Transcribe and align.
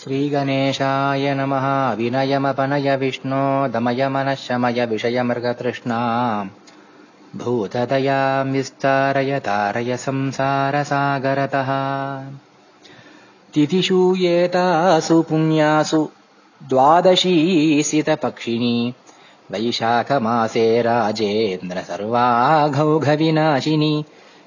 श्रीगणेशाय 0.00 1.34
नमः। 1.34 1.94
विनयमपनय 1.94 2.96
विष्णो 2.96 3.68
दमय 3.68 4.08
मनः 4.08 4.34
शमय 4.34 4.86
विषयमृगतृष्णा। 4.86 6.48
भूतदयां 7.36 8.52
विस्तारय 8.52 9.38
तारय 9.38 9.96
संसारसागरतः 9.96 11.68
तिथिषु 13.54 14.16
एतासु 14.20 15.22
पुण्यासु 15.22 16.08
द्वादशीसितपक्षिणी 16.68 18.94
वैशाखमासे 19.50 20.82
राजेन्द्र 20.82 21.80
सर्वाघौघविनाशिनी। 21.80 24.04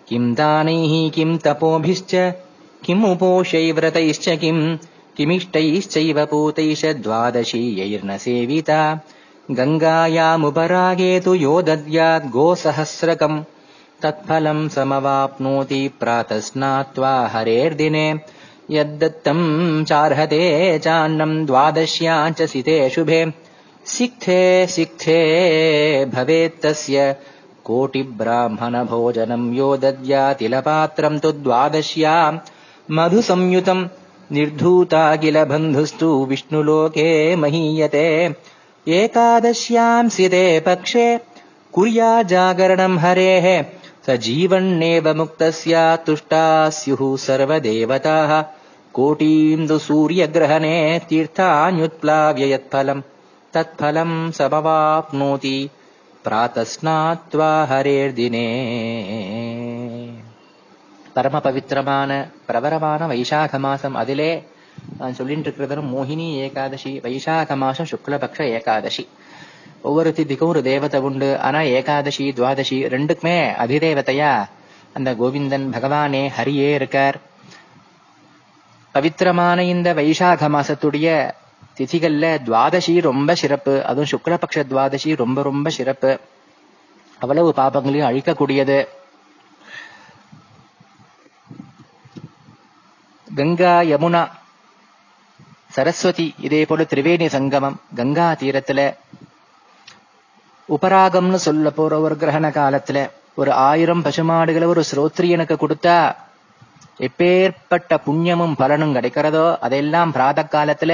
किं 0.07 0.33
दानैः 0.33 1.09
किं 1.09 1.37
तपोभिश्च 1.37 2.33
किमुपोषैव्रतैश्च 2.85 4.29
किम् 4.29 4.77
किमिष्टैश्चैव 5.17 6.25
पूतैश्च 6.25 6.85
द्वादशीयैर्न 6.85 8.17
सेविता 8.17 8.99
गङ्गायामुपरागे 9.51 11.19
तु 11.19 11.33
यो 11.33 11.61
दद्यात् 11.61 12.29
गोसहस्रकम्। 12.29 13.43
तत्फलम् 14.01 14.69
समवाप्नोति 14.69 15.87
प्रातस्नात्वा 15.99 17.27
हरेर्दिने। 17.27 18.19
यद्दत्तम् 18.71 19.85
चार्हते 19.85 20.79
चान्नम् 20.79 21.45
द्वादश्याम् 21.45 22.33
च 22.33 22.41
सिते 22.41 22.89
शुभे। 22.89 23.33
सिक्थे 23.85 24.67
सिक्थे 24.67 26.05
भवेत्तस्य 26.05 27.15
कोटिब्राह्मणभोजनम् 27.63 29.55
यो 29.55 29.77
दद्यातिलपात्रम् 29.77 31.19
तु 31.19 31.31
द्वादश्याम्। 31.31 32.39
मधुसंयुतम् 32.91 33.87
निर्धूता 34.33 35.15
किलबन्धुस्तु 35.15 36.25
विष्णुलोके 36.29 37.35
महीयते। 37.35 38.35
एकादश्याम्सिते 38.87 40.59
पक्षे 40.59 41.19
कुर्या 41.73 42.23
जागरणम् 42.23 42.99
हरेः। 42.99 43.65
स 44.07 44.09
जीवन्नेव 44.09 45.13
मुक्तस्य 45.13 45.97
तुष्टा 46.05 46.69
स्युः 46.69 47.17
सर्वदेवताः 47.17 48.43
कोटीन्दुसूर्यग्रहणे 48.93 51.01
तीर्थान्युत्प्लाव्ययत्फलम् 51.09 53.01
तत्फलम् 53.53 54.31
समवाप्नोति। 54.31 55.69
प्रातस्नात्वा 56.23 57.65
हरेर्दिने। 57.65 58.47
பரம 61.13 61.39
பவித்திரமான 61.39 62.27
பிரபரமான 62.45 63.07
வைசாக 63.07 63.59
மாசம் 63.59 63.95
அதிலே 63.95 64.47
நான் 64.97 65.13
சொல்லிட்டு 65.13 65.41
இருக்கிறது 65.41 65.81
மோகினி 65.81 66.33
ஏகாதசி 66.33 66.99
வைசாக 66.99 67.55
மாசம் 67.55 67.85
சுக்லபக்ஷ 67.85 68.41
ஏகாதசி. 68.41 69.07
ஒவ்வொரு 69.81 70.13
திதிக்கும் 70.15 70.47
ஒரு 70.47 70.63
தேவதை 70.63 70.99
உண்டு. 70.99 71.39
ஆனா 71.39 71.59
ஏகாதசி 71.59 72.29
துவாதசி 72.29 72.79
ரெண்டுக்குமே 72.85 73.51
அதிதேவதையா. 73.65 74.49
அந்த 74.93 75.13
கோவிந்தன் 75.13 75.71
பகவானே 75.71 76.29
ஹரியே 76.37 76.73
இருக்கார். 76.73 77.19
பவித்திரமான 78.91 79.63
இந்த 79.63 79.93
வைசாக 79.93 80.47
மாசத்துடைய 80.49 81.31
திதிகள்ல 81.77 82.37
துவாதசி 82.43 83.01
ரொம்ப 83.01 83.35
சிறப்பு. 83.35 83.85
அதுவும் 83.85 84.07
சுக்லபக்ஷ 84.11 84.55
துவாதசி 84.55 85.15
ரொம்ப 85.15 85.41
ரொம்ப 85.41 85.69
சிறப்பு. 85.69 86.19
அவ்வளவு 87.19 87.53
பாபங்களையும் 87.53 88.09
அழிக்கக்கூடியது. 88.09 88.87
கங்கா 93.35 93.79
யமுனா. 93.81 94.21
சரஸ்வதி 95.69 96.33
இதே 96.39 96.65
போல 96.65 96.85
திரிவேணி 96.89 97.27
சங்கமம் 97.27 97.81
கங்கா 97.95 98.31
தீரத்துல. 98.31 98.79
உபராகம்னு 100.69 101.39
சொல்ல 101.47 101.69
போற 101.69 101.99
ஒரு 101.99 102.15
கிரகண 102.15 102.47
காலத்துல 102.49 103.11
ஒரு 103.35 103.53
ஆயிரம் 103.53 104.03
பசுமாடுகளை 104.03 104.65
ஒரு 104.65 104.83
ஸ்ரோத்ரியனுக்கு 104.91 105.55
கொடுத்தா 105.57 105.97
எப்பேற்பட்ட 106.99 107.97
புண்ணியமும் 108.05 108.55
பலனும் 108.57 108.95
கிடைக்கிறதோ 108.95 109.57
அதெல்லாம் 109.59 110.11
பிராத 110.11 110.47
காலத்துல 110.51 110.93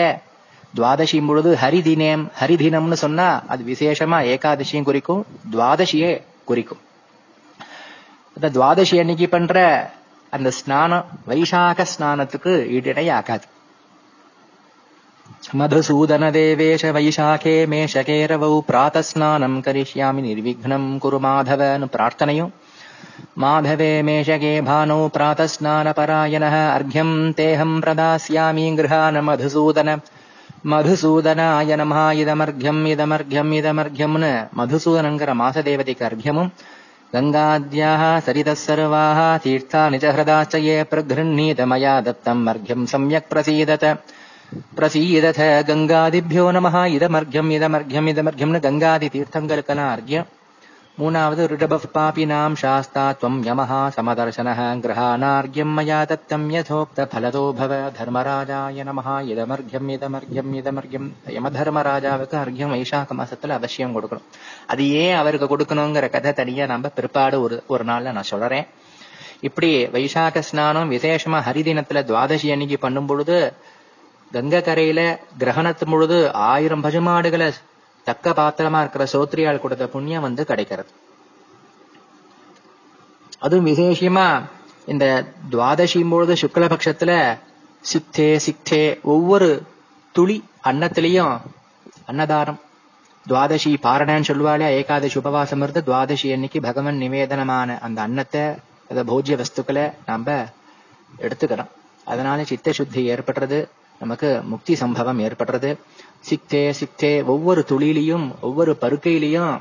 துவாதசி 0.76 1.28
பொழுது 1.28 1.58
ஹரிதினேம் 1.62 2.24
ஹரிதினம்னு 2.40 2.94
சொன்னா 2.94 3.44
அது 3.48 3.64
விசேஷமா 3.68 4.20
ஏகாதசியும் 4.34 4.84
குறிக்கும் 4.84 5.26
துவாதசியே 5.52 6.12
குறிக்கும். 6.46 6.82
அந்த 8.38 8.48
துவாதசி 8.50 9.00
அன்னைக்கு 9.00 9.30
பண்ற 9.30 9.58
அந்த 10.34 10.50
ஸ்நானம் 10.60 11.08
வைசாக 11.30 11.86
ஸ்நானத்துக்கு 11.94 12.54
ஈடிடையாகாது 12.76 13.48
மதுசூதன 15.60 16.24
தேவேஷ 16.36 16.84
வைசாகே 16.98 17.54
மேஷகேரவௌ 17.74 18.54
பிராத 18.70 19.02
ஸ்நானம் 19.10 19.58
கரிஷ்யாமி 19.66 20.22
நிர்விக்னம் 20.28 20.90
குரு 21.04 21.20
மாதவன் 21.26 21.86
பிரார்த்தனையும். 21.94 22.52
மாதவே 23.44 23.92
மேஷகே 24.08 24.54
பானோ 24.68 24.98
பிராத 25.16 25.48
ஸ்நான 25.54 25.94
பராயண 26.00 26.46
அர்க்யம் 26.78 27.16
தேகம் 27.40 27.78
பிரதாஸ்யாமி 27.84 28.66
கிருஹான 28.80 29.22
மதுசூதன 29.30 29.90
மதுசூதனாய 30.72 31.78
நமஹா 31.82 32.08
இதமர்க்யம் 32.22 32.82
இதமர்க்யம் 32.94 33.52
இதமர்க்யம்னு 33.60 34.32
மதுசூதனங்கிற 34.60 35.34
மாச 35.42 35.64
தேவதைக்கு 35.70 36.06
அர்க்யமும் 36.10 36.52
गङ्गाद्याः 37.16 38.02
सरितः 38.26 38.54
सर्वाः 38.66 39.20
तीर्थानि 39.44 39.98
च 40.02 40.14
हृदाश्च 40.16 40.56
ये 40.68 40.76
प्रगृह्णीत 40.92 41.62
मया 41.72 41.94
दत्तम् 42.08 42.48
अर्घ्यम् 42.52 42.86
सम्यक् 42.94 43.30
प्रसीदत 43.32 43.84
प्रसीदथ 44.78 45.40
गङ्गादिभ्यो 45.70 46.46
नमः 46.56 46.76
इदमर्घ्यम् 46.98 47.54
इदमर्घ्यम् 47.58 48.10
इदमर्घ्यम् 48.14 48.54
न 48.56 48.60
गङ्गादितीर्थङ्गल्कलार्घ्य 48.68 50.24
மூணாவது 51.00 51.42
ரிடபஃப் 51.52 51.86
பாபினாம் 51.96 52.56
சாஸ்தா 52.62 53.04
துவம் 53.20 53.38
யமஹா 53.48 53.82
சமதர்சனஹ 53.98 54.62
கிரகானார்கியம் 54.84 55.72
மயா 55.78 56.00
தத்தம் 56.10 56.48
யதோக்த 56.56 57.06
ஃபலதோ 57.12 57.44
பவ 57.60 57.72
தர்மராஜாய 58.00 58.86
நமஹா 58.90 59.16
இதமர்கியம் 59.34 59.88
இதமர்கியம் 59.96 60.50
இதமர்கியம் 60.62 61.08
யமதர்மராஜாவுக்கு 61.38 62.36
அர்கியம் 62.42 62.74
வைசாக 62.76 63.18
மாசத்துல 63.20 63.58
அவசியம் 63.60 63.96
கொடுக்கணும். 63.96 64.26
அது 64.72 64.90
ஏன் 65.04 65.16
அவருக்கு 65.22 65.50
கொடுக்கணுங்கிற 65.54 66.10
கதை 66.16 66.34
தனியா 66.42 66.68
நம்ம 66.74 66.92
பிற்பாடு 66.98 67.40
ஒரு 67.46 67.58
ஒரு 67.74 67.86
நாள்ல 67.92 68.16
நான் 68.18 68.32
சொல்றேன். 68.34 68.68
இப்படி 69.50 69.72
வைசாக 69.96 70.44
ஸ்நானம் 70.50 70.92
விசேஷமா 70.96 71.42
ஹரிதினத்துல 71.48 72.06
துவாதசி 72.12 72.48
அன்னைக்கு 72.56 72.80
பண்ணும் 72.86 73.10
பொழுது 73.12 73.38
கங்கை 74.32 74.62
கரையில 74.62 75.02
கிரகணத்து 75.42 75.86
முழுது 75.94 76.18
ஆயிரம் 76.52 76.86
பசுமாடுகளை 76.86 77.50
தக்க 78.04 78.30
பாத்திரமா 78.30 78.80
இருக்கிற 78.80 79.08
சோத்ரியால் 79.14 79.60
கொடுத்த 79.60 79.88
புண்ணியம் 79.88 80.22
வந்து 80.22 80.46
கிடைக்கிறது. 80.46 80.90
அதுவும் 83.40 83.66
விசேஷமா 83.66 84.44
இந்த 84.86 85.06
துவாதசி 85.52 86.10
பொழுது 86.10 86.34
சுக்லபக்ஷத்துல 86.34 87.38
சித்தே 87.82 88.40
சிக்தே 88.46 89.02
ஒவ்வொரு 89.02 89.64
துளி 90.12 90.44
அன்னத்திலையும் 90.64 91.40
அன்னதானம். 92.06 92.60
துவாதசி 93.28 93.72
பாரணன்னு 93.84 94.30
சொல்லுவாளே 94.30 94.68
ஏகாதசி 94.70 95.18
உபவாசம் 95.18 95.62
இருந்து 95.62 95.84
துவாதசி 95.86 96.32
அன்னைக்கு 96.34 96.62
பகவன் 96.62 96.96
நிவேதனமான 96.96 97.78
அந்த 97.80 98.02
அன்னத்தை 98.02 98.42
அந்த 98.90 99.04
போஜ்ய 99.04 99.36
வஸ்துக்களை 99.42 99.94
நாம 100.06 100.46
எடுத்துக்கிறோம். 101.18 101.72
அதனால 102.06 102.44
சித்த 102.44 102.72
சுத்தி 102.72 103.10
ஏற்படுறது 103.10 103.70
நமக்கு 104.00 104.42
முக்தி 104.44 104.76
சம்பவம் 104.76 105.20
ஏற்படுறது. 105.20 105.78
சிக்தே 106.24 106.74
சிக்தே 106.80 107.26
ஒவ்வொரு 107.26 107.66
துளியிலையும் 107.70 108.26
ஒவ்வொரு 108.42 108.72
பருக்கையிலையும் 108.82 109.54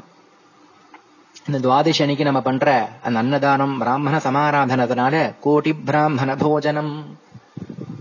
இந்த 1.47 1.59
துவாதசி 1.69 2.01
அன்னைக்கு 2.01 2.25
நம்ம 2.25 2.41
பண்ற 2.43 2.89
அந்த 3.03 3.19
அன்னதானம் 3.19 3.79
பிராமண 3.79 4.17
சமாராதனத்தினால 4.17 5.35
கோடி 5.41 5.73
பிராமண 5.75 6.35
போஜனம். 6.37 6.93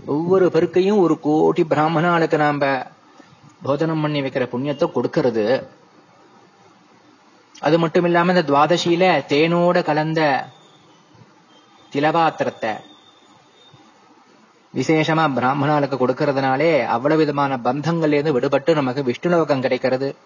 ஒவ்வொரு 0.06 0.46
பருக்கையும் 0.54 0.98
ஒரு 0.98 1.20
கோடி 1.20 1.62
பிராமணாளுக்கு 1.62 2.36
நாம 2.36 2.86
போஜனம் 3.62 4.00
பண்ணி 4.00 4.20
வைக்கிற 4.20 4.44
புண்ணியத்தை 4.52 4.86
கொடுக்கறது. 4.96 5.46
அது 7.58 7.78
மட்டும் 7.78 8.04
இல்லாம 8.04 8.32
இந்த 8.32 8.44
துவாதசியில 8.52 9.04
தேனோட 9.32 9.84
கலந்த 9.84 10.20
திலபாத்திரத்தை 11.92 12.72
விசேஷமா 14.74 15.30
பிராமணாளுக்கு 15.36 15.96
கொடுக்கறதுனாலே 15.96 16.86
அவ்வளவு 16.86 17.20
விதமான 17.20 17.56
பந்தங்கள்ல 17.64 18.12
இருந்து 18.12 18.40
விடுபட்டு 18.40 18.74
நமக்கு 18.74 19.02
விஷ்ணுலோகம் 19.02 19.60
கிடைக்கிறது. 19.60 20.16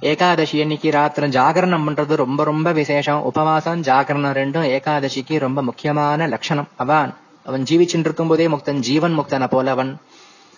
ஏகாதசி 0.00 0.60
அன்னைக்கு 0.60 0.90
ராத்திரம் 0.90 1.30
ஜாகரணம் 1.30 1.88
பண்றது 1.88 2.14
ரொம்ப 2.14 2.44
ரொம்ப 2.44 2.72
விசேஷம். 2.72 3.22
உபவாசம் 3.22 3.82
ஜாகரணம் 3.82 4.32
ரெண்டும் 4.32 4.68
ஏகாதசிக்கு 4.68 5.38
ரொம்ப 5.38 5.62
முக்கியமான 5.62 6.26
லட்சணம். 6.26 6.68
அவன் 6.76 7.14
அவன் 7.44 7.62
ஜீவிச்சுட்டு 7.62 7.98
இருக்கும் 7.98 8.28
போதே 8.28 8.46
முக்தன் 8.46 8.78
ஜீவன் 8.78 9.18
முக்தன 9.18 9.46
போல 9.46 9.70
அவன் 9.70 10.00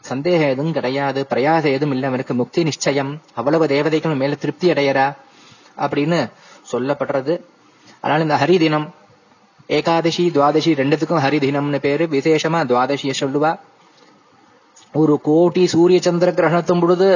சந்தேகம் 0.00 0.48
எதுவும் 0.48 0.72
கிடையாது 0.72 1.26
பிரயாசம் 1.30 1.64
எதுவும் 1.64 1.92
இல்லை. 1.92 2.08
அவனுக்கு 2.08 2.34
முக்தி 2.34 2.62
நிச்சயம். 2.62 3.20
அவ்வளவு 3.34 3.66
தேவதைகளும் 3.66 4.16
மேல 4.16 4.34
திருப்தி 4.34 4.70
அடையறா? 4.70 5.16
அப்படின்னு 5.78 6.30
சொல்லப்படுறது. 6.72 7.40
அதனால 8.00 8.22
இந்த 8.22 8.46
ஹரி 8.46 8.58
தினம் 8.58 8.94
ஏகாதசி 9.68 10.24
துவாதசி 10.30 10.70
ரெண்டுத்துக்கும் 10.74 11.22
ஹரிதினம்னு 11.24 11.80
பேரு 11.82 12.04
விசேஷமா 12.08 12.60
துவாதசிய 12.66 13.12
சொல்லுவா 13.20 13.52
ஒரு 14.94 15.14
கோட்டி 15.24 15.62
சூரிய 15.66 15.98
சந்திர 16.00 16.30
கிரகணத்தும் 16.32 16.80
பொழுது 16.80 17.08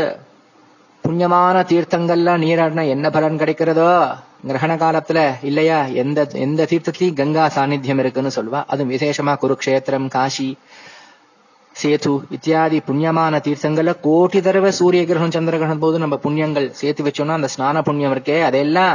புண்ணியமான 1.05 1.57
தீர்த்தங்கள்லாம் 1.63 2.43
நீராடினா 2.43 2.85
என்ன 2.89 3.07
பலன் 3.11 3.41
கிடைக்கிறதோ 3.41 3.91
கிரகண 4.47 4.73
காலத்துல 4.77 5.19
இல்லையா 5.43 5.79
எந்த 5.95 6.21
எந்த 6.39 6.67
தீர்த்தத்திலையும் 6.71 7.17
கங்கா 7.17 7.45
சாநித்தியம் 7.49 7.99
இருக்குன்னு 7.99 8.37
சொல்லுவா 8.37 8.61
அது 8.67 8.85
விசேஷமா 8.87 9.35
குருக்ஷேத்திரம் 9.35 10.09
காஷி 10.09 10.49
சேது 11.75 12.13
இத்தியாதி 12.31 12.79
புண்ணியமான 12.81 13.41
தீர்த்தங்கள்ல 13.41 13.93
கோட்டி 14.03 14.41
தடவை 14.41 14.71
சூரிய 14.73 15.03
கிரகணம் 15.05 15.35
சந்திர 15.35 15.57
கிரகணம் 15.57 15.81
போது 15.81 15.97
நம்ம 15.99 16.17
புண்ணியங்கள் 16.17 16.69
சேர்த்து 16.75 17.07
வச்சோம்னா 17.07 17.39
அந்த 17.41 17.51
ஸ்நான 17.55 17.83
புண்ணியம் 17.83 18.15
இருக்கே 18.15 18.39
அதெல்லாம் 18.43 18.95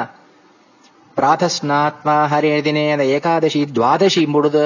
பிராதஸ்நாத்மா 1.17 2.15
ஹரே 2.31 2.51
தினே 2.65 2.83
அந்த 2.91 3.05
ஏகாதசி 3.15 3.61
துவாதசி 3.73 4.31
பொழுது 4.31 4.63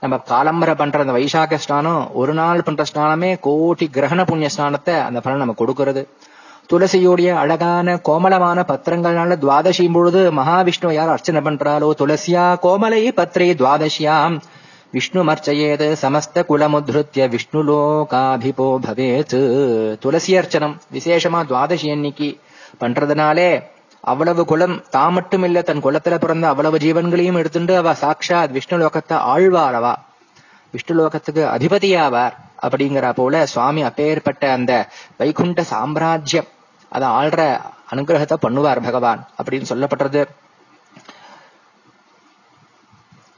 நம்ம 0.00 0.16
காலம்பரை 0.30 0.74
பண்ற 0.74 0.98
அந்த 1.00 1.12
வைசாக 1.12 1.54
ஸ்நானம் 1.54 2.02
ஒரு 2.12 2.34
நாள் 2.34 2.62
பண்ற 2.62 2.84
ஸ்நானமே 2.90 3.30
கோட்டி 3.46 3.86
கிரகண 3.96 4.24
புண்ணிய 4.26 4.48
ஸ்நானத்தை 4.56 4.96
அந்த 5.04 5.20
பலன் 5.20 5.38
நம்ம 5.38 5.54
கொடுக்கிறது. 5.56 6.02
துளசியோடைய 6.72 7.30
அழகான 7.34 7.96
கோமலமான 8.08 8.64
பத்திரங்கள்னால 8.68 9.36
துவாதசி 9.44 9.92
பொழுது 9.92 10.32
மகாவிஷ்ணு 10.32 10.92
யார் 10.92 11.08
அர்ச்சனை 11.08 11.40
பண்றாலோ 11.40 11.90
துளசியா 12.00 12.44
கோமலை 12.64 13.02
பத்ரே 13.20 13.48
துவாதசியாம். 13.60 14.36
விஷ்ணு 14.92 15.22
மர்ச்சையேது 15.24 15.86
சமஸ்த 16.02 16.44
குலமுத்ருத்திய 16.50 17.24
விஷ்ணு 17.28 17.62
லோகாபிபோ 17.70 18.68
பவேத். 18.86 19.38
துளசி 19.98 20.34
அர்ச்சனம் 20.38 20.76
விசேஷமா 20.92 21.42
துவாதசி 21.50 21.90
அன்னைக்கு 21.90 22.28
பண்றதுனாலே 22.80 23.50
அவ்வளவு 24.04 24.42
குலம் 24.44 24.76
தான் 24.90 25.12
மட்டும் 25.12 25.44
இல்ல 25.46 25.62
தன் 25.62 25.84
குலத்துல 25.84 26.18
பிறந்த 26.18 26.48
அவ்வளவு 26.48 26.76
ஜீவன்களையும் 26.84 27.38
எடுத்துட்டு 27.40 27.76
அவ 27.76 27.94
சாட்சாத் 27.94 28.54
விஷ்ணு 28.56 28.76
லோகத்தை 28.82 29.16
ஆழ்வாரவா. 29.32 29.94
விஷ்ணு 30.74 30.94
லோகத்துக்கு 30.98 31.42
அதிபதியாவார் 31.56 32.34
அப்படிங்கிற 32.62 33.06
போல 33.14 33.46
சுவாமி 33.46 33.82
அப்பேற்பட்ட 33.82 34.44
அந்த 34.56 34.72
வைகுண்ட 35.18 35.62
சாம்ராஜ்யம். 35.72 36.48
அதை 36.92 37.08
ஆள்ற 37.20 37.40
அனுகிரகத்தை 37.92 38.36
பண்ணுவார் 38.42 38.84
பகவான் 38.88 39.22
அப்படின்னு 39.38 39.70
சொல்லப்படுறது 39.72 40.22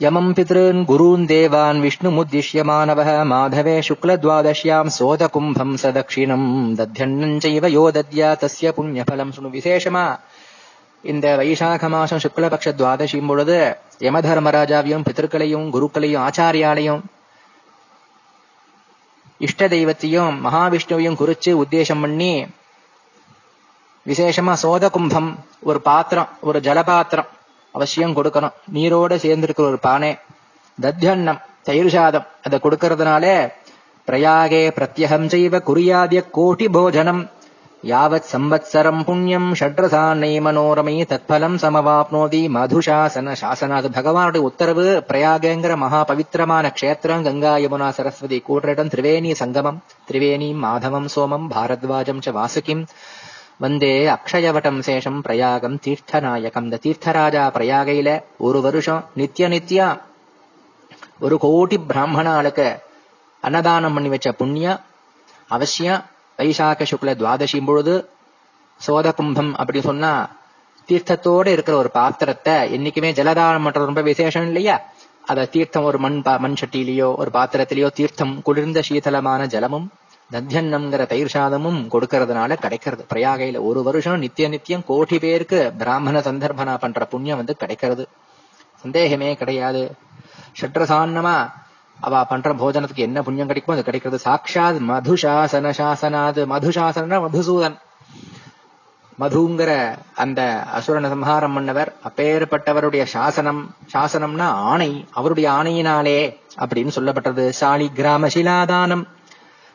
யமம் 0.01 0.31
பித்ருன் 0.37 0.79
குருன் 0.91 1.25
தேவான் 1.31 1.81
விஷ்ணு 1.81 2.11
முத்திஷ்யமானவ 2.11 3.01
மாதவே 3.33 3.75
சுக்லத்வாதஷ்யாம் 3.89 4.91
சோத 4.99 5.23
கும்பம் 5.29 5.75
சதக்ஷிணம் 5.83 6.47
தத்யன்னஞ்சைவ 6.79 7.69
யோ 7.77 7.85
தத்யா 7.97 8.29
தஸ்ய 8.43 8.71
புண்ணியபலம். 8.79 9.33
சுணு 9.37 9.51
விசேஷமா 9.57 10.05
இந்த 11.03 11.37
வைசாக 11.37 11.89
மாசம் 11.89 12.19
சுக்லபக்ஷ 12.19 12.73
துவாதசியும் 12.73 13.27
பொழுது 13.27 13.77
யமதர்மராஜாவையும் 13.99 15.05
பிதர்களையும் 15.09 15.67
குருக்களையும் 15.71 16.25
ஆச்சாரியாலையும் 16.27 17.03
இஷ்ட 19.39 19.69
தெய்வத்தையும் 19.69 20.47
மகாவிஷ்ணுவையும் 20.47 21.19
குறிச்சு 21.21 21.51
உத்தேசம் 21.63 22.01
பண்ணி 22.01 22.47
விசேஷமா 24.07 24.53
சோத 24.53 24.91
கும்பம் 24.91 25.39
ஒரு 25.61 25.81
பாத்திரம் 25.81 26.29
ஒரு 26.41 26.61
ஜலபாத்திரம் 26.61 27.29
அவசியம் 27.73 28.17
கொடுக்கணும். 28.17 28.53
நீரோட 28.73 29.17
சேர்ந்திருக்கிற 29.17 29.61
ஒரு 29.61 29.79
பானை 29.79 30.19
தத்யன்னம் 30.83 31.41
தயிர் 31.63 31.89
சாதம் 31.89 32.27
அதை 32.43 32.59
கொடுக்கறதுனாலே 32.63 33.53
பிரயாகே 34.09 34.63
பிரத்யகம் 34.77 35.27
செய்வ 35.27 35.59
குறியாதிய 35.59 36.21
கோட்டி 36.35 36.69
போஜனம் 36.73 37.31
யாவத் 37.83 38.27
சம்பத்சரம் 38.33 39.05
புண்ணியம் 39.05 39.55
ஷட்ரசானை 39.55 40.31
மனோரமை 40.47 40.95
தத்பலம் 41.11 41.55
சமவாப்னோதி 41.63 42.41
மதுசாசன 42.57 43.35
சாசனாது 43.41 43.89
பகவானுடைய 43.89 44.37
உத்தரவு 44.37 45.05
பிரயாகங்கிற 45.09 45.77
மகா 45.77 46.05
பவித்திரமான 46.05 46.73
க்ஷேத்திரம் 46.81 47.23
கங்கா 47.23 47.57
யமுனா 47.57 47.89
சரஸ்வதி 47.89 48.43
கூடுற 48.49 48.67
இடம் 48.67 48.89
திரிவேணி 48.89 49.33
சங்கமம் 49.33 49.83
திரிவேணிம் 50.11 50.61
மாதவம் 50.67 51.09
சோமம் 51.17 51.47
பாரத்வாஜம் 51.51 52.23
ச 52.25 52.35
வாசுகிம். 52.39 52.85
வந்தே 53.59 54.07
அக்ஷயவட்டம் 54.07 54.83
சேஷம் 54.87 55.19
பிரயாகம் 55.21 55.81
தீர்த்தநாயகம். 55.87 56.63
இந்த 56.63 56.79
தீர்த்தராஜா 56.83 57.47
பிரயாகையில 57.57 58.23
ஒரு 58.39 58.61
வருஷம் 58.61 59.05
நித்திய 59.15 59.49
நித்யா 59.49 60.01
ஒரு 61.21 61.39
கோடி 61.39 61.81
பிராமணாளுக்கு 61.89 62.81
அன்னதானம் 63.41 63.95
பண்ணி 63.95 64.09
வச்ச 64.09 64.33
புண்ணிய 64.33 64.81
அவசியம். 65.49 66.03
வைசாக 66.41 66.87
சுக்ல 66.91 67.13
துவாதசியும் 67.15 67.65
பொழுது 67.65 67.95
சோத 68.77 69.13
கும்பம் 69.13 69.55
அப்படின்னு 69.57 69.89
சொன்னா 69.91 70.13
தீர்த்தத்தோட 70.89 71.47
இருக்கிற 71.47 71.77
ஒரு 71.77 71.91
பாத்திரத்தை 71.91 72.55
என்னைக்குமே 72.55 73.11
ஜலதானம் 73.19 73.67
பண்றது 73.67 73.85
ரொம்ப 73.85 74.01
விசேஷம் 74.01 74.47
இல்லையா? 74.47 74.77
அத 75.27 75.45
தீர்த்தம் 75.45 75.85
ஒரு 75.85 75.99
மண் 75.99 76.23
பா 76.23 76.37
மண் 76.37 76.55
சட்டியிலேயோ 76.61 77.17
ஒரு 77.17 77.31
பாத்திரத்திலேயோ 77.33 77.89
தீர்த்தம் 77.91 78.43
குளிர்ந்த 78.43 78.83
சீதளமான 78.89 79.47
ஜலமும் 79.47 79.87
தத்யன்னம்ங்கிற 80.33 81.07
தயிர் 81.07 81.31
சாதமும் 81.35 81.81
கொடுக்கறதுனால 81.91 82.55
கிடைக்கிறது. 82.55 83.07
பிரயாகையில 83.15 83.59
ஒரு 83.61 83.83
வருஷம் 83.83 84.19
நித்திய 84.19 84.49
நித்தியம் 84.49 84.85
கோடி 84.87 85.19
பேருக்கு 85.19 85.73
பிராமண 85.79 86.19
சந்தர்ப்பனா 86.19 86.79
பண்ற 86.79 87.05
புண்ணியம் 87.05 87.37
வந்து 87.37 87.57
கிடைக்கிறது. 87.57 88.09
சந்தேகமே 88.77 89.35
கிடையாது. 89.35 89.95
ஷட்ரசான்னமா 90.61 91.53
அவ 92.01 92.25
பண்ற 92.25 92.55
போஜனத்துக்கு 92.55 92.95
என்ன 92.95 93.23
புண்ணியம் 93.23 93.47
கிடைக்குமோ 93.47 93.77
அது 93.79 93.85
கிடைக்கிறது. 93.85 94.23
சாட்சாத் 94.23 94.81
மதுசாசன 94.89 95.71
சாசனாது. 95.71 96.47
மதுசாசன 96.47 97.21
மதுசூதன். 97.21 97.79
மதுங்கிற 99.21 99.99
அந்த 100.15 100.63
அசுரன 100.75 101.09
சம்ஹாரம் 101.09 101.59
பண்ணவர் 101.59 101.93
அப்பேற்பட்டவருடைய 102.05 103.03
சாசனம். 103.03 103.75
சாசனம்னா 103.95 104.43
ஆணை. 104.43 105.07
அவருடைய 105.13 105.51
ஆணையினாலே 105.51 106.37
அப்படின்னு 106.59 106.91
சொல்லப்பட்டது. 106.95 107.53
சாலி 107.61 107.93
கிராம 107.93 108.27
சிலாதானம். 108.27 109.05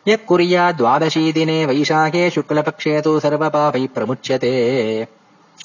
யக்குரியா 0.06 0.72
துவாதசீதினே 0.78 1.66
வைசாகே 1.66 2.40
சுக்லபக்ஷே 2.40 3.00
தூ 3.00 3.20
சர்வபாவை 3.20 3.86
பிரமுச்சதே. 3.96 5.15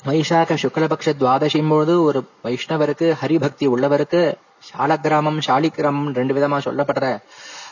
வைசாக 0.09 0.57
சுக்லபக்ஷ 0.63 1.13
துவாதசியும் 1.21 1.69
பொழுது 1.69 2.03
ஒரு 2.03 2.21
வைஷ்ணவருக்கு 2.45 3.07
ஹரிபக்தி 3.23 3.67
உள்ளவருக்கு 3.67 4.23
சாலக்கிராமம் 4.69 5.41
சாலிக்கிராமம் 5.47 6.15
ரெண்டு 6.15 6.35
விதமா 6.35 6.59
சொல்லப்படுற 6.65 7.07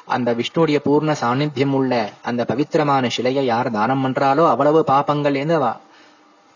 அந்த 0.06 0.34
விஷ்ணுடைய 0.34 0.78
பூர்ண 0.84 1.14
சாநித்தியம் 1.20 1.72
உள்ள 1.72 2.12
அந்த 2.22 2.44
பவித்திரமான 2.44 3.08
சிலையை 3.08 3.44
யார் 3.44 3.70
தானம் 3.70 4.04
பண்றாலோ 4.04 4.44
அவ்வளவு 4.48 4.84
பாப்பங்கள் 4.86 5.34
இருந்து 5.34 5.54
அவ 5.54 5.66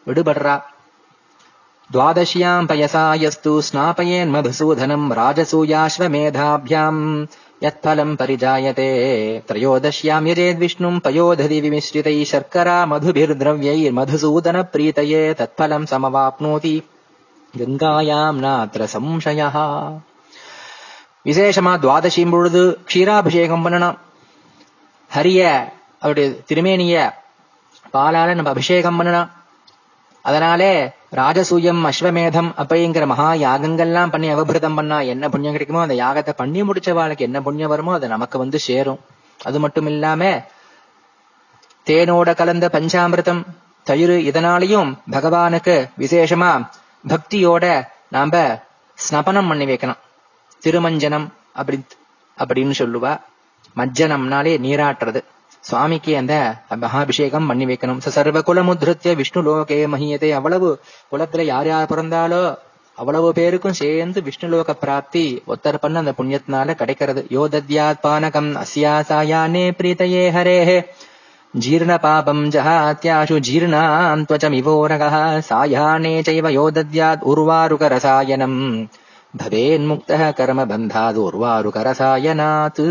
விடுபடுறா. 0.07 0.55
द्वादश्याम् 1.92 2.68
पयसा 2.70 3.04
यस्तु 3.24 3.54
स्नापयेन् 3.68 4.34
मधुसूदनम् 4.34 5.14
राजसूयाश्वमेधाभ्याम् 5.20 7.02
यत्फलम् 7.64 8.18
परिजायते 8.20 8.90
त्रयोदश्याम् 9.48 10.28
यजेद्विष्णुम् 10.28 11.04
पयोधति 11.06 11.58
विमिश्रितैः 11.62 12.20
शर्करा 12.34 12.78
मधुभिर्द्रव्यैर्मधुसूदनप्रीतये 12.92 15.22
तत्फलम् 15.40 15.90
समवाप्नोति 15.94 16.76
கங்காயாம் 17.54 18.40
நாத்திர 18.44 18.84
சம்சயா 18.94 19.48
விசேஷமா 21.26 21.74
துவாதசியும் 21.84 22.34
பொழுது 22.34 22.62
க்ஷீராபிஷேகம் 22.90 23.64
பண்ணணும் 23.66 23.98
ஹரிய 25.12 25.42
அவருடைய 26.02 26.28
திருமேனிய 26.50 26.96
பாலால 27.94 28.36
நம்ம 28.38 28.52
அபிஷேகம் 28.56 28.98
பண்ணணும் 29.00 29.32
அதனாலே 30.23 30.73
ராஜசூயம் 31.13 31.81
அஸ்வமேதம் 31.91 32.51
அப்படிங்கிற 32.63 33.07
மகா 33.07 33.29
யாகங்கள்லாம் 33.45 34.11
பண்ணி 34.11 34.29
அவபிரதம் 34.29 34.75
பண்ணா 34.75 35.01
என்ன 35.13 35.29
புண்ணியம் 35.29 35.53
கிடைக்குமோ 35.53 35.81
அந்த 35.81 35.95
யாகத்தை 35.95 36.33
பண்ணி 36.37 36.63
முடிச்சவாளுக்கு 36.63 37.25
என்ன 37.29 37.41
புண்ணியம் 37.41 37.69
வருமோ 37.69 37.93
அது 37.93 38.09
நமக்கு 38.09 38.39
வந்து 38.39 38.59
சேரும். 38.59 39.01
அது 39.45 39.61
மட்டும் 39.61 39.87
இல்லாம 39.87 40.23
தேனோட 41.87 42.35
கலந்த 42.35 42.69
பஞ்சாமிர்தம் 42.73 43.43
தயிர் 43.87 44.15
இதனாலையும் 44.31 44.91
பகவானுக்கு 45.11 45.91
விசேஷமா 45.99 46.51
பக்தியோட 47.09 47.65
நாம 48.09 48.61
ஸ்னபனம் 48.99 49.49
பண்ணி 49.49 49.65
வைக்கணும். 49.65 50.01
திருமஞ்சனம் 50.63 51.27
அப்படி 51.53 51.85
அப்படின்னு 52.39 52.75
சொல்லுவா. 52.79 53.13
மஜ்ஜனம்னாலே 53.77 54.53
நீராட்டுறது. 54.67 55.21
சுவாமிக்கு 55.69 56.13
அந்த 56.17 56.35
மகாபிஷேகம் 56.83 57.47
பண்ணி 57.47 57.65
வைக்கணும். 57.65 58.01
சர்வ 58.17 58.39
குலமுத்ருத்திய 58.41 59.17
விஷ்ணு 59.17 59.41
லோகே 59.49 59.79
மகியதே 59.95 60.31
அவ்வளவு 60.39 60.69
குலத்துல 61.13 61.43
யார் 61.43 61.67
யார் 61.67 61.91
பிறந்தாலோ 61.93 62.43
அவ்வளவு 62.99 63.29
பேருக்கும் 63.33 63.79
சேர்ந்து 63.81 64.23
விஷ்ணுலோக 64.29 64.71
பிராப்தி 64.81 65.43
ஒத்தர் 65.47 65.79
பண்ண 65.81 65.99
அந்த 65.99 66.13
புண்ணியத்தினால 66.19 66.75
கிடைக்கிறது. 66.75 67.27
யோதத்யாத் 67.31 68.03
பானகம் 68.03 68.51
அஸ்யா 68.63 68.95
சாயானே 69.11 69.65
பிரீத்தையே 69.79 70.25
ஹரேஹே 70.37 70.79
ஜீர்ண 71.55 71.99
பாபம் 72.01 72.43
ஜஹாத்யாஷு 72.51 73.39
ஜீர்ணாம் 73.49 74.23
துவச்சம் 74.29 74.57
இவோரக 74.61 75.05
சாயானே 75.51 76.15
சைவ 76.23 76.51
யோதத்யாத் 76.51 77.25
உர்வாருக 77.33 77.89
ரசாயனம். 77.95 78.61
பவேன்முக்த 79.39 80.19
கர்மபந்தாது 80.39 81.21
உர்வாருக 81.29 81.79
ரசாயனாத். 81.89 82.85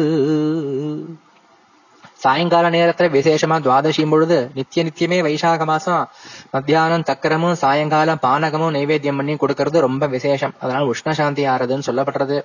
சாயங்கால 2.21 2.69
நேரத்துல 2.69 3.07
விசேஷமா 3.17 3.55
துவாதசியும் 3.65 4.09
பொழுது 4.09 4.37
நித்திய 4.53 4.81
நித்தியமே 4.85 5.19
வைசாக 5.27 5.65
மாசம் 5.65 6.03
மத்தியானம் 6.51 7.05
சக்கரமும் 7.07 7.55
சாயங்காலம் 7.63 8.21
பானகமும் 8.21 8.75
நைவேத்தியம் 8.77 9.15
பண்ணி 9.15 9.35
கொடுக்கறது 9.35 9.79
ரொம்ப 9.79 10.07
விசேஷம். 10.07 10.53
அதனால 10.59 10.91
உஷ்ணசாந்தி 10.91 11.45
ஆறுதுன்னு 11.53 11.87
சொல்லப்படுறது. 11.89 12.37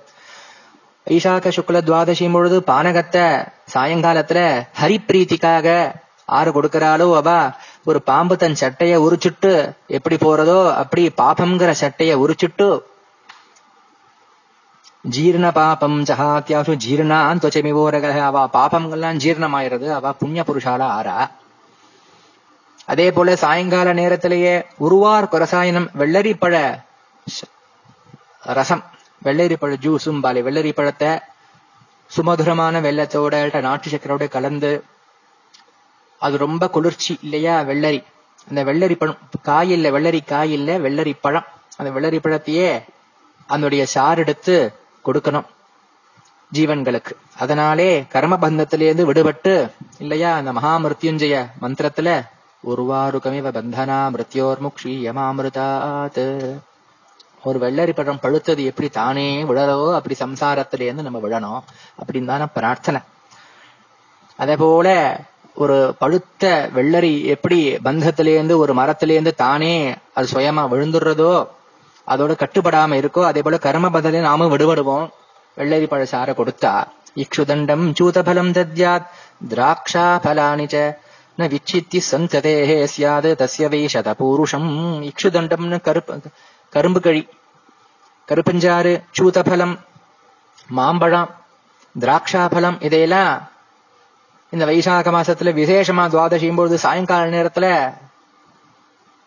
வைசாக 1.07 1.51
சுக்ல 1.57 1.79
துவாதசி 1.89 2.31
பொழுது 2.31 2.59
பானகத்தை 2.67 3.25
சாயங்காலத்துல 3.73 4.39
ஹரிப்பிரீத்திக்காக 4.81 5.67
ஆறு 6.29 6.49
கொடுக்கிறாளோ 6.51 7.07
அவ 7.15 7.29
ஒரு 7.85 7.99
பாம்பு 8.01 8.35
தன் 8.37 8.59
சட்டைய 8.61 8.93
உரிச்சுட்டு 9.05 9.51
எப்படி 9.87 10.15
போறதோ 10.15 10.57
அப்படி 10.73 11.03
பாபம்ங்கிற 11.21 11.73
சட்டைய 11.81 12.13
உரிச்சுட்டு 12.23 12.67
ஜீர்ண 15.05 15.51
பாபம் 15.51 15.97
ஜஹாத்தியாசு 16.03 16.73
ஜீர்ணான் 16.85 17.41
துவச்சமிவோரக 17.41 18.05
அவ 18.29 18.37
பாபங்கள்லாம் 18.53 19.19
ஜீர்ணமாயிருது 19.23 19.87
அவ 19.89 20.13
புண்ணிய 20.13 20.43
புருஷால 20.43 20.81
ஆறா. 20.97 21.17
அதே 22.85 23.11
போல 23.11 23.35
சாயங்கால 23.35 23.93
நேரத்திலேயே 23.93 24.53
உருவார் 24.77 25.31
கொரசாயனம் 25.31 25.87
வெள்ளரி 26.01 26.33
பழ 26.39 26.53
ரசம் 28.41 28.83
வெள்ளரி 29.25 29.55
பழ 29.59 29.73
ஜூஸும் 29.75 30.21
பாலி. 30.21 30.41
வெள்ளரிப்பழத்தை 30.47 31.11
சுமதுரமான 32.11 32.81
வெள்ளத்தோட 32.81 33.61
நாட்டு 33.61 33.89
சக்கரோட 33.89 34.27
கலந்து 34.27 34.71
அது 36.21 36.37
ரொம்ப 36.37 36.63
குளிர்ச்சி 36.69 37.19
இல்லையா? 37.21 37.61
வெள்ளரி. 37.61 37.99
அந்த 38.47 38.63
வெள்ளரி 38.63 38.95
பழம் 38.95 39.19
காய் 39.41 39.71
இல்ல 39.71 39.87
வெள்ளரி 39.95 40.21
காய் 40.25 40.51
இல்ல 40.51 40.77
வெள்ளரி 40.85 41.13
பழம் 41.21 41.47
அந்த 41.77 41.89
வெள்ளரி 41.95 42.19
பழத்தையே 42.19 42.69
அதனுடைய 43.49 43.85
சாறு 43.85 44.21
எடுத்து 44.21 44.55
கொடுக்கணும். 45.07 45.45
ஜீவன்களுக்கு. 46.53 47.11
அதனாலே 47.37 48.05
கர்ம 48.09 48.35
பந்தத்திலேருந்து 48.35 49.05
விடுபட்டு 49.09 49.71
இல்லையா 49.99 50.35
அந்த 50.35 50.53
மகாமிருத்யுஞ்சய 50.53 51.49
மந்திரத்துல 51.61 52.25
உருவாருகமிவ 52.67 53.51
பந்தனா 53.51 53.99
மிருத்யோர் 54.09 54.67
முக்ஷி 54.67 56.55
ஒரு 57.43 57.59
வெள்ளரி 57.59 57.93
பழம் 57.93 58.19
பழுத்தது 58.21 58.63
எப்படி 58.63 58.89
தானே 58.89 59.43
விழறோ 59.43 59.95
அப்படி 59.95 60.15
சம்சாரத்திலேருந்து 60.19 61.01
நம்ம 61.01 61.19
விழணும் 61.19 61.61
அப்படின்னு 62.03 62.25
தானே 62.25 62.45
பிரார்த்தனை. 62.53 63.01
அதே 64.37 64.55
போல 64.55 65.19
ஒரு 65.55 65.95
பழுத்த 65.99 66.69
வெள்ளரி 66.75 67.23
எப்படி 67.23 67.75
பந்தத்திலேருந்து 67.75 68.55
ஒரு 68.55 68.73
மரத்திலேருந்து 68.73 69.35
தானே 69.35 69.95
அது 70.13 70.27
சுயமா 70.33 70.67
விழுந்துடுறதோ 70.67 71.47
அதோட 72.07 72.31
கட்டுப்படாம 72.41 72.97
இருக்கோ 73.01 73.21
அதே 73.25 73.41
போல 73.41 73.57
கர்ம 73.57 73.89
பதிலே 73.89 74.19
நாமும் 74.19 74.51
விடுபடுவோம். 74.53 75.07
வெள்ளரி 75.57 75.87
பழ 75.87 76.05
சார 76.05 76.29
கொடுத்தா 76.33 76.73
இக்ஷுதண்டம் 77.15 77.85
சூதபலம் 77.99 78.51
தத்யாத் 78.57 79.07
திராட்சா 79.51 80.05
பலானி 80.25 80.67
ந 81.37 81.47
விச்சித்தி 81.53 81.99
சந்ததே 82.11 82.53
சியாது 82.93 83.31
தஸ்ய 83.41 83.65
வைஷத 83.73 84.13
பூருஷம் 84.19 84.69
இக்ஷுதண்டம்னு 85.09 85.77
கருப்பு 85.81 86.13
கரும்பு 86.73 86.99
கழி 86.99 87.21
கருப்பஞ்சாறு 88.29 88.93
சூதபலம் 89.17 89.75
மாம்பழம் 90.69 91.29
திராட்சாபலம் 91.95 92.77
இதையெல்லாம் 92.81 93.33
இந்த 94.53 94.63
வைசாக 94.65 95.11
மாசத்துல 95.11 95.53
விசேஷமா 95.53 96.03
துவாதசியும் 96.07 96.55
பொழுது 96.55 96.77
சாயங்கால 96.77 97.29
நேரத்துல 97.29 97.67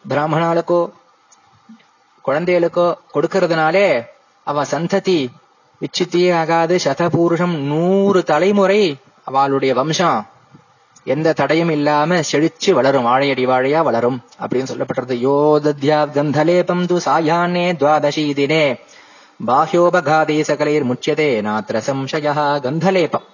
பிராமணாளுக்கோ 0.04 0.80
குழந்தைகளுக்கோ 2.24 2.86
கொடுக்கறதுனாலே 3.14 3.86
அவ 4.46 4.64
சந்ததி 4.72 5.18
விச்சித்தியே 5.80 6.30
ஆகாது 6.34 6.74
சதபூருஷம் 6.84 7.56
நூறு 7.70 8.20
தலைமுறை 8.24 8.82
அவளுடைய 9.24 9.74
வம்சம். 9.74 10.20
எந்த 11.04 11.32
தடையும் 11.32 11.70
இல்லாம 11.70 12.20
செழிச்சு 12.30 12.70
வளரும் 12.78 13.06
வாழையடி 13.06 13.44
வாழையா 13.46 13.80
வளரும் 13.82 14.18
அப்படின்னு 14.40 14.70
சொல்லப்பட்டிருது 14.72 15.16
யோதத்யா 15.26 15.98
கந்தலேபம் 16.16 16.84
து 16.90 16.96
சாயானே 17.04 17.66
துவாதசி 17.80 18.24
தினே 18.40 18.64
பாஹ்யோபகாதே 19.46 20.38
சகலைர் 20.48 20.88
முச்சியதே 20.90 21.30
நாத்திர 21.46 21.76
சம்சயா 21.86 22.34
கந்தலேபம். 22.66 23.26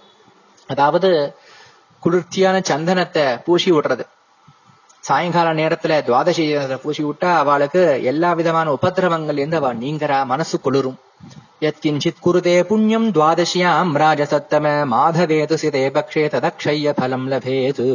அதாவது 0.68 1.10
குளிர்ச்சியான 2.02 2.56
சந்தனத்தை 2.70 3.24
பூசி 3.44 3.70
விடுறது. 3.72 4.04
சாயங்கால 5.04 5.48
நேரத்துல 5.58 5.96
துவாதசி 6.06 6.44
பூசி 6.84 7.02
விட்டா 7.04 7.30
அவளுக்கு 7.42 7.82
எல்லா 8.10 8.30
விதமான 8.38 8.70
உபத்திரவங்கள் 8.76 9.38
இருந்து 9.40 9.58
அவ 9.60 9.68
நீங்கரா 9.82 10.18
மனசு 10.32 10.56
குளிரும். 10.60 10.96
எத்கிஞ்சித் 11.68 12.22
குருதே 12.24 12.54
புண்ணியம் 12.70 13.06
துவாதசியாம் 13.16 13.92
ராஜசத்தம 14.02 14.72
மாதவேது 14.92 15.56
சிதே 15.62 15.82
பக்ஷே 15.96 16.24
ததக்ஷய 16.34 16.92
பலம் 17.00 17.26
லபேது. 17.32 17.86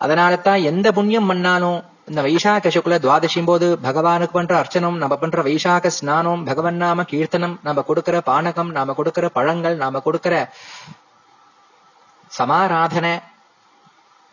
அதனால 0.00 0.32
தான் 0.46 0.66
எந்த 0.70 0.86
புண்ணியம் 0.96 1.28
பண்ணாலும் 1.30 1.78
இந்த 2.10 2.20
வைசாக 2.26 2.70
சுக்ல 2.74 2.98
துவாதசியும் 3.04 3.48
போது 3.50 3.68
பகவானுக்கு 3.86 4.36
பண்ற 4.38 4.54
அர்ச்சனம் 4.62 4.98
நம்ம 5.02 5.14
பண்ற 5.22 5.42
வைசாக 5.48 5.90
ஸ்நானம் 5.98 6.42
பகவன் 6.48 6.78
நாம 6.82 7.06
கீர்த்தனம் 7.12 7.56
நம்ம 7.68 7.84
கொடுக்கிற 7.88 8.18
பானகம் 8.28 8.70
நாம 8.76 8.94
கொடுக்கிற 8.98 9.28
பழங்கள் 9.38 9.78
நாம 9.82 10.02
கொடுக்கிற 10.06 10.34
சமாராதனை 12.32 13.14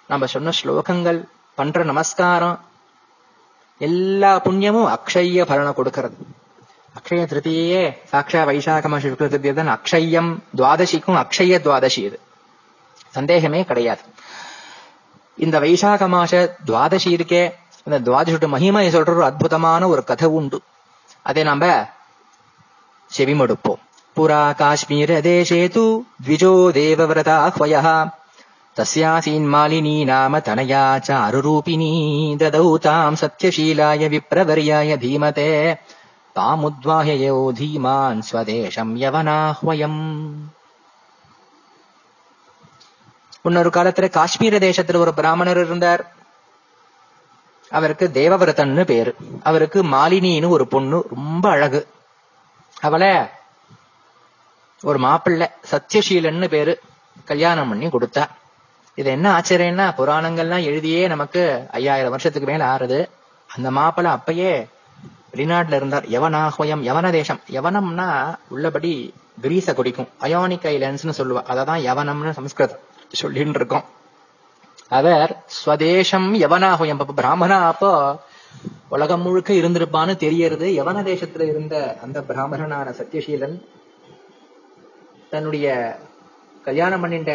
நம்ம 0.08 0.26
சொன்ன 0.26 0.50
ஸ்லோகங்கள் 0.64 1.28
பண்ற 1.56 1.84
நமஸ்காரம் 1.84 2.60
எல்லா 3.78 4.42
புண்ணியமும் 4.42 4.96
அக்ஷய 4.96 5.46
பலனை 5.46 5.74
கொடுக்கிறது. 5.74 6.16
அக்ஷய 7.00 7.14
திருத்தியே 7.14 7.98
சாட்சா 8.12 8.44
வைசாகம 8.46 8.98
சுக்ல 8.98 9.80
அக்ஷயம் 9.80 10.38
துவாதசிக்கும் 10.58 11.16
அக்ஷய 11.16 11.60
துவாதசி 11.60 12.00
இது. 12.00 12.20
சந்தேகமே 13.10 13.64
கிடையாது. 13.64 14.02
இந்த 15.36 15.60
வைசாக 15.60 16.08
மாச 16.08 16.56
துவாதசி 16.66 17.06
இருக்கே 17.06 17.54
இந்த 17.84 18.12
துவாதசியோட 18.12 18.48
மகிமையை 18.48 18.96
சொல்ற 18.96 19.10
ஒரு 19.10 19.24
அற்புதமான 19.24 19.88
ஒரு 19.88 20.04
கதை 20.04 20.30
உண்டு. 20.30 20.62
அதை 21.22 21.44
நாம 21.44 21.88
செவிமடுப்போம். 23.18 23.80
புரா 24.16 24.56
காஷ்மீர 24.56 25.22
தேசே 25.22 25.68
து 25.68 26.06
த்விஜோ 26.26 26.72
தேவவிரதா 26.72 27.52
ஹ்வயः 27.60 28.10
तस्यासीन्मालिनी 28.77 29.95
नाम 30.05 30.39
तनया 30.41 30.83
चारुरूपिणी 31.01 31.93
ददौ 32.41 32.67
ताम् 32.79 33.17
सत्यशीलाय 33.17 34.09
विप्रवर्याय 34.09 34.97
धीमते 34.99 35.49
तामुद्वाह्ययो 36.37 37.39
धीमान् 37.53 38.23
स्वदेशम् 38.23 38.93
யவனாஹ்வயம் 38.99 40.01
முன்னொரு 43.45 43.71
காலத்துல 43.71 44.07
காஷ்மீர 44.11 44.55
தேசத்துல 44.59 44.99
ஒரு 44.99 45.13
பிராமணர் 45.15 45.61
இருந்தார் 45.61 46.03
அவருக்கு 47.73 48.07
தேவவிரதன்னு 48.13 48.85
பேரு 48.85 49.13
அவருக்கு 49.43 49.79
மாலினின்னு 49.95 50.49
ஒரு 50.49 50.65
பொண்ணு 50.67 50.99
ரொம்ப 51.13 51.45
அழகு 51.51 51.81
அவளை 52.77 53.11
ஒரு 54.83 54.99
மாப்பிள்ளை 54.99 55.49
சத்யசீலன்னு 55.71 56.49
பேரு 56.49 56.75
கல்யாணம் 57.25 57.71
பண்ணி 57.71 57.89
கொடுத்தா 57.89 58.25
இது 58.96 59.10
என்ன 59.12 59.28
ஆச்சரியம்னா 59.38 59.86
புராணங்கள்லாம் 60.00 60.66
எழுதியே 60.70 61.08
நமக்கு 61.08 61.68
ஐயாயிரம் 61.72 62.10
வருஷத்துக்கு 62.10 62.50
மேல 62.52 62.66
ஆறுது. 62.76 63.10
அந்த 63.50 63.72
மாப்பிள 63.72 64.08
அப்பயே 64.18 64.52
வெளிநாட்டுல 65.36 65.78
இருந்தார். 65.80 66.06
யவனாஹ்வயம் 66.06 66.84
யவன 66.90 67.12
தேசம் 67.12 67.40
யவனம்னா 67.52 68.36
உள்ளபடி 68.50 69.14
கிரீச 69.42 69.74
குடிக்கும். 69.74 70.10
அயோனிக் 70.22 70.68
ஐலண்ட்ஸ்னு 70.74 71.18
சொல்லுவா. 71.18 71.42
அததான் 71.54 71.82
யவனம்னு 71.90 72.30
சம்ஸ்கிருதம் 72.30 72.84
சொல்லின்னு 73.22 73.56
இருக்கோம். 73.56 73.86
அவர் 74.90 75.44
ஸ்வதேசம் 75.58 76.30
யவனாஹ்வயம். 76.44 77.00
அப்ப 77.00 77.14
பிராமணா 77.14 77.68
அப்போ 77.68 77.92
உலகம் 78.90 79.22
முழுக்க 79.22 79.54
இருந்திருப்பான்னு 79.54 80.16
தெரியறது. 80.16 80.68
யவன 80.70 80.98
தேசத்துல 81.12 81.42
இருந்த 81.42 81.98
அந்த 82.04 82.22
பிராமணனான 82.22 82.90
சத்யசீலன் 82.90 83.56
தன்னுடைய 85.30 85.68
கல்யாணம் 86.64 87.04
பண்ணிட்ட 87.04 87.32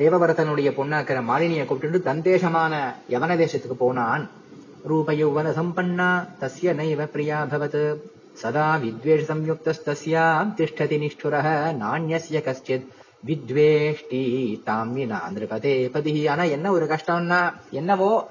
தேவவரதனுடைய 0.00 0.68
பொண்ணாக்கிற 0.76 1.18
மாலினியை 1.30 1.64
கூப்பிட்டு 1.64 1.98
தந்தேஷமான 2.10 2.74
யவன 3.10 3.32
தேசத்துக்கு 3.42 3.76
போனான். 3.78 4.22
ரூபயௌவன 4.88 5.48
சம்பன்னா 5.58 6.06
தஸ்ய 6.40 6.72
நைவ 6.78 7.04
பிரியா 7.04 7.38
பவத். 7.50 7.82
சதா 8.32 8.66
வித்வேஷ 8.76 9.22
சம்யுக்தஸ்தஸ்யாம் 9.30 10.52
திஷ்டதி 10.58 10.96
நிஷ்டுரः 11.04 11.46
நாண்யஸ்ய 11.82 12.40
கஷ்டித். 12.48 12.86
வித்வேஷ்டி 13.26 14.22
தாமினா 14.66 15.18
நிருபதே 15.34 15.90
பதி 15.90 16.26
ஆனா 16.26 16.42
என்ன 16.42 16.72
ஒரு 16.72 16.86
கஷ்டம்னா 16.86 17.40
என்னவோ 17.70 18.28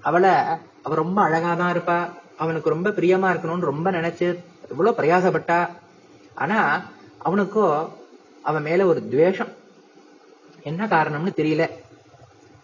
அவளை 0.00 0.34
அவ 0.82 0.94
ரொம்ப 0.94 1.18
அழகாதான் 1.28 1.72
இருப்பா. 1.74 1.98
அவனுக்கு 2.38 2.70
ரொம்ப 2.70 2.88
பிரியமா 2.90 3.28
இருக்கணும்னு 3.32 3.70
ரொம்ப 3.72 3.90
நினைச்சு 3.90 4.38
இவ்வளவு 4.70 4.98
பிரயாசப்பட்டா. 5.02 5.68
ஆனா 6.34 6.82
அவனுக்கோ 7.24 7.88
அவன் 8.42 8.62
மேல 8.62 8.86
ஒரு 8.86 9.08
துவேஷம். 9.08 9.52
என்ன 10.62 10.86
காரணம்னு 10.86 11.32
தெரியல. 11.40 11.70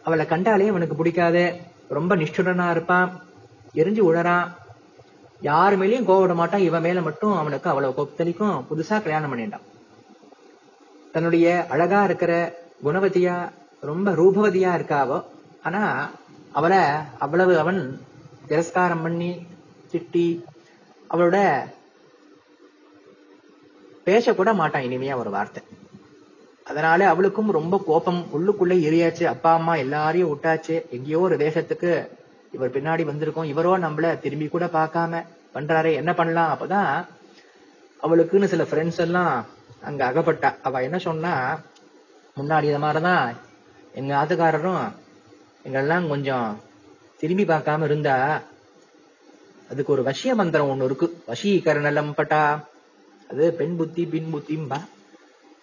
அவளை 0.03 0.27
கண்டாலே 0.27 0.69
அவனுக்கு 0.69 0.97
பிடிக்காத 0.97 1.57
ரொம்ப 1.89 2.17
நிஷ்டுடனா 2.17 2.71
இருப்பான் 2.71 3.23
எரிஞ்சு 3.75 4.03
உழறான். 4.11 4.49
யார் 5.41 5.79
மேலயும் 5.79 6.09
கோவிட 6.09 6.35
மாட்டான் 6.35 6.61
இவன் 6.61 6.83
மேல 6.83 7.01
மட்டும் 7.01 7.37
அவனுக்கு 7.37 7.71
அவ்வளவு 7.71 7.97
கோபத்தலிக்கும் 7.97 8.65
புதுசா 8.71 9.03
கல்யாணம் 9.03 9.33
பண்ணிட்டான். 9.33 9.65
தன்னுடைய 11.13 11.67
அழகா 11.69 12.05
இருக்கிற 12.05 12.59
குணவதியா 12.85 13.51
ரொம்ப 13.81 14.11
ரூபவதியா 14.11 14.71
இருக்காவோ 14.79 15.25
ஆனா 15.63 16.11
அவளை 16.53 16.81
அவ்வளவு 17.19 17.59
அவன் 17.59 18.01
திரஸ்காரம் 18.47 19.03
பண்ணி 19.03 19.47
திட்டி 19.93 20.45
அவளோட 21.11 21.39
பேசக்கூட 24.05 24.55
மாட்டான் 24.55 24.83
இனிமையா 24.83 25.17
ஒரு 25.17 25.31
வார்த்தை. 25.31 25.63
அதனால 26.65 27.09
அவளுக்கும் 27.09 27.51
ரொம்ப 27.51 27.83
கோபம். 27.87 28.27
உள்ளுக்குள்ள 28.33 28.75
எரியாச்சு 28.89 29.25
அப்பா 29.25 29.55
அம்மா 29.55 29.75
எல்லாரையும் 29.75 30.31
விட்டாச்சு. 30.31 30.89
எங்கேயோ 30.91 31.19
ஒரு 31.19 31.37
தேசத்துக்கு 31.37 32.09
இவர் 32.53 32.71
பின்னாடி 32.71 33.05
வந்திருக்கோம். 33.11 33.51
இவரோ 33.53 33.73
நம்மள 33.87 34.19
திரும்பி 34.19 34.49
கூட 34.49 34.65
பார்க்காம 34.67 35.25
பண்றாரு. 35.55 35.95
என்ன 35.95 36.15
பண்ணலாம்? 36.15 36.59
அப்பதான் 36.59 37.07
அவளுக்குன்னு 38.03 38.45
சில 38.45 38.63
ஃப்ரெண்ட்ஸ் 38.63 38.99
எல்லாம் 38.99 39.47
அங்க 39.83 40.11
அகப்பட்டா. 40.11 40.55
அவ 40.63 40.83
என்ன 40.83 40.99
சொன்னா 40.99 41.61
முன்னாடி 42.37 42.63
இந்த 42.63 42.79
மாதிரிதான் 42.79 43.37
எங்க 43.95 44.13
ஆத்துக்காரரும் 44.17 44.93
எங்கெல்லாம் 45.69 46.09
கொஞ்சம் 46.09 46.61
திரும்பி 47.19 47.45
பார்க்காம 47.45 47.85
இருந்தா 47.85 48.41
அதுக்கு 49.71 49.93
ஒரு 49.93 50.03
வசிய 50.03 50.35
மந்திரம் 50.35 50.71
ஒண்ணு 50.71 50.85
இருக்கு. 50.85 51.23
வசீகரணலம் 51.27 52.13
பட்டா. 52.13 52.69
அது 53.31 53.53
பெண் 53.53 53.77
புத்தி 53.77 54.07
பின் 54.07 54.35
புத்திம்பா. 54.35 54.81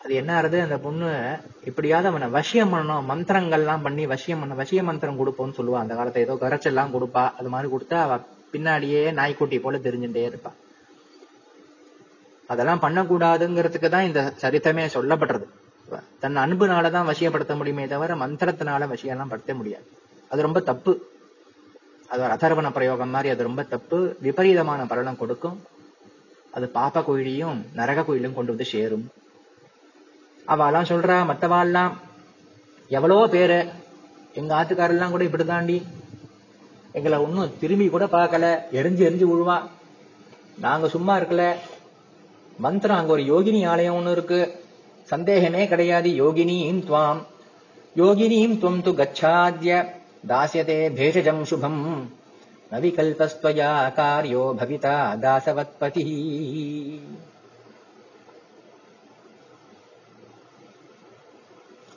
அது 0.03 0.13
என்ன 0.13 0.41
ஆறுது? 0.41 0.61
அந்த 0.61 0.77
பொண்ணு 0.77 1.37
இப்படியாவது 1.65 2.07
அவனை 2.07 2.27
வசியம் 2.27 2.73
பண்ணணும். 2.73 3.03
மந்திரங்கள்லாம் 3.09 3.81
பண்ணி 3.81 4.05
வசியம் 4.05 4.39
பண்ண 4.39 4.53
வசிய 4.53 4.83
மந்திரம் 4.83 5.19
கொடுப்போம்னு 5.19 5.57
சொல்லுவா. 5.57 5.73
அந்த 5.73 5.93
காலத்துல 5.93 6.17
ஏதோ 6.17 6.33
கரைச்செல்லாம் 6.33 6.93
கொடுப்பா. 6.95 7.33
அது 7.33 7.49
மாதிரி 7.49 7.75
கொடுத்தா 7.75 7.93
அவ 7.93 8.19
பின்னாடியே 8.51 9.13
நாய்க்குட்டி 9.13 9.59
போல 9.59 9.77
தெரிஞ்சுட்டே 9.77 10.23
இருப்பா. 10.29 10.51
அதெல்லாம் 12.47 12.81
பண்ணக்கூடாதுங்கிறதுக்கு 12.81 13.89
தான் 13.89 14.03
இந்த 14.03 14.33
சரித்தமே 14.41 14.89
சொல்லப்படுறது. 14.93 15.45
தன் 16.19 16.37
அன்புனாலதான் 16.37 17.09
வசியப்படுத்த 17.11 17.55
முடியுமே 17.55 17.87
தவிர 17.87 18.15
மந்திரத்தினால 18.15 18.87
வசியெல்லாம் 18.93 19.29
படுத்த 19.29 19.53
முடியாது. 19.53 19.83
அது 20.29 20.41
ரொம்ப 20.41 20.59
தப்பு. 20.59 21.09
அது 22.07 22.23
ஒரு 22.23 22.33
அதர்வன 22.33 22.71
பிரயோகம் 22.71 23.09
மாதிரி. 23.09 23.29
அது 23.29 23.43
ரொம்ப 23.43 23.63
தப்பு. 23.63 24.17
விபரீதமான 24.21 24.85
பலனம் 24.85 25.17
கொடுக்கும். 25.17 25.63
அது 26.51 26.71
பாப்ப 26.73 27.03
கோயிலையும் 27.03 27.65
நரக 27.75 28.03
கோயிலும் 28.03 28.33
கொண்டு 28.33 28.49
வந்து 28.49 28.65
சேரும். 28.65 29.11
அவெல்லாம் 30.45 30.83
சொல்றா 30.83 31.29
மத்தவாள்லாம். 31.31 31.91
எவ்வளோ 32.87 33.27
பேரு? 33.27 33.69
எங்க 34.33 34.63
ஆத்துக்காரெல்லாம் 34.63 35.09
கூட 35.09 35.23
இப்படி 35.23 35.45
தாண்டி 35.45 35.81
எங்களை 36.93 37.17
ஒன்றும் 37.17 37.53
திரும்பி 37.59 37.87
கூட 37.87 38.05
பார்க்கல. 38.05 38.57
எரிஞ்சு 38.71 39.03
எரிஞ்சு 39.07 39.25
விழுவா 39.25 39.61
நாங்க 40.59 40.87
சும்மா 40.87 41.17
இருக்கல. 41.17 41.55
மந்திரம் 42.57 42.97
அங்க 42.97 43.11
ஒரு 43.11 43.21
யோகினி 43.21 43.67
ஆலயம் 43.67 43.95
ஒன்று 43.95 44.11
இருக்கு. 44.11 44.65
சந்தேகமே 45.03 45.67
கிடையாது. 45.67 46.09
யோகினியும் 46.09 46.83
துவாம். 46.83 47.23
யோகினியும் 47.95 48.57
துவம் 48.57 48.81
து 48.81 48.91
கச்சாத்ய. 48.93 49.85
தாசியதே 50.27 50.93
பேஷஜம் 50.93 51.41
சுபம். 51.41 52.03
நவிகல்பஸ்துவயா 52.71 53.93
காரியோ 53.93 54.53
பவிதா 54.57 55.19
தாசவத்பதி. 55.19 56.05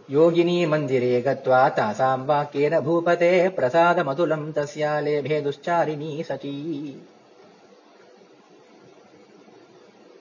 योगिनी 0.10 0.56
मन्दिरे 0.66 1.22
गत्वा 1.22 1.62
तासां 1.78 2.18
वाक्येन 2.26 2.74
भूपते 2.82 3.28
प्रसादमतुलम् 3.58 4.52
तस्या 4.54 4.92
लेभे 5.02 5.38
दुश्चारिणी 5.44 6.12
सची 6.24 6.54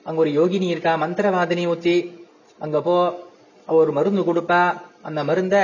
அங்க 0.05 0.19
ஒரு 0.19 0.31
யோகினி 0.33 0.67
இருக்கா 0.69 0.91
மந்திரவாதினி 0.97 1.63
ஊத்தி 1.67 1.95
அங்க 2.59 2.77
போ 2.81 2.93
அவ 3.67 3.75
ஒரு 3.75 3.91
மருந்து 3.91 4.21
கொடுப்பா 4.23 4.59
அந்த 5.01 5.19
மருந்த 5.23 5.57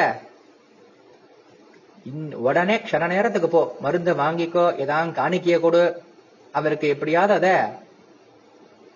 இன்- 2.05 2.35
உடனே 2.41 2.75
க்ஷண 2.79 3.03
நேரத்துக்கு 3.07 3.49
போ 3.49 3.61
மருந்த 3.81 4.13
வாங்கிக்கோ 4.13 4.65
ஏதாவது 4.77 5.17
காணிக்கைய 5.17 5.57
கொடு 5.59 5.81
அவருக்கு 6.53 6.87
எப்படியாவது 6.87 7.33
அத 7.35 7.47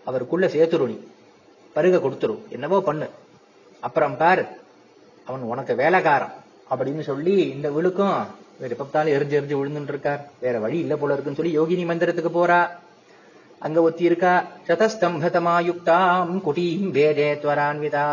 அவருக்குள்ள 0.06 0.48
சேர்த்துரு 0.48 0.88
நீ 0.88 0.98
பருக 1.76 2.00
கொடுத்துரு 2.00 2.36
என்னவோ 2.50 2.80
பண்ணு 2.82 3.08
அப்புறம் 3.84 4.18
பாரு 4.18 4.46
அவன் 5.27 5.43
உனக்கு 5.43 5.75
வேலைக்காரன் 5.75 6.35
அப்படின்னு 6.71 7.01
சொல்லி 7.01 7.35
இந்த 7.49 7.69
விழுக்கும் 7.71 8.19
இவர் 8.59 8.75
எப்பத்தாலும் 8.75 9.15
எரிஞ்சு 9.17 9.37
எரிஞ்சு 9.39 9.57
விழுந்துட்டு 9.59 9.89
இருக்கார் 9.89 10.23
வேற 10.41 10.59
வழி 10.59 10.79
இல்ல 10.79 10.97
போல 10.97 11.13
இருக்குன்னு 11.13 11.37
சொல்லி 11.37 11.59
யோகினி 11.59 11.85
மந்திரத்துக்கு 11.85 12.33
போறா. 12.35 12.61
அங்க 13.59 13.83
ஒத்தி 13.83 14.05
இருக்கா 14.05 14.33
சதஸ்தம்பதமாயுக்தாம் 14.69 16.33
குட்டீம் 16.47 16.91
வேதே 16.91 17.29
துவரான்விதா 17.43 18.07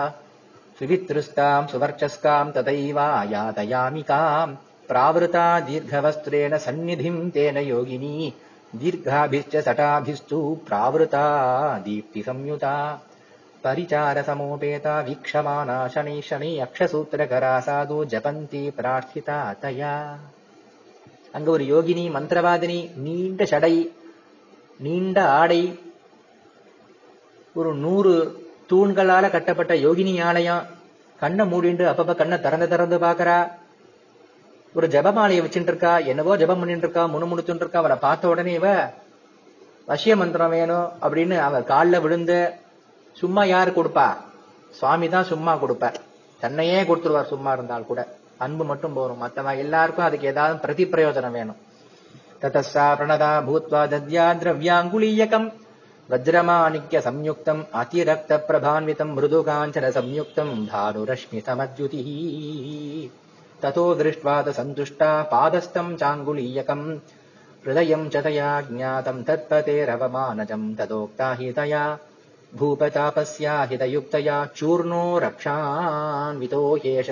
சுவித்ருஸ்தாம் 0.79 1.67
சுவர்ச்சஸ்காம் 1.71 2.51
ததைவா 2.51 3.09
யாதயாமிகாம் 3.33 4.53
பிராவிருதா 4.89 5.47
தீர்க்கவஸ்திரேண 5.67 6.55
சந்நிதிம் 6.65 7.21
தேன 7.31 7.59
யோகினி 7.63 8.15
தீர்காபிஷ்ட 8.81 9.63
சட்டாபிஸ்து 9.67 10.39
பிராவிருதா 10.67 11.25
தீப்தி 11.83 12.21
சம்யுதா 12.21 12.75
परिचार 13.64 14.16
समोपेता 14.22 14.94
वीक्षमाणा 15.06 15.76
शनै 15.94 16.16
शनै 16.22 16.50
अक्षसूत्रकरा 16.64 17.52
साधु 17.66 17.96
ஜபந்தி 18.12 18.60
பிரார்த்திதா 18.76 19.38
தயா 19.62 19.94
அங்க 21.34 21.48
ஒரு 21.50 21.64
யோகினி 21.70 22.04
மந்திரவாதினி 22.16 22.76
நீண்ட 23.04 23.44
சடை 23.44 23.72
நீண்ட 24.80 25.18
ஆடை 25.38 25.62
ஒரு 27.56 27.70
நூறு 27.82 28.12
தூண்களால 28.70 29.30
கட்டப்பட்ட 29.30 29.74
யோகினி 29.84 30.14
ஆலயம் 30.28 30.62
கண்ணை 31.20 31.46
மூடிண்டு 31.52 31.84
அப்பப்ப 31.90 32.14
கண்ணை 32.20 32.38
திறந்து 32.38 32.68
திறந்து 32.68 32.98
பாக்குறா 33.04 33.38
ஒரு 34.74 34.88
ஜபமாலையை 34.94 35.42
வச்சுட்டு 35.42 35.72
இருக்கா 35.72 35.92
என்னவோ 36.12 36.36
ஜபம் 36.42 36.62
பண்ணிட்டு 36.62 36.86
இருக்கா 36.86 37.04
முணுமுணுத்துட்டு 37.12 37.64
இருக்கா 37.64 37.82
அவளை 37.82 37.98
பார்த்த 37.98 38.32
உடனே 38.32 38.54
இவ 38.58 38.68
வசிய 39.88 40.14
மந்திரம் 40.16 40.54
வேணும் 40.54 40.88
அப்படின்னு 41.02 41.36
அவ 41.46 41.60
கால்ல 41.70 42.00
விழுந்து 42.04 42.38
சும்மா 43.19 43.43
யார் 43.43 43.77
கொடுப்பா? 43.77 44.07
சுவாமி 44.77 45.09
தான் 45.09 45.29
சும்மா 45.31 45.55
கொடுப்பார் 45.55 45.97
தன்னையே 46.41 46.81
கொடுத்துருவார் 46.81 47.31
சும்மா 47.33 47.51
இருந்தால் 47.53 47.85
கூட. 47.85 48.01
அன்பு 48.37 48.63
மட்டும் 48.63 48.93
போரும் 48.93 49.21
மற்றவங்க 49.23 49.57
எல்லாருக்கும் 49.57 50.05
அதுக்கு 50.05 50.27
ஏதாவது 50.27 50.55
பிரதி 50.57 50.85
பிரயோஜனம் 50.85 51.35
வேணும். 51.37 51.59
ததஸ்ஸா 52.41 52.85
பிரணதா 52.99 53.31
பூத்வா 53.47 53.81
தத்யா 53.93 54.25
திரவியாங்குலீயகம் 54.41 55.47
வஜ்ரமாணிக்ய 56.09 56.99
சம்யுக்தம். 57.07 57.61
அதிரக்த 57.81 58.39
பிரபான்விதம். 58.47 59.11
மிருதுகாஞ்சன 59.17 59.91
சம்யுக்தம். 59.97 60.53
தாருரஷ்மி 60.71 61.39
சமத்யுதி 61.47 62.01
ததோ 63.63 63.85
திருஷ்டுவாத 63.99 64.53
சந்துஷ்டா 64.59 65.09
பாதஸ்தம் 65.33 65.91
சாங்குலீயகம் 66.01 66.85
ஹிருதயம் 67.63 68.05
சதயா 68.13 68.51
ஜாதம் 68.69 69.21
தத்பதேரவமானஜம் 69.27 70.67
ததோக்தா 70.79 71.27
ஹிதயா. 71.41 71.83
हि 72.50 72.58
तया 72.58 72.58
भूपतापस्या 72.58 73.62
हितयुक्तया 73.70 74.44
चूर्णो 74.56 75.18
रक्षान्वितो 75.18 76.62
ह्येष 76.74 77.10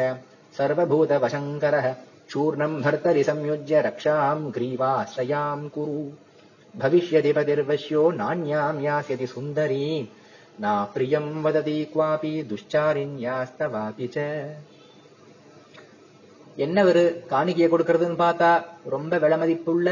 सर्वभूतवशङ्करः 0.59 1.93
चूर्णम् 2.31 2.81
भर्तरि 2.83 3.25
संयुज्य 3.25 3.81
रक्षाम् 3.87 4.51
ग्रीवाश्रयाम् 4.53 5.69
कुरु 5.71 6.03
भविष्यति 6.75 7.33
पतिर्वश्यो 7.33 8.11
नान्याम् 8.11 8.85
यास्यति 8.85 9.27
सुन्दरी 9.27 9.87
ना 10.61 10.75
प्रियम् 10.95 11.43
वदति 11.45 11.79
क्वापि 11.93 12.43
दुश्चारिण्यास्तवापि 12.51 14.09
च 14.17 14.19
என்ன 16.65 16.77
ஒரு 16.89 17.03
காணிக்கையை 17.31 17.69
கொடுக்கறதுன்னு 17.71 18.19
பார்த்தா 18.25 18.51
ரொம்ப 18.95 19.19
விலைமதிப்புள்ள 19.23 19.89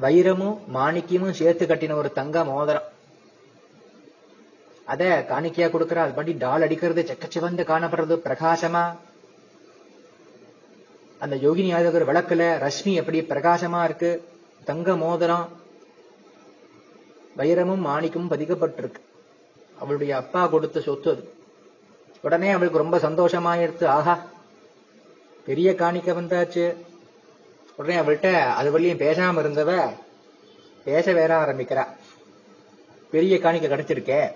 வைரமும் 0.00 0.58
மாணிக்கியமும் 0.74 1.38
சேர்த்து 1.40 1.66
கட்டின 1.66 1.94
ஒரு 1.94 2.12
தங்க 2.12 2.44
மோதிரம். 2.44 2.88
அத 4.84 5.24
காணிக்கையா 5.28 5.68
கொடுக்கற. 5.72 5.94
அது 5.94 6.12
படி 6.12 6.32
டால் 6.32 6.62
அடிக்கிறது 6.62 7.02
செக்கச்சிவந்து 7.02 7.62
காணப்படுறது 7.72 8.16
பிரகாசமா. 8.26 8.96
அந்த 11.18 11.36
யோகினி 11.36 11.70
ஆதகர் 11.74 12.08
விளக்குல 12.10 12.42
ரஷ்மி 12.66 12.94
எப்படி 12.94 13.20
பிரகாசமா 13.20 13.84
இருக்கு 13.84 14.28
தங்க 14.64 14.96
மோதிரம் 14.96 15.48
வைரமும் 17.36 17.84
மாணிக்கமும் 17.86 18.32
பதிக்கப்பட்டிருக்கு. 18.32 19.00
அவளுடைய 19.80 20.16
அப்பா 20.16 20.46
கொடுத்த 20.46 20.80
சொத்து 20.80 21.10
அது. 21.10 21.34
உடனே 22.22 22.50
அவளுக்கு 22.50 22.78
ரொம்ப 22.78 22.98
சந்தோஷமாயிருச்சு 22.98 23.84
ஆஹா 23.84 24.18
பெரிய 25.46 25.72
காணிக்க 25.72 26.12
வந்தாச்சு. 26.12 26.64
உடனே 27.80 28.00
அவள்கிட்ட 28.00 28.40
அது 28.40 28.70
வழியும் 28.70 28.98
பேசாம 28.98 29.38
இருந்தவ 29.38 29.96
பேச 30.84 31.12
வேற 31.12 31.44
ஆரம்பிக்கிறா. 31.44 31.86
பெரிய 33.10 33.36
காணிக்க 33.36 33.68
கிடைச்சிருக்கே. 33.68 34.32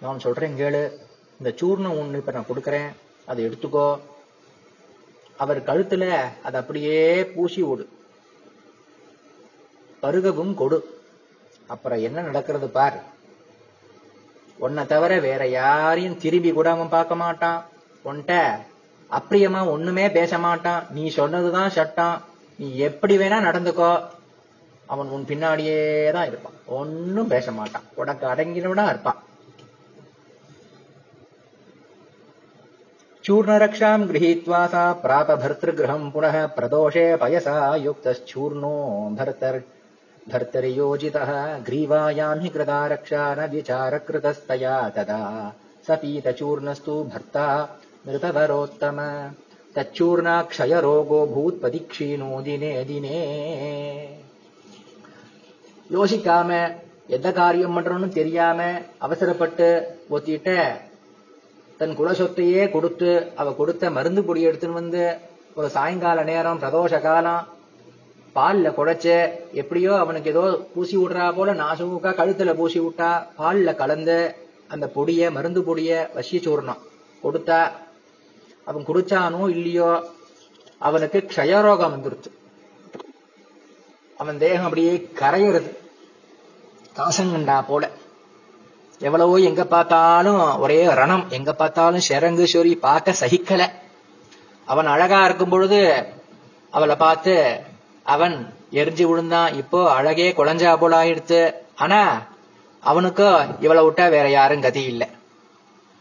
நான் 0.00 0.18
சொல்றேன் 0.18 0.54
கேளு. 0.54 0.92
இந்த 1.38 1.52
சூர்ணம் 1.56 1.92
ஒண்ணு 1.92 2.16
இப்ப 2.16 2.32
நான் 2.32 2.46
கொடுக்கறேன். 2.54 2.86
அதை 3.26 3.46
எடுத்துக்கோ. 3.46 4.00
அவர் 5.36 5.62
கழுத்துல 5.62 6.20
அதை 6.42 6.60
அப்படியே 6.60 7.26
பூசி 7.26 7.62
விடு. 7.62 7.88
பருகவும் 10.02 10.54
கொடு. 10.54 11.00
அப்புறம் 11.66 11.98
என்ன 11.98 12.20
நடக்கிறது 12.20 12.68
பார். 12.68 13.02
உன்னை 14.58 14.86
தவிர 14.86 15.18
வேற 15.18 15.46
யாரையும் 15.46 16.18
திரும்பி 16.18 16.52
கூட 16.52 16.70
அவன் 16.70 16.88
பார்க்க 16.88 17.14
மாட்டான். 17.14 17.66
உன்கிட்ட 18.04 18.58
அப்பிரியமா 19.09 19.61
ஒண்ணுமே 19.73 20.05
பேச 20.17 20.37
மாட்டான் 20.37 20.83
நீ 20.91 21.03
சொன்னதுதான் 21.17 21.73
சட்டம் 21.77 22.17
நீ 22.59 22.67
எப்படி 22.87 23.15
வேணா 23.17 23.39
நடந்துக்கோ 23.47 23.91
அவன் 24.89 25.11
உன் 25.15 25.27
பின்னாடியே 25.29 25.79
தான் 26.11 26.29
இருப்பான் 26.29 26.57
ஒன்னும் 26.79 27.33
பேச 27.33 27.51
மாட்டான் 27.51 27.85
உனக்கு 27.95 28.25
அடங்கினவனா 28.27 28.85
இருப்பான் 28.89 29.19
चूर्णरक्षाम् 33.23 34.05
गृहीत्वा 34.07 34.59
सा 34.67 34.83
प्राप 35.01 35.27
भर्तृगृहम् 35.41 36.09
पुनः 36.11 36.35
प्रदोषे 36.55 37.03
पयसा 37.15 37.53
युक्तश्चूर्णो 37.77 38.71
भर्तर् 39.17 39.59
भर्तर्योजितः 40.25 41.29
ग्रीवायाम् 41.59 42.41
हि 42.41 42.49
कृता 42.49 42.79
रक्षा 42.87 43.23
न 43.35 43.47
विचारकृतस्तया 43.51 44.77
तदा 44.95 45.21
स 45.87 45.97
पीतचूर्णस्तु 46.01 46.95
भर्ता 47.05 47.45
मृतवरोत्तम 48.05 48.99
तच्चूर्णाक्षयरोगो 49.75 51.19
भूत्पदिक्षीणो 51.33 52.29
दिने 52.41 52.71
दिने 52.85 53.17
யோசிக்காம 55.89 56.49
எந்த 57.15 57.29
காரியம் 57.37 57.73
பண்றோம்னு 57.77 58.07
தெரியாம 58.17 58.59
அவசரப்பட்டு 59.05 59.67
ஒத்திட்ட 60.09 60.49
தன் 61.79 61.95
குலசொத்தையே 61.97 62.63
கொடுத்து 62.71 63.09
அவ 63.41 63.51
கொடுத்த 63.53 63.89
மருந்து 63.89 64.21
பொடி 64.27 64.41
எடுத்துன்னு 64.49 64.79
வந்து 64.79 65.01
ஒரு 65.57 65.67
சாயங்கால 65.75 66.23
நேரம் 66.29 66.61
பிரதோஷ 66.61 67.01
காலம் 67.01 67.43
பால்ல 68.35 68.67
குழைச்சு 68.77 69.17
எப்படியோ 69.61 69.93
அவனுக்கு 70.03 70.31
ஏதோ 70.33 70.43
பூசி 70.73 70.95
விடுறா 70.99 71.25
போல 71.37 71.55
நாசுமுக்கா 71.61 72.13
கழுத்துல 72.19 72.53
பூசி 72.59 72.79
விட்டா 72.85 73.09
பால்ல 73.39 73.73
கலந்து 73.75 74.17
அந்த 74.69 74.87
பொடிய 74.95 75.31
மருந்து 75.31 75.63
பொடிய 75.69 75.91
வசி 76.15 76.39
சூர்ணம் 76.45 76.81
கொடுத்தா 77.23 77.59
அவன் 78.66 78.86
குடிச்சானோ 78.86 79.42
இல்லையோ 79.48 79.90
அவனுக்கு 80.80 81.18
க்ஷயரோகம் 81.28 81.94
வந்துருச்சு 81.94 82.30
அவன் 84.20 84.38
தேகம் 84.38 84.66
அப்படியே 84.66 84.92
கரையிறது 85.20 85.70
காசங்கண்டா 86.96 87.56
போல 87.66 87.84
எவ்வளவோ 89.00 89.36
எங்க 89.40 89.62
பார்த்தாலும் 89.66 90.42
ஒரே 90.58 90.78
ரணம் 91.00 91.24
எங்க 91.28 91.50
பார்த்தாலும் 91.52 92.06
ஷெரங்கு 92.08 92.44
சொறி 92.52 92.72
பார்க்க 92.80 93.20
சகிக்கல 93.20 93.62
அவன் 94.68 94.86
அழகா 94.86 95.18
இருக்கும் 95.24 95.50
பொழுது 95.50 95.80
அவளை 96.72 96.96
பார்த்து 96.96 97.34
அவன் 98.06 98.36
எரிஞ்சு 98.72 99.04
விழுந்தான் 99.06 99.52
இப்போ 99.54 99.80
அழகே 99.94 100.28
குழஞ்சா 100.30 100.72
போல 100.78 100.96
ஆயிடுத்து 100.96 101.40
ஆனா 101.76 102.00
அவனுக்கு 102.82 103.26
இவளை 103.60 103.82
விட்டா 103.84 104.04
வேற 104.10 104.26
யாரும் 104.30 104.60
கதி 104.60 104.82
இல்லை 104.84 105.08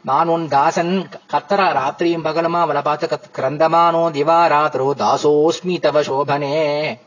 நான் 0.06 0.28
உன் 0.28 0.48
தாசன். 0.48 1.10
கத்தரா 1.32 1.70
ராத்திரியும் 1.74 2.26
பகலுமா? 2.26 2.60
அவளை 2.60 2.82
பார்த்து 2.82 3.08
கத் 3.08 3.39
கிரந்தமானோ? 3.39 4.12
திவா 4.12 4.48
ராத்திரோ? 4.48 4.91
தாசோஸ்மி 4.98 5.80
தவ 5.80 6.02
சோபனே. 6.02 6.98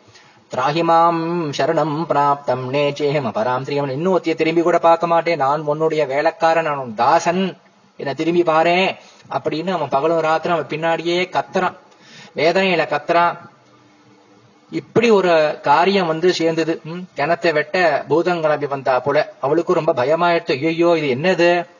திராகிமாம் 0.55 1.53
சரணம் 1.59 2.05
பிராப்தம். 2.09 2.65
நேச்சேகம் 2.73 3.27
அபராம் 3.27 3.63
திரியவன் 3.63 3.91
இன்னும் 3.91 4.13
ஒத்திய 4.13 4.35
திரும்பி 4.35 4.63
கூட 4.63 4.79
பார்க்க 4.79 5.07
மாட்டேன். 5.07 5.37
நான் 5.37 5.63
உன்னுடைய 5.63 6.07
வேலைக்காரன். 6.07 6.65
நான் 6.65 6.77
உன் 6.77 6.95
தாசன். 6.95 7.57
என்ன 7.97 8.15
திரும்பி 8.15 8.43
பாரேன் 8.43 8.97
அப்படின்னு 9.31 9.71
அவன் 9.71 9.89
பகலும் 9.89 10.21
ராத்திரம் 10.21 10.51
அவன் 10.51 10.67
பின்னாடியே 10.67 11.29
கத்துறான். 11.29 11.77
வேதனையில 12.37 12.87
கத்துறான். 12.87 13.39
இப்படி 14.71 15.11
ஒரு 15.11 15.59
காரியம் 15.63 16.07
வந்து 16.07 16.33
சேர்ந்தது. 16.33 16.81
ம், 16.85 16.99
கிணத்தை 17.17 17.53
வெட்ட 17.53 18.05
பூதம் 18.09 18.41
கிளம்பி 18.41 18.67
வந்தா 18.67 19.01
போல. 19.01 19.33
அவளுக்கும் 19.41 19.85
ரொம்ப 19.85 20.05
பயமாயிடுத்து. 20.05 20.67
ஐயோ 20.67 20.99
இது 20.99 21.09
என்னது? 21.15 21.77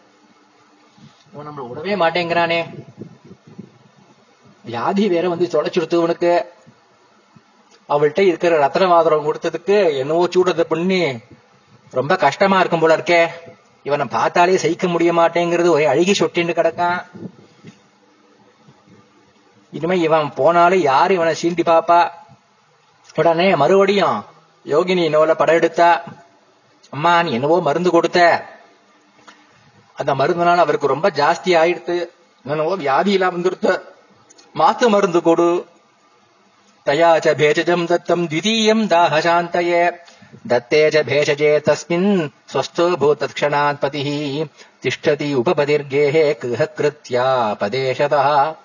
இவன் 1.33 1.47
நம்மள 1.49 1.65
விடவே 1.69 1.95
மாட்டேங்கிறானே. 2.03 2.61
வியாதி 4.65 5.09
வேற 5.09 5.29
வந்து 5.29 5.47
தொலைச்சுடுத்து 5.47 5.95
உனக்கு 5.95 6.31
அவள்கிட்ட 7.89 8.21
இருக்கிற 8.21 8.67
ரத்னவாதரம் 8.67 9.27
கொடுத்ததுக்கு 9.27 9.97
என்னவோ 9.97 10.27
சூடத்தை 10.27 10.61
பண்ணி 10.61 11.01
ரொம்ப 11.91 12.17
கஷ்டமா 12.17 12.59
இருக்கும் 12.61 12.81
போல 12.81 12.97
இருக்கே. 12.97 13.23
இவனை 13.83 14.07
பார்த்தாலே 14.07 14.57
சகிக்க 14.57 14.89
முடிய 14.89 15.13
மாட்டேங்கிறது 15.13 15.71
ஒரே 15.71 15.87
அழுகி 15.87 16.15
சொட்டின்னு 16.19 16.59
கிடக்கான். 16.59 17.01
இனிமே 19.71 19.99
இவன் 19.99 20.35
போனாலும் 20.35 20.81
யாரு 20.81 21.15
இவனை 21.15 21.35
சீண்டி 21.43 21.65
பாப்பா? 21.71 22.01
உடனே 23.15 23.57
மறுபடியும் 23.57 24.19
யோகினி 24.67 25.05
நோல 25.11 25.35
படம் 25.35 25.55
எடுத்தா 25.55 26.05
அம்மா 26.91 27.23
நீ 27.23 27.31
என்னவோ 27.33 27.61
மருந்து 27.61 27.91
கொடுத்த. 27.91 28.21
அந்த 29.99 30.15
மருந்துனால 30.15 30.57
அவருக்கு 30.57 30.87
ரொம்ப 30.87 31.11
ஜாஸ்தி 31.11 31.55
ஆயிடுத்து. 31.63 31.97
என்னவோ 32.45 32.77
வியாதியெல்லாம் 32.77 33.37
வந்துடுத்து. 33.37 33.81
மாத்து 34.55 34.89
மருந்து 34.89 35.23
கொடு. 35.23 35.67
தயாச்ச 36.87 37.35
பேஜஜம் 37.35 37.85
தத்தம் 37.85 38.27
த்விதீயம் 38.27 38.85
தாகசாந்தயே 38.87 39.83
தத்தேஜ 40.49 40.95
பேஷஜே 41.11 41.53
தஸ்மின் 41.69 42.29
ஸ்வஸ்தோ 42.53 42.87
பூத்தக்ஷணாத் 43.01 43.81
பதிஹி. 43.81 44.47
திஷ்டதி 44.83 45.29
உபபதிர்கேஹே 45.39 46.25
கிருஹக்ருத்யா 46.43 47.27
பதேஷதா. 47.63 48.57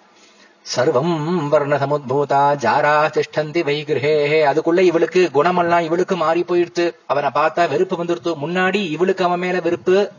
சர்வம் 0.76 1.48
வர்ண 1.48 1.78
வர்ணசமுத்பூதா 1.78 2.42
ஜாரா 2.66 2.96
திஷ்டந்தி 3.10 3.64
வை 3.64 3.84
கிரகேஹே 3.88 4.42
அதுக்குள்ள 4.52 4.80
இவளுக்கு 4.80 5.30
குணமெல்லாம் 5.34 5.82
இவளுக்கு 5.82 6.16
மாறி 6.16 6.42
போயிடுத்து. 6.42 6.96
அவனை 7.06 7.30
பார்த்தா 7.36 7.70
வெறுப்பு 7.70 8.04
வந்துடுத்து. 8.04 8.36
முன்னாடி 8.46 8.90
இவளுக்கு 8.90 9.24
அவன் 9.24 9.40
மேல 9.40 9.60
வெறுப்பு. 9.60 10.12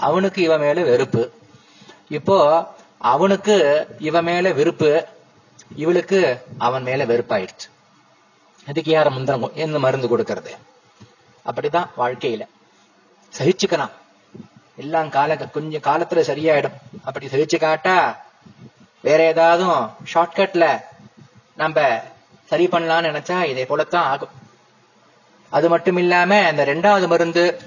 அவனுக்கு 0.00 0.42
இவன் 0.42 0.60
மேல 0.60 0.82
வெறுப்பு. 0.82 1.30
இப்போ 2.08 2.36
அவனுக்கு 2.98 3.86
இவன் 3.98 4.24
மேல 4.24 4.52
வெறுப்பு 4.52 5.06
இவளுக்கு 5.76 6.20
அவன் 6.58 6.82
மேல 6.82 7.06
வெறுப்பாயிடுச்சு. 7.06 7.66
அதுக்கு 8.66 8.90
யார 8.94 9.08
முந்திரம் 9.10 9.52
என்ன 9.52 9.78
மருந்து 9.78 10.18
கொடுக்கறது? 10.18 10.50
அப்படிதான் 11.46 11.90
வாழ்க்கையில. 11.98 12.46
சகிச்சுக்கலாம். 13.38 13.90
எல்லாம் 14.76 15.10
கால 15.10 15.36
கொஞ்சம் 15.36 15.80
காலத்துல 15.80 16.20
சரியாயிடும். 16.30 16.76
அப்படி 17.04 17.26
சகிச்சு 17.26 17.58
காட்டா 17.58 18.16
வேற 19.00 19.22
ஏதாவது 19.22 19.64
ஷார்ட்கட்ல 20.14 20.82
நம்ம 21.56 22.02
சரி 22.44 22.66
பண்ணலாம்னு 22.66 23.10
நினைச்சா 23.10 23.44
இதே 23.44 23.66
போலத்தான் 23.66 24.04
ஆகும். 24.04 24.28
அது 25.48 25.68
மட்டும் 25.68 25.96
இல்லாம 25.96 26.46
அந்த 26.46 26.64
ரெண்டாவது 26.64 27.06
மருந்து 27.06 27.60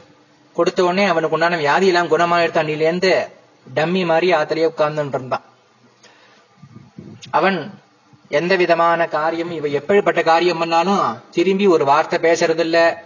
கொடுத்த 0.54 0.84
உடனே 0.84 1.06
அவனுக்கு 1.06 1.34
உண்டான 1.34 1.56
வியாதி 1.56 1.88
எல்லாம் 1.88 2.12
குணமாயிடுத்து 2.12 2.62
அன்னிலேருந்து 2.62 3.28
டம்மி 3.76 4.06
மாதிரி 4.06 4.34
ஆத்திலேயே 4.34 4.72
உட்கார்ந்துட்டு 4.72 5.14
இருந்தான். 5.14 5.42
அவன் 7.32 7.80
எந்த 8.30 8.56
விதமான 8.56 9.08
காரியம் 9.08 9.52
இவ 9.52 9.68
எப்படிப்பட்ட 9.68 10.24
காரியம் 10.24 10.58
பண்ணாலும் 10.58 11.22
திரும்பி 11.32 11.68
ஒரு 11.68 11.86
வார்த்தை 11.86 12.20
பேசுறது 12.20 12.60
இல்ல 12.60 13.04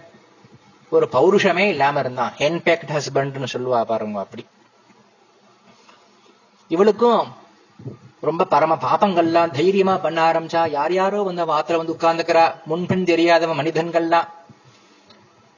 ஒரு 0.89 1.09
பௌருஷமே 1.11 1.67
இல்லாம 1.67 1.99
இருந்தான். 1.99 2.33
ஹென்பேக்ட் 2.37 2.93
ஹஸ்பண்ட்னு 2.93 3.47
சொல்லுவா 3.53 3.83
பாருங்க 3.83 4.19
அப்படி. 4.19 4.45
இவளுக்கும் 6.67 7.33
ரொம்ப 8.21 8.43
பரம 8.43 8.77
பாப்பங்கள்லாம் 8.81 9.51
தைரியமா 9.51 9.97
பண்ண 9.97 10.31
ஆரம்பிச்சா 10.31 10.69
யார் 10.69 10.93
யாரோ 10.93 11.21
வந்து 11.21 11.43
வாத்துல 11.45 11.75
வந்து 11.75 11.93
உட்கார்ந்துக்கிறா. 11.93 12.55
முன்பின் 12.65 13.03
தெரியாதவன் 13.03 13.59
மனிதன்கள்லாம். 13.59 14.27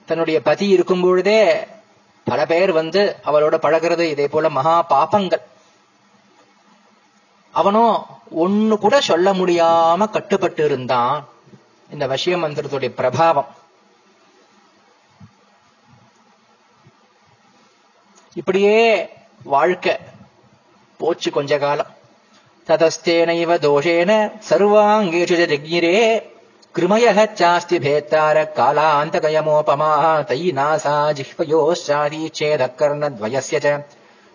தன்னுடைய 0.06 0.42
பதி 0.42 0.68
இருக்கும் 0.68 1.02
பொழுதே 1.02 1.68
பல 2.28 2.46
பேர் 2.46 2.72
வந்து 2.72 3.16
அவளோட 3.26 3.58
பழகிறது 3.58 4.00
இதே 4.00 4.28
போல 4.28 4.50
மகா 4.50 4.82
பாப்பங்கள். 4.82 5.42
அவனும் 7.52 8.06
ஒன்னு 8.32 8.78
கூட 8.78 9.02
சொல்ல 9.02 9.34
முடியாம 9.34 10.10
கட்டுப்பட்டு 10.10 10.66
இருந்தான். 10.66 11.28
இந்த 11.90 12.08
வசிய 12.08 12.36
மந்திரத்துடைய 12.36 12.92
பிரபாவம். 12.98 13.46
இப்படியே 18.34 19.10
வாழ்க்கை 19.44 19.98
போச்சு 20.98 21.32
கொஞ்ச 21.32 21.58
காலம். 21.58 21.96
ததஸ்தேனைவ 22.68 23.58
தோஷேன 23.68 24.42
சர்வாங்கேஷு 24.50 26.37
कृमयः 26.76 27.24
चास्ति 27.40 27.80
भेत्तारः 27.86 28.44
कालान्तकयमोपमा 28.58 29.92
तयि 30.30 30.52
नासा 30.58 30.96
जिह्वयोश्चादी 31.20 32.22
चेदकर्णद्वयस्य 32.40 33.60
च 33.66 33.78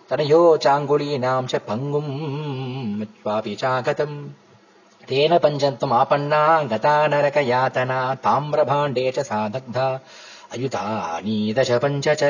तनयो 0.09 0.41
चाङ्गुलीनां 0.65 1.41
च 1.51 1.61
पङ्गुम् 1.69 2.11
त्वापि 3.05 3.55
चागतम् 3.63 4.17
तेन 5.07 5.37
पञ्चन्त्वमापन्ना 5.43 6.43
गता 6.73 6.95
नरकयातना 7.13 7.99
ताम्रभाण्डे 8.25 9.07
च 9.15 9.27
सा 9.31 9.47
दग्धा 9.55 9.87
அயுதானீதச 10.55 11.71
பஞ்சச 11.83 12.23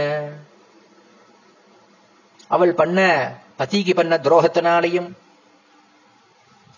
அவள் 2.51 2.71
பண்ண 2.79 2.99
பத்திக்கு 3.59 3.93
பண்ண 3.97 4.13
துரோகத்தினாலையும் 4.25 5.09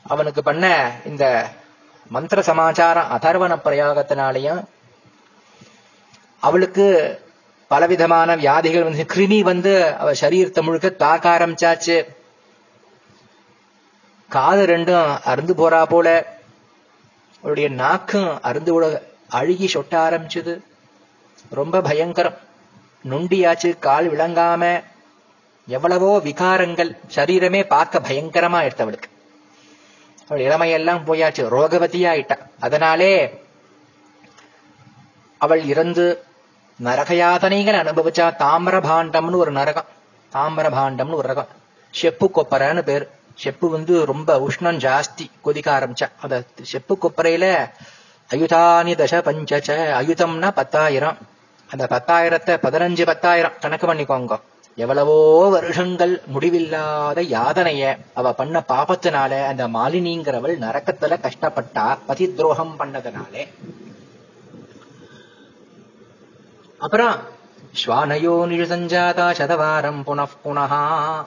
அவனுக்கு 0.06 0.42
பண்ண 0.48 0.66
இந்த 1.10 1.24
மந்திர 2.10 2.42
சமாச்சாரம் 2.42 3.12
அதர்வன 3.12 3.54
பிரயோகத்தினாலையும் 3.66 4.64
அவளுக்கு 6.40 6.88
பலவிதமான 7.68 8.36
வியாதிகள் 8.36 8.84
வந்து 8.84 9.06
கிருமி 9.14 9.42
வந்து 9.42 9.96
அவ 9.96 10.12
சரீரத்தை 10.12 10.62
முழுக்க 10.62 10.90
தாக்க 10.90 11.30
ஆரம்பிச்சாச்சு. 11.30 12.16
காது 14.30 14.66
ரெண்டும் 14.66 15.20
அருந்து 15.26 15.54
போறா 15.54 15.86
போல. 15.86 16.38
அவளுடைய 17.38 17.70
நாக்கும் 17.70 18.40
அருந்து 18.42 18.72
விட 18.72 19.04
அழுகி 19.30 19.70
சொட்ட 19.74 19.92
ஆரம்பிச்சது. 19.92 20.62
ரொம்ப 21.50 21.82
பயங்கரம். 21.82 22.38
நொண்டியாச்சு 23.04 23.80
கால் 23.80 24.12
விளங்காம. 24.12 24.84
எவ்வளவோ 25.66 26.18
விகாரங்கள் 26.18 26.98
சரீரமே 27.16 27.68
பார்க்க 27.68 28.00
பயங்கரமா 28.00 28.70
எடுத்தவளுக்கு. 28.70 29.15
அவள் 30.30 30.44
இளமையெல்லாம் 30.44 31.04
போயாச்சு 31.08 31.48
ரோகவதியா 31.48 32.10
ஆயிட்டா 32.10 32.38
அதனாலே 32.60 33.44
அவள் 35.38 35.64
இறந்து 35.64 36.24
நரகயாதனைகள் 36.84 37.80
அனுபவிச்சா 37.80 38.36
தாமிரபாண்டம்னு 38.40 39.36
ஒரு 39.36 39.52
நரகம். 39.52 39.86
தாமிரபாண்டம்னு 40.34 41.14
ஒரு 41.14 41.34
ரகம். 41.34 41.48
செப்பு 41.92 42.32
கொப்பரைன்னு 42.34 42.82
பேர். 42.82 43.10
செப்பு 43.36 43.70
வந்து 43.70 44.06
ரொம்ப 44.06 44.38
உஷ்ணம் 44.38 44.78
ஜாஸ்தி 44.78 45.30
கொதிக்க 45.42 45.80
ஆரம்பிச்சா. 45.80 46.10
அந்த 46.22 46.44
செப்பு 46.62 46.98
கொப்பரையில 47.02 47.70
அயுதானி 48.30 48.96
தச 48.96 49.22
பஞ்சச்ச 49.22 49.70
அயுதம்னா 50.02 50.52
பத்தாயிரம். 50.52 51.18
அந்த 51.70 51.88
பத்தாயிரத்தை 51.90 52.58
பதினஞ்சு 52.64 53.06
பத்தாயிரம். 53.06 53.52
கணக்கு 53.62 53.94
பண்ணிக்கோங்க. 53.94 54.42
எவ்வளவோ 54.78 55.50
வருஷங்கள் 55.50 56.22
முடிவில்லாத 56.28 57.22
யாதனைய 57.22 57.98
அவ 58.14 58.34
பண்ண 58.34 58.64
பாபத்தினால 58.68 59.46
அந்த 59.46 59.68
மாலினிங்கிறவள் 59.68 60.56
நரக்கத்துல 60.58 61.18
கஷ்டப்பட்டா 61.26 61.98
பதி 62.06 62.34
துரோகம் 62.34 62.76
பண்ணதுனாலே. 62.80 63.48
அப்புறம் 66.78 67.16
ஸ்வானயோ 67.82 68.34
நிழுசஞ்சாதா 68.52 69.32
சதவாரம் 69.32 70.04
புனః 70.04 70.32
புனஹா. 70.44 71.26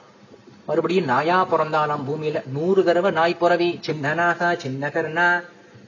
மறுபடியும் 0.65 1.05
நாயா 1.05 1.45
பிறந்தாலாம் 1.51 2.05
பூமியில. 2.07 2.47
நூறு 2.47 2.83
தடவை 2.83 3.11
நாய் 3.11 3.35
புறவி. 3.35 3.79
சின்னநாகா 3.87 4.57
சின்ன 4.57 4.89
கர்ணா 4.89 5.41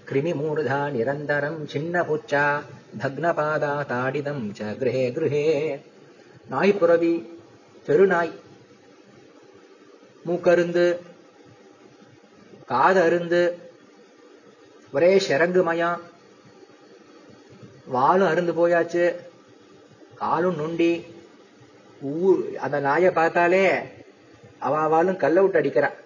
கிருமி 0.09 0.33
மூர்தா 0.33 0.91
நிரந்தரம் 0.91 1.65
சின்ன 1.65 2.01
பூச்சா. 2.01 2.61
பக்னபாதா 3.03 3.73
தாடிதம் 3.85 4.51
ச 4.57 4.77
கிரே 4.77 5.11
கிரே 5.11 5.43
நாய் 6.49 6.73
புறவி 6.73 7.30
பெருநாய். 7.87 8.31
மூக்கருந்து 10.27 10.85
காதருந்து 12.71 13.41
ஒரே 14.93 15.11
ஷரங்குமயம் 15.27 15.99
வாலும் 17.93 18.29
அருந்து 18.31 18.53
போயாச்சு. 18.59 19.05
காலும் 20.15 20.55
நொண்டி. 20.55 20.91
ஊ 22.09 22.11
அந்த 22.65 22.79
நாயை 22.79 23.11
பார்த்தாலே 23.11 23.65
அவாவாலும் 24.67 25.21
கல்லை 25.23 25.43
விட்டு 25.43 25.59
அடிக்கிறான் 25.61 25.97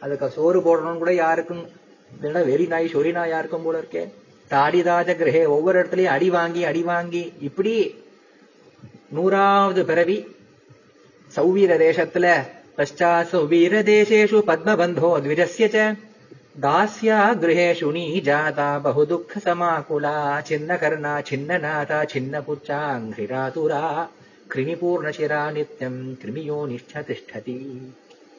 அதுக்கு 0.00 0.30
சோறு 0.30 0.60
போடணும்னு 0.60 0.98
கூட 0.98 1.12
யாருக்கும் 1.14 1.62
இல்லைன்னா 2.14 2.44
வெறி 2.46 2.66
நாய் 2.66 2.92
சொறி 2.94 3.12
நாய் 3.12 3.28
யாருக்கும் 3.28 3.62
போல 3.62 3.80
இருக்கே. 3.80 4.02
தாடிதாஜ 4.50 5.10
கிரகே 5.20 5.42
ஒவ்வொரு 5.46 5.82
இடத்துலயும் 5.82 6.14
அடி 6.16 6.30
வாங்கி 6.30 6.64
அடி 6.64 6.82
வாங்கி. 6.82 7.22
இப்படி 7.40 7.74
நூறாவது 9.10 9.84
பிறவி 9.84 10.18
சௌவீர 11.32 11.72
தேசத்துல 11.80 12.26
பశ్చா 12.76 13.10
சௌவீர 13.30 13.74
தேசேஷு 13.88 14.38
பத்மபந்தோ 14.48 15.10
த்விஜஸ்ய 15.24 15.66
ச. 15.68 15.78
தாஸ்யா 16.64 17.18
கிரகேஷு 17.40 17.88
நீ 17.92 18.04
ஜாதா 18.26 18.68
பகு 18.84 19.02
துக்க 19.06 19.40
சமாகுலா 19.44 20.14
சின்ன 20.48 20.78
கர்ணா 20.82 21.14
சின்ன 21.30 21.58
நாதா 21.64 21.98
சின்ன 22.12 22.40
புச்சாங்கிராதுரா 22.46 23.82
கிருமிபூர்ணசிரா 24.50 25.42
நித்யம் 25.56 26.00
கிருமியோ 26.20 26.58
நிஷ்ட 26.70 27.02
திஷ்டதி 27.08 27.58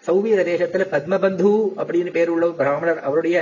சௌவீர 0.06 0.39
தேசத்துல 0.50 0.84
பத்மபந்து 0.91 1.52
அப்படின்னு 1.80 2.12
பேர் 2.12 2.30
உள்ள 2.30 2.50
பிராமணர் 2.60 3.02
அவருடைய 3.04 3.38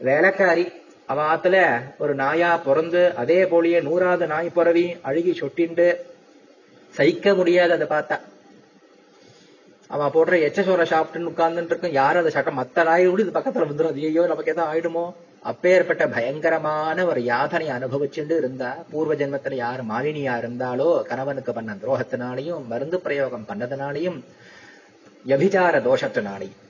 வேலைக்காரி 0.00 0.66
அவாத்துல 1.08 1.56
ஒரு 1.98 2.14
நாயா 2.14 2.50
பிறந்து 2.64 3.02
அதே 3.16 3.40
போலியே 3.50 3.80
நூறாவது 3.82 4.26
நாய் 4.26 4.54
பிறவி 4.54 4.86
அழுகி 5.08 5.32
சொட்டிண்டு 5.40 5.88
சகிக்க 6.94 7.34
முடியாது 7.34 7.72
அதை 7.72 7.86
பார்த்தா 7.88 8.16
அவன் 9.94 10.14
போடுற 10.14 10.34
எச்சசோர 10.46 10.84
சாப்பிட்டுன்னு 10.92 11.30
உட்கார்ந்துட்டு 11.32 11.72
இருக்கும். 11.72 11.96
யாரும் 12.00 12.22
அந்த 12.22 12.32
சட்டம் 12.36 12.58
மத்த 12.58 12.84
நாய் 12.88 13.06
கூட 13.06 13.22
இது 13.22 13.38
பக்கத்துல 13.38 13.66
வந்துடும் 13.68 13.92
அது 13.92 14.06
ஐயோ 14.10 14.26
நமக்கு 14.32 14.52
எதாவது 14.54 14.68
ஆயிடுமோ? 14.72 15.04
அப்பேற்பட்ட 15.50 16.04
பயங்கரமான 16.08 17.06
ஒரு 17.06 17.20
யாதனை 17.24 17.66
அனுபவிச்சுட்டு 17.76 18.36
இருந்தா 18.36 18.70
பூர்வ 18.90 19.14
ஜென்மத்துல 19.14 19.54
யார் 19.54 19.82
மாலினியா 19.90 20.34
இருந்தாலோ 20.42 20.88
கணவனுக்கு 21.10 21.52
பண்ண 21.52 21.76
துரோகத்தினாலையும் 21.82 22.66
மருந்து 22.66 23.00
பிரயோகம் 23.00 23.48
பண்ணதுனாலையும் 23.48 24.18
எபிச்சார 25.34 25.74
தோஷத்தினாலையும். 25.88 26.60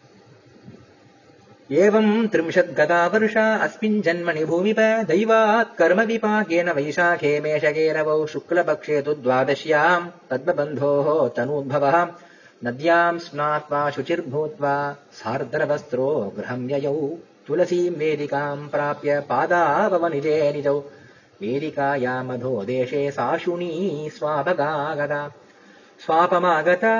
ஏவம் 1.70 2.12
திரிம்ஷத் 2.33 2.74
கதா 2.74 3.00
வருஷா 3.07 3.44
அஸ்மின் 3.64 3.98
ஜன்மணி 4.07 4.42
பூமிப 4.50 4.81
தெய்வாத் 5.05 5.74
கர்ம 5.74 6.05
விபாகேன 6.11 6.74
வைசாகே 6.79 7.33
மேஷகேரவோ 7.46 8.14
சுக்லபக்ஷே 8.35 8.98
துவாதசியாம் 9.09 10.07
பத்மபந்தோ 10.31 10.92
தனூத்பவாம் 11.38 12.12
तनूद्भवः 12.56 12.67
नद्याम् 12.67 13.19
स्नात्वा 13.19 13.89
शुचिर्भूत्वा 13.89 14.75
सार्द्रवस्त्रो 15.13 16.10
गृहम् 16.38 16.69
ययौ 16.71 16.93
तुलसीम् 17.47 17.95
वेदिकाम् 17.95 18.69
प्राप्य 18.69 19.19
पादावनिजे 19.30 20.51
निजौ 20.51 20.77
वेदिकायामधो 21.41 22.63
देशे 22.63 23.10
साशुनी 23.12 24.10
स्वापगागता 24.17 25.27
स्वापमागता 26.06 26.95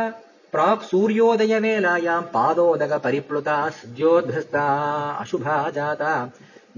प्राक् 0.54 0.84
सूर्योदयवेलायाम् 0.84 2.32
पादोदक 2.34 2.93
परिप्लुता 3.04 3.69
सद्योद्धस्ता 3.69 4.65
अशुभा 5.21 5.69
जाता 5.69 6.13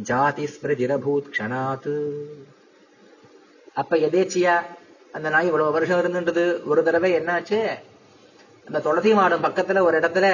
ஜாதிஸ்மிருதிரபூத் 0.10 1.30
க்ஷணாத் 1.34 1.92
அப்ப 3.82 3.98
எதேச்சியா 4.08 4.56
அந்த 5.16 5.28
நாய் 5.34 5.50
இவ்வளவு 5.50 5.76
வருஷம் 5.76 6.00
இருந்துன்றது 6.02 6.44
ஒரு 6.72 6.82
தடவை 6.84 7.12
என்னாச்சு 7.20 7.60
அந்த 8.69 8.81
துளசி 8.81 9.13
மாடம் 9.13 9.45
பக்கத்துல 9.45 9.81
ஒரு 9.81 9.99
இடத்துல 9.99 10.27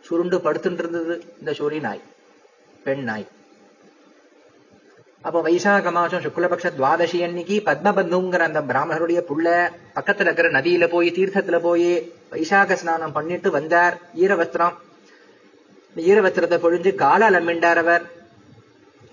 சுருண்டு 0.00 0.38
படுத்துட்டு 0.38 0.80
இருந்தது. 0.82 1.14
இந்த 1.38 1.50
சொறி 1.50 1.80
நாய் 1.80 2.00
பெண் 2.84 3.02
நாய். 3.02 3.26
அப்போ 5.22 5.38
வைசாக 5.42 5.92
மாசம் 5.92 6.22
சுக்லபக்ஷ 6.22 6.66
துவாதசி 6.76 7.22
அன்னைக்கு 7.22 7.56
பத்மபந்துங்கிற 7.64 8.38
அந்த 8.38 8.60
பிராமணருடைய 8.60 9.20
புள்ள 9.30 9.48
பக்கத்துல 9.94 10.20
இருக்கிற 10.20 10.50
நதியில 10.50 10.88
போய் 10.88 11.10
தீர்த்தத்துல 11.10 11.58
போய் 11.60 12.12
வைசாக 12.30 12.72
ஸ்நானம் 12.72 13.12
பண்ணிட்டு 13.12 13.50
வந்தார் 13.50 13.96
ஈரவஸ்திரம். 14.16 14.76
இந்த 15.94 16.00
ஈரவஸ்திரத்தை 16.10 16.58
பொழிஞ்சு 16.64 16.94
கால 16.94 17.30
அலம்பிண்டார் 17.30 17.80
அவர். 17.84 18.04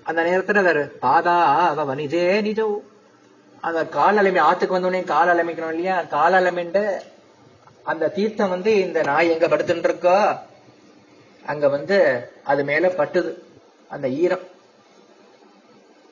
அந்த 0.03 0.21
நேரத்துல 0.23 0.61
அவர் 0.63 0.81
பாதா 1.01 1.37
அவ 1.71 1.95
வனிஜே 1.95 2.23
நிஜோ. 2.47 2.67
அந்த 3.67 3.81
கால் 3.97 4.19
அலமி 4.21 4.39
ஆத்துக்கு 4.49 4.77
வந்தோடனே 4.77 5.03
கால் 5.13 5.31
அலமைக்கணும் 5.33 5.73
இல்லையா? 5.75 5.95
கால் 6.15 6.37
அலமிண்டு 6.39 6.83
அந்த 7.91 8.11
தீர்த்தம் 8.17 8.53
வந்து 8.55 8.71
இந்த 8.85 8.99
நாய் 9.09 9.31
எங்க 9.33 9.47
படுத்துட்டு 9.47 9.89
இருக்கோ 9.89 10.19
அங்க 11.43 11.65
வந்து 11.67 11.97
அது 12.51 12.61
மேல 12.69 12.87
பட்டுது. 12.87 13.31
அந்த 13.89 14.07
ஈரம். 14.09 14.45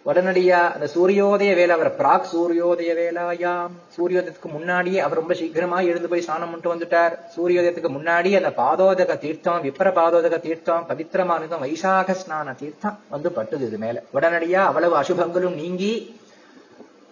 உடனடியா 0.06 0.58
அந்த 0.74 0.88
சூரியோதய 0.96 1.52
வேலை 1.60 1.74
அவர் 1.76 1.89
பிராக் 2.00 2.28
சூரியோதய 2.32 2.91
வேலாயாம். 3.00 3.72
சூரியோதயத்துக்கு 3.96 4.50
முன்னாடியே 4.58 5.00
அவர் 5.00 5.20
ரொம்ப 5.22 5.34
சீக்கிரமா 5.34 5.80
எழுந்து 5.91 6.12
போய் 6.12 6.26
ஸ்நானம் 6.26 6.52
பண்ணிட்டு 6.52 6.74
வந்துட்டார். 6.74 7.13
சூரியோதயத்துக்கு 7.36 7.91
முன்னாடி 7.98 8.32
அந்த 8.41 8.52
பாதோதக 8.62 9.18
தீர்த்தம் 9.18 9.63
விப்ர 9.63 9.91
பாதோதக 10.00 10.39
தீர்த்தம் 10.39 10.86
பவித்திரமானதும் 10.89 11.63
வைசாக 11.65 12.18
ஸ்நான 12.22 12.56
தீர்த்தம் 12.56 13.00
வந்து 13.10 13.32
பட்டுது 13.38 13.65
இது 13.70 13.78
மேல. 13.78 14.04
உடனடியா 14.13 14.62
அவ்வளவு 14.72 14.96
அசுபங்களும் 15.02 15.60
நீங்கி 15.63 15.91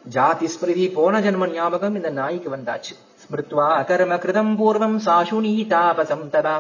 ஜாதி 0.05 0.47
ஸ்மிருதி 0.53 0.85
போன 0.97 1.21
ஜென்ம 1.21 1.47
ஞாபகம் 1.55 1.97
இந்த 1.99 2.11
நாய்க்கு 2.19 2.51
வந்தாச்சு 2.53 2.95
ஸ்மிருத்வா 3.23 3.69
அகர்ம 3.79 4.17
கிருதம் 4.23 4.53
பூர்வம் 4.59 4.99
சாசுனீ 5.07 5.55
தாபசம் 5.73 6.29
ததா 6.35 6.57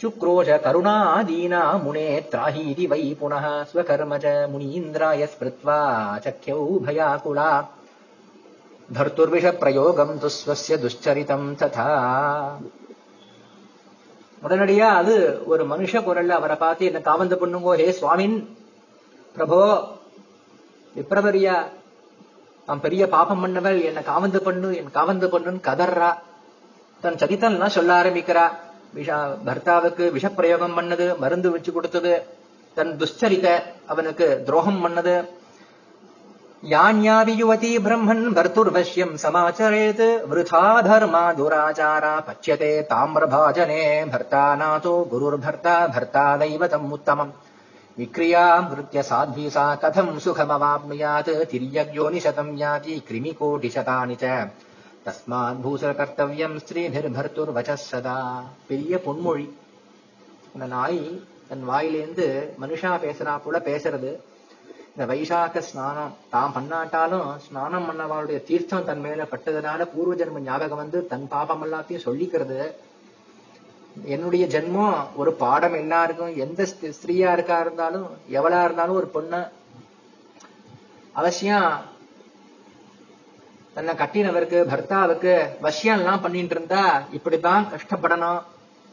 चुक्रोश 0.00 0.48
करुणादीना 0.64 1.60
मुने 1.78 2.06
त्राहीति 2.30 2.86
वै 2.88 3.02
पुनः 3.18 3.44
स्वकर्म 3.64 4.12
च 4.18 4.32
मुनीन्द्राय 4.52 5.26
स्मृत्वा 5.28 5.76
चख्यौ 6.24 6.56
भयाकुला 6.80 7.50
भर्तुर्विषप्रयोगम् 8.88 10.18
तु 10.18 10.28
स्वस्य 10.36 10.76
दुश्चरितम् 10.78 11.54
तथा 11.58 11.88
உடனடியா 14.42 14.88
அது 14.96 15.12
ஒரு 15.50 15.62
மனுஷ 15.68 16.00
குரல்ல 16.06 16.32
அவரை 16.38 16.56
பார்த்து 16.56 16.88
என்ன 16.88 16.98
காவந்து 17.06 17.36
பண்ணுங்கோ 17.42 17.72
ஹே 17.78 17.86
சுவாமின் 17.98 18.34
பிரபோ 19.34 19.60
விப்ரவரியா 20.96 21.54
நான் 22.69 22.81
பெரிய 22.85 23.03
பாபம் 23.13 23.43
பண்ணவள் 23.43 23.77
என்னை 23.89 24.01
காவந்து 24.09 24.39
பண்ணு 24.47 24.67
என் 24.79 24.95
காவந்து 24.97 25.27
பண்ணுன்னு 25.33 25.61
கதர்றா 25.67 26.09
தன் 27.03 27.17
சரித்தன்லாம் 27.21 27.75
சொல்ல 27.75 27.91
ஆரம்பிக்கிறா. 28.01 28.43
விஷ 28.97 29.09
பர்த்தாவுக்கு 29.47 30.03
விஷப்பிரயோகம் 30.17 30.75
பண்ணது 30.79 31.05
மருந்து 31.23 31.49
வச்சு 31.53 31.71
கொடுத்தது. 31.73 32.13
தன் 32.77 32.91
துஷ்சரித 33.01 33.47
அவனுக்கு 33.91 34.27
துரோகம் 34.47 34.81
பண்ணது. 34.85 35.15
யான்யாவி 36.63 37.33
யுவதி 37.41 37.71
பிரம்மன் 37.85 38.23
பர்த்துர்வசியம் 38.37 39.13
சமாச்சரேத் 39.23 40.05
விருதா 40.31 40.63
தர்மா 40.87 41.23
துராச்சாரா 41.39 42.13
பச்சியதே 42.29 42.73
தாமிரபாஜனே 42.93 43.83
பர்த்தா 44.13 44.43
நாதோ 44.61 44.95
குருர்பர்த்தா 45.13 45.75
பர்த்தா 45.95 46.25
தெய்வதம் 46.43 46.89
உத்தமம். 46.97 47.33
विक्रियाम् 47.98 48.70
हृत्य 48.70 49.02
साध्वी 49.04 49.48
सा 49.50 49.64
कथम् 49.82 50.18
सुखमवाप्नुयात् 50.20 51.30
तिर्यग्योनिशतम् 51.50 52.56
याति 52.58 52.94
கிருமிகோடிசதானி 53.08 54.16
ச 54.20 54.30
தஸ்மாத் 55.06 55.58
பூசர 55.64 55.90
கர்த்தவியம் 55.96 56.54
ஸ்திரீபிர்பர்த்துர் 56.60 57.50
வச்ச 57.56 57.72
சதா 57.80 58.14
பெரிய 58.68 59.00
பொன்மொழி 59.06 59.44
இந்த 60.54 60.66
நாய் 60.66 61.00
தன் 61.48 61.64
வாயிலேந்து 61.70 62.26
மனுஷா 62.62 62.92
பேசுறா 63.02 63.34
போல 63.44 63.58
பேசுறது 63.66 64.10
இந்த 64.88 65.06
வைசாக 65.10 65.62
ஸ்நானம் 65.68 66.14
தான் 66.30 66.54
பண்ணாட்டாலும் 66.56 67.28
ஸ்நானம் 67.46 67.86
பண்ணவாளுடைய 67.88 68.40
தீர்த்தம் 68.48 68.88
தன் 68.88 69.04
மேல 69.06 69.26
பட்டதுனால 69.32 69.86
பூர்வ 69.92 70.14
ஜென்ம 70.20 70.42
ஞாபகம் 70.42 70.82
வந்து 70.82 71.00
தன் 71.12 71.26
பாபம் 71.32 71.64
எல்லாத்தையும் 71.66 72.06
சொல்லிக்கிறது 72.06 72.58
என்னுடைய 74.05 74.45
ஜென்மம் 74.47 75.05
ஒரு 75.15 75.33
பாடம் 75.33 75.73
எல்லாருக்கும் 75.73 76.35
எந்த 76.35 76.63
ஸ்தி- 76.63 76.93
ஸ்திரீயா 76.93 77.31
இருக்கா 77.31 77.59
இருந்தாலும் 77.59 78.09
எவளா 78.31 78.63
இருந்தாலும் 78.63 78.95
ஒரு 78.95 79.07
பொண்ணு 79.07 79.47
அவசியம் 81.13 81.71
தன்னை 83.73 83.95
கட்டினவருக்கு 83.95 84.63
பர்த்தாவுக்கு 84.63 85.33
வசியம் 85.61 85.97
எல்லாம் 85.97 86.21
பண்ணிட்டு 86.21 86.55
இருந்தா 86.55 87.03
இப்படித்தான் 87.11 87.67
கஷ்டப்படணும் 87.71 88.39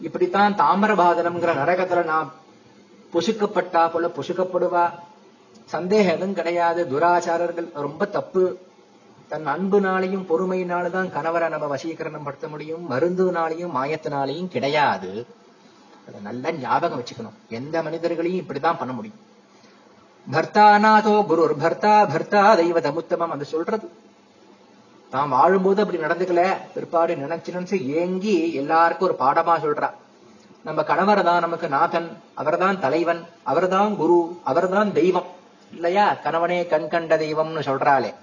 இப்படித்தான் 0.00 0.54
தாமிரபாதனம்ங்கிற 0.54 1.54
நரகத்துல 1.54 2.04
நான் 2.04 2.32
புசுக்கப்பட்டா 3.12 3.90
போல 3.90 4.06
புசுக்கப்படுவா. 4.06 4.90
சந்தேகம் 5.64 6.14
எதுவும் 6.14 6.34
கிடையாது. 6.34 6.84
துராச்சாரர்கள் 6.84 7.72
ரொம்ப 7.74 8.04
தப்பு. 8.04 8.65
தன் 9.28 9.46
அன்புனாலையும் 9.46 10.26
பொறுமையினாலதான் 10.28 11.10
கணவரை 11.10 11.48
நம்ம 11.48 11.76
வசீகரணம் 11.76 12.24
படுத்த 12.24 12.48
முடியும். 12.48 12.90
மருந்துனாலையும் 12.90 13.70
மாயத்தினாலையும் 13.74 14.48
கிடையாது. 14.48 15.26
அதை 16.08 16.20
நல்லா 16.20 16.52
ஞாபகம் 16.52 17.02
வச்சுக்கணும். 17.02 17.48
எந்த 17.48 17.82
மனிதர்களையும் 17.82 18.46
இப்படிதான் 18.46 18.78
பண்ண 18.78 18.92
முடியும். 18.92 19.18
பர்த்தாநாதோ 20.32 21.26
குரு 21.26 21.56
பர்த்தா 21.60 22.08
பர்த்தா 22.08 22.56
தெய்வதமுத்தமம் 22.56 23.28
அது 23.28 23.44
சொல்றது. 23.44 23.90
நாம் 25.10 25.28
வாழும்போது 25.28 25.82
அப்படி 25.82 26.02
நடந்துக்கல. 26.02 26.56
பிற்பாடு 26.74 27.14
நினைச்சு 27.14 27.50
நினைச்சு 27.50 27.86
ஏங்கி 27.86 28.52
எல்லாருக்கும் 28.52 29.08
ஒரு 29.08 29.30
பாடமா 29.30 29.60
சொல்றா. 29.60 29.90
நம்ம 30.64 30.82
கணவர் 30.82 31.24
தான் 31.24 31.40
நமக்கு 31.40 31.68
நாதன். 31.68 32.16
அவர்தான் 32.34 32.80
தலைவன். 32.80 33.26
அவர்தான் 33.42 33.96
குரு. 33.96 34.40
அவர்தான் 34.44 34.92
தெய்வம். 34.92 35.26
இல்லையா? 35.72 36.16
கணவனே 36.24 36.66
கண் 36.66 36.88
கண்ட 36.88 37.16
தெய்வம்னு 37.16 37.62
சொல்றாளே. 37.62 38.14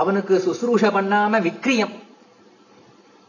அவனுக்கு 0.00 0.42
சுசுரூஷ 0.46 0.80
பண்ணாம 0.80 1.34
விக்ரியம். 1.40 1.94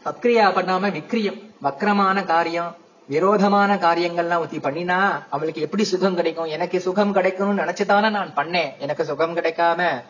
சத்கிரியா 0.04 0.46
பண்ணாம 0.52 0.86
விக்ரியம். 0.98 1.38
வக்ரமான 1.62 2.24
காரியம் 2.24 2.76
விரோதமான 3.08 3.74
காரியங்கள்லாம் 3.74 4.38
ஒத்தி 4.38 4.58
பண்ணினா 4.58 5.22
அவளுக்கு 5.30 5.60
எப்படி 5.60 5.84
சுகம் 5.84 6.14
கிடைக்கும்? 6.14 6.44
எனக்கு 6.44 6.80
சுகம் 6.80 7.14
கிடைக்கணும்னு 7.14 7.62
நினைச்சுதானே 7.62 8.10
நான் 8.10 8.34
பண்ணேன். 8.34 8.78
எனக்கு 8.78 9.04
சுகம் 9.04 9.36
கிடைக்காம 9.36 10.02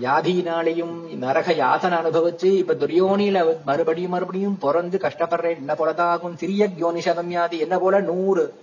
வியாதியினாலையும் 0.00 1.16
நரக 1.16 1.52
யாசனை 1.52 1.98
அனுபவிச்சு 1.98 2.44
இப்ப 2.44 2.74
துரியோனில 2.74 3.64
மறுபடியும் 3.64 4.10
மறுபடியும் 4.10 4.58
பிறந்து 4.58 4.98
கஷ்டப்படுறேன். 5.02 5.56
என்ன 5.56 5.72
போலதாகும்? 5.72 6.34
சிறிய 6.34 6.66
யோனிஷதம் 6.66 7.26
வியாதி 7.26 7.58
என்ன 7.58 7.78
போல? 7.78 8.00
நூறு. 8.00 8.54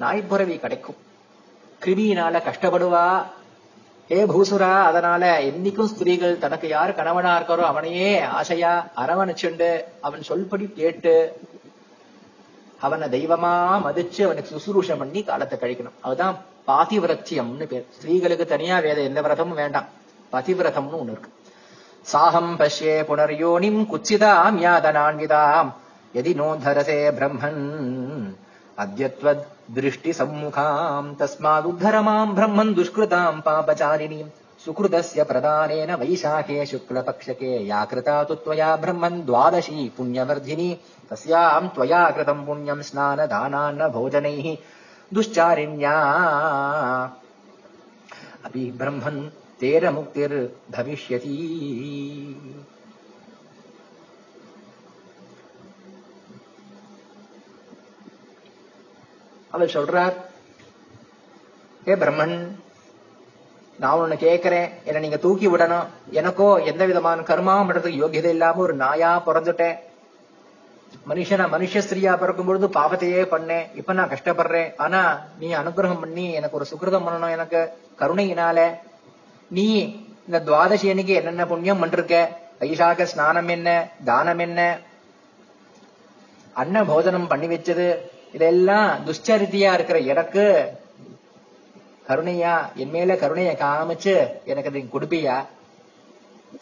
நாய்ப்புறவி 0.00 0.58
கிடைக்கும். 0.58 0.96
கிருமியினால 1.84 2.42
கஷ்டப்படுவா. 2.50 3.22
ஏ 4.10 4.24
பூசுரா 4.24 4.82
அதனால 4.82 5.40
என்னைக்கும் 5.40 5.84
ஸ்திரீகள் 5.84 6.38
தனக்கு 6.38 6.68
யார் 6.68 6.94
கணவனா 6.94 7.40
இருக்காரோ 7.40 7.64
அவனையே 7.72 8.22
ஆசையா 8.22 8.86
அரவணைச்சுண்டு 8.96 9.84
அவன் 10.00 10.20
சொல்படி 10.28 10.72
கேட்டு 10.72 11.40
அவனை 12.80 13.08
தெய்வமா 13.08 13.52
மதிச்சு 13.86 14.22
அவனுக்கு 14.24 14.56
சுசுரூஷம் 14.56 14.98
பண்ணி 14.98 15.22
காலத்தை 15.22 15.58
கழிக்கணும். 15.58 15.96
அதுதான் 16.00 16.36
பாதிவிரத்தியம்னு 16.66 17.66
பேர். 17.66 17.86
ஸ்திரீகளுக்கு 17.96 18.44
தனியா 18.44 18.78
வேத 18.78 19.00
எந்த 19.00 19.22
விரதமும் 19.22 19.60
வேண்டாம். 19.62 19.88
பதிவிரதம்னு 20.32 21.00
ஒண்ணு 21.00 21.14
இருக்கு. 21.14 21.30
சாகம் 22.12 22.52
பஷ்யே 22.60 22.96
புனர்யோனிம் 23.10 23.80
குச்சிதாம் 23.92 24.58
யாதனான்விதாம். 24.66 25.72
எதி 26.14 26.34
நோதரசே 26.40 27.00
பிரம்மன். 27.18 27.62
अद्यत्वद्दृष्टिसम्मुखाम् 28.78 31.16
तस्मादुद्धरमाम् 31.16 32.34
ब्रह्मन् 32.34 32.74
दुष्कृताम् 32.74 33.40
पापचारिणीम् 33.40 34.28
सुकृतस्य 34.64 35.24
प्रदानेन 35.24 35.94
वैशाखे 35.94 36.66
शुक्लपक्षके 36.66 37.66
या 37.66 37.84
कृता 37.84 38.24
तु 38.24 38.34
त्वया 38.34 38.76
ब्रह्मन् 38.76 39.22
द्वादशी 39.22 39.92
पुण्यवर्धिनी 39.96 40.78
तस्याम् 41.10 41.68
त्वया 41.68 42.10
कृतम् 42.10 42.46
पुण्यम् 42.46 42.82
स्नानदानान्न 42.82 43.88
भोजनैः 43.88 44.56
दुश्चारिण्या। 45.14 45.94
अपि 48.44 48.74
ब्रह्मन् 48.78 49.30
तेरमुक्तिर्भविष्यती 49.60 51.36
அவர் 59.56 59.74
சொல்றார் 59.76 60.14
ஏ 61.88 61.94
பிரம்மன் 61.94 62.36
நான் 63.82 63.98
உன்னை 64.02 64.16
கேட்கிறேன். 64.18 64.68
என்ன 64.84 65.00
நீங்க 65.04 65.16
தூக்கி 65.16 65.46
விடணும். 65.48 65.86
எனக்கோ 66.10 66.46
எந்த 66.70 66.82
விதமான 66.86 67.20
கர்மாவும் 67.20 67.68
பண்றதுக்கு 67.68 68.00
யோகியதை 68.02 68.30
இல்லாம 68.36 68.60
ஒரு 68.60 68.74
நாயா 68.74 69.10
பிறந்துட்டேன். 69.26 69.76
மனுஷனா 71.08 71.44
மனுஷ 71.54 71.82
ஸ்திரியா 71.86 72.12
பிறக்கும் 72.18 72.48
பொழுது 72.48 72.66
பாவத்தையே 72.68 73.22
பண்ணேன். 73.34 73.66
இப்ப 73.74 73.92
நான் 73.92 74.08
கஷ்டப்படுறேன். 74.08 74.72
ஆனா 74.76 75.00
நீ 75.38 75.54
அனுகிரகம் 75.54 76.00
பண்ணி 76.00 76.26
எனக்கு 76.32 76.56
ஒரு 76.56 76.66
சுக்கிரதம் 76.70 77.06
பண்ணணும் 77.06 77.36
எனக்கு 77.36 77.60
கருணையினால. 78.00 78.58
நீ 79.48 79.66
இந்த 80.26 80.40
துவாதசி 80.48 80.88
அன்னைக்கு 80.88 81.14
என்னென்ன 81.14 81.46
புண்ணியம் 81.46 81.82
பண்ணிருக்க? 81.82 82.16
வைசாக 82.60 83.02
ஸ்நானம் 83.02 83.48
என்ன? 83.48 83.68
தானம் 84.04 84.38
என்ன? 84.38 84.60
அன்ன 86.52 86.84
போஜனம் 86.84 87.26
பண்ணி 87.26 87.46
வச்சது. 87.46 87.88
இதெல்லாம் 88.36 89.06
துஷ்சரித்தியா 89.06 89.72
இருக்கிற 89.72 89.98
எனக்கு. 89.98 90.44
கருணையா 92.08 92.54
என் 92.74 92.90
மேல 92.90 93.16
கருணையை 93.16 93.54
காமிச்சு 93.54 94.14
எனக்கு 94.44 94.70
நீ 94.70 94.78
கொடுப்பியா? 94.78 95.36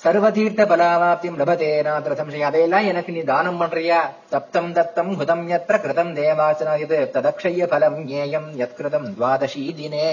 சர்வதீர்த்த 0.04 0.64
பலாவாப்தியம் 0.64 1.38
லபதேனா 1.40 1.92
சம்சயம். 2.00 2.48
அதையெல்லாம் 2.50 2.84
எனக்கு 2.84 3.12
நீ 3.12 3.20
தானம் 3.20 3.60
பண்றியா? 3.60 3.98
தப்தம் 4.30 4.72
தத்தம் 4.72 5.12
ஹுதம் 5.20 5.44
எத்திர 5.48 5.78
கிருதம் 5.80 6.14
தேவாசனா 6.20 6.80
இது. 6.80 7.10
ததக்ஷய 7.12 7.66
பலம் 7.66 8.08
ஏயம் 8.08 8.48
யத் 8.56 8.76
கிருதம் 8.78 9.10
துவாதசி 9.20 9.74
தினே. 9.74 10.10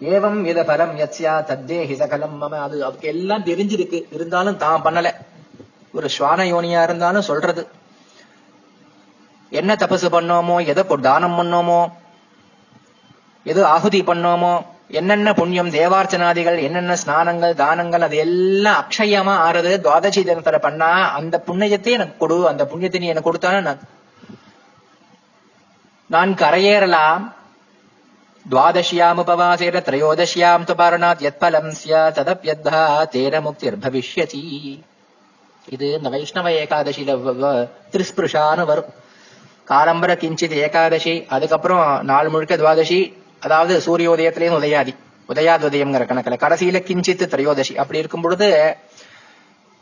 ஏவம் 0.00 0.40
வித 0.40 0.64
பலம் 0.64 0.98
யத்யா 0.98 1.34
தத்தேஹி 1.42 1.94
சகலம். 1.94 2.42
மம 2.42 2.60
அது 2.60 2.84
அதுக்கு 2.84 3.08
எல்லாம் 3.08 3.44
தெரிஞ்சிருக்கு. 3.44 4.02
இருந்தாலும் 4.10 4.56
தான் 4.56 4.82
பண்ணல. 4.82 5.14
ஒரு 5.92 6.08
சுவான 6.18 6.44
யோனியா 6.44 6.82
இருந்தாலும் 6.82 7.22
சொல்றது. 7.22 7.68
என்ன 9.60 9.74
தபசு 9.74 10.08
பண்ணோமோ 10.16 10.56
எதை 10.72 10.84
தானம் 11.08 11.38
பண்ணோமோ 11.38 11.80
எது 13.46 13.60
ஆகுதி 13.74 14.00
பண்ணோமோ 14.02 14.52
என்னென்ன 14.98 15.28
புண்ணியம் 15.38 15.70
தேவார்ச்சனாதிகள் 15.76 16.58
என்னென்ன 16.66 16.96
ஸ்நானங்கள் 17.02 17.54
தானங்கள் 17.62 18.04
அது 18.06 18.16
எல்லாம் 18.24 18.80
அக்ஷயமா 18.82 19.34
ஆறுது 19.46 19.72
துவாதசி 19.86 20.22
தினத்துல 20.28 20.58
பண்ணா 20.66 20.90
அந்த 21.18 21.36
புண்ணியத்தை 21.46 21.92
எனக்கு 21.98 22.20
கொடு 22.22 22.36
அந்த 22.48 22.64
புண்ணியத்தை 22.72 23.00
நீ 23.04 23.10
எனக்கு 23.12 23.30
கொடுத்தான 23.30 23.76
நான் 26.10 26.32
கரையேறலாம். 26.42 27.22
துவாதசியாம் 28.44 29.20
உபவாசேர 29.22 29.80
திரையோதசியாம் 29.86 30.64
துபாரணாத் 30.70 31.22
எத் 31.28 31.38
பலம் 31.42 31.70
சதப்யத்தா 31.82 32.80
தேன 33.14 33.40
முக்திர் 33.46 33.78
பவிஷ்யதி. 33.84 34.42
இது 35.74 35.86
இந்த 35.98 36.08
வைஷ்ணவ 36.14 36.50
ஏகாதசியில 36.62 37.14
திருஸ்பிருஷான்னு 37.92 38.64
வரும். 38.72 38.90
காலம்பர 39.68 40.14
கிஞ்சித் 40.14 40.58
ஏகாதசி 40.64 41.26
அதுக்கப்புறம் 41.26 42.04
நாள் 42.04 42.28
முழுக்க 42.28 42.56
துவாதசி 42.56 43.14
அதாவது 43.40 43.80
சூரிய 43.80 44.10
உதயத்திலேயும் 44.10 44.58
உதயாதி 44.58 44.94
உதயாதுதயம்ங்கிற 45.28 46.04
கணக்குல. 46.04 46.36
கடைசியில 46.36 46.78
கிஞ்சித் 46.88 47.26
திரையோதசி. 47.26 47.76
அப்படி 47.76 47.98
இருக்கும் 47.98 48.20
பொழுது 48.20 48.76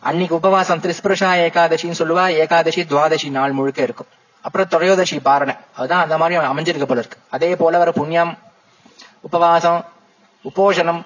அன்னைக்கு 0.00 0.34
உபவாசம் 0.34 0.80
திரிஸ்பிருஷா 0.80 1.30
ஏகாதசின்னு 1.46 1.98
சொல்லுவா 1.98 2.28
ஏகாதசி 2.28 2.82
துவாதசி 2.82 3.30
நாள் 3.30 3.52
முழுக்க 3.52 3.82
இருக்கும். 3.82 4.06
அப்புறம் 4.40 4.68
திரையோதசி 4.70 5.20
பாரணை. 5.22 5.54
அதுதான் 5.76 6.02
அந்த 6.02 6.18
மாதிரி 6.18 6.40
அமைஞ்சிருக்க 6.40 6.84
போல 6.84 7.00
இருக்கு. 7.00 7.18
அதே 7.30 7.56
போல 7.56 7.78
வர 7.78 7.92
புண்ணியம் 7.92 8.38
உபவாசம் 9.20 9.84
உபோஷனம் 10.44 11.02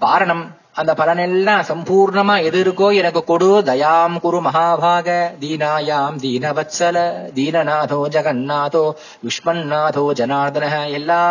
பாரணம் 0.00 0.44
அந்த 0.76 0.92
பலனெல்லாம் 0.92 1.62
சம்பூர்ணமா 1.68 2.42
எது 2.42 2.64
இருக்கோ 2.64 2.94
எனக்கு 2.94 3.24
கொடு. 3.24 3.62
தயாம் 3.62 4.20
குரு 4.20 4.40
மகாபாக. 4.40 5.08
தீனாயாம் 5.40 6.18
தீனவத்சல. 6.24 6.96
தீனநாதோ 7.34 7.98
ஜெகநாதோ 8.10 8.92
விஷ்மநாதோ 9.20 10.04
ஜனார்தன 10.12 10.92
எல்லா 10.92 11.22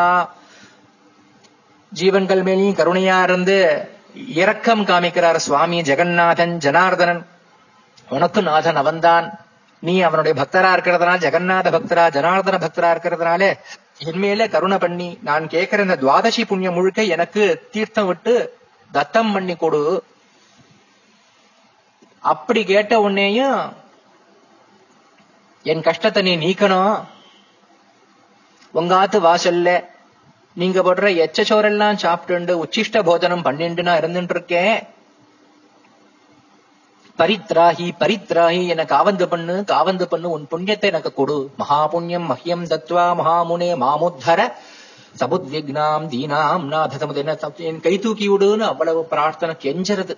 ஜீவன்கள் 1.94 2.44
மேலேயும் 2.44 2.80
கருணையா 2.80 3.24
இருந்து 3.24 3.88
இரக்கம் 4.28 4.86
காமிக்கிறார் 4.86 5.36
சுவாமி 5.36 5.82
ஜெகநாதன் 5.82 6.58
ஜனார்தனன். 6.58 7.26
உனக்கு 8.10 8.42
நாதன் 8.42 8.76
அவன்தான். 8.76 9.40
நீ 9.80 10.02
அவனுடைய 10.02 10.42
பக்தரா 10.42 10.72
இருக்கிறதுனால 10.76 11.18
ஜெகநாத 11.26 11.68
பக்தரா 11.78 12.06
ஜனார்தன 12.10 12.60
பக்தரா 12.60 12.92
இருக்கிறதுனால 12.96 13.54
என்மேல 14.04 14.50
கருணை 14.50 14.78
பண்ணி 14.78 15.20
நான் 15.24 15.48
கேட்கிற 15.48 15.84
இந்த 15.84 15.96
துவாதசி 15.96 16.46
புண்ணியம் 16.48 16.74
முழுக்க 16.74 17.04
எனக்கு 17.04 17.68
தீர்த்தம் 17.72 18.08
விட்டு 18.08 18.34
தத்தம் 18.92 19.32
பண்ணி 19.34 19.56
கொடு. 19.56 19.82
அப்படி 22.32 22.62
கேட்ட 22.64 22.94
உன்னையும் 23.08 23.60
என் 25.72 25.86
கஷ்டத்தை 25.88 26.22
நீ 26.28 26.34
நீக்கணும். 26.46 26.96
உங்க 28.80 28.94
ஆத்து 29.02 29.20
வாசல்ல 29.28 29.70
நீங்க 30.62 30.80
போடுற 30.82 31.08
எச்ச 31.24 31.40
சோரெல்லாம் 31.50 32.02
சாப்பிட்டு 32.04 32.54
உச்சிஷ்ட 32.64 33.04
போஜனம் 33.10 33.46
பண்ணிட்டு 33.48 33.86
நான் 33.88 34.02
இருந்துட்டு 34.02 34.36
இருக்கேன் 34.38 34.76
பரித்ராஹி 37.20 37.88
பரித்ராஹி 38.02 38.64
என 38.74 38.86
காவந்து 38.94 39.26
பண்ணு 39.34 39.54
காவந்து 39.74 40.06
பண்ணு 40.14 40.28
உன் 40.36 40.48
புண்ணியத்தை 40.52 40.88
எனக்கு 40.92 41.12
கொடு. 41.14 41.38
மகா 41.58 41.82
புண்ணியம் 41.94 42.30
மஹ்யம் 42.32 42.66
தத்வா 42.72 43.06
மகாமுனே 43.20 43.70
மாமுத்தர 43.84 44.40
சபுத்விக்னாம் 45.20 46.08
தீனாம் 46.08 46.64
நாத 46.64 46.98
சமுதன 46.98 47.38
என் 47.58 47.82
கை 47.82 48.00
தூக்கி 48.00 48.30
விடுன்னு 48.30 48.58
அவ்வளவு 48.58 49.06
பிரார்த்தனை 49.06 49.56
கெஞ்சறது. 49.60 50.18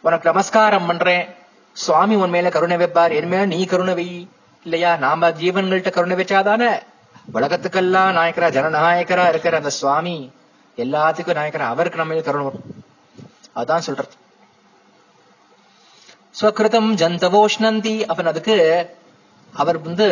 உனக்கு 0.00 0.30
நமஸ்காரம் 0.30 0.86
பண்றேன். 0.86 1.28
சுவாமி 1.72 2.14
உன் 2.14 2.30
மேல 2.30 2.48
கருணை 2.48 2.76
வைப்பார். 2.76 3.14
என் 3.14 3.28
மேல 3.28 3.46
நீ 3.46 3.64
கருணை 3.64 3.94
வை. 3.94 4.28
இல்லையா? 4.62 4.96
நாம 4.96 5.30
ஜீவன்கள்ட்ட 5.30 5.90
கருணை 5.90 6.16
வச்சாதானே 6.16 6.82
உலகத்துக்கெல்லாம் 7.34 8.16
நாயக்கரா 8.16 8.50
ஜனநாயகரா 8.50 9.28
இருக்கிற 9.28 9.56
அந்த 9.56 9.70
சுவாமி 9.70 10.30
எல்லாத்துக்கும் 10.76 11.38
நாயக்கரா 11.38 11.58
அவருக்கு 11.58 11.98
நம்ம 11.98 12.14
மேல 12.14 12.24
கருணை 12.24 12.46
வரும். 12.46 12.84
அதான் 13.56 13.78
சொல்றது. 13.78 14.10
ஸ்வகிருதம் 16.40 16.94
ஜந்தவோஷ்ணந்தி. 16.94 18.04
அவன் 18.04 18.26
அதுக்கு 18.26 18.88
அவர் 19.56 19.78
வந்து 19.78 20.06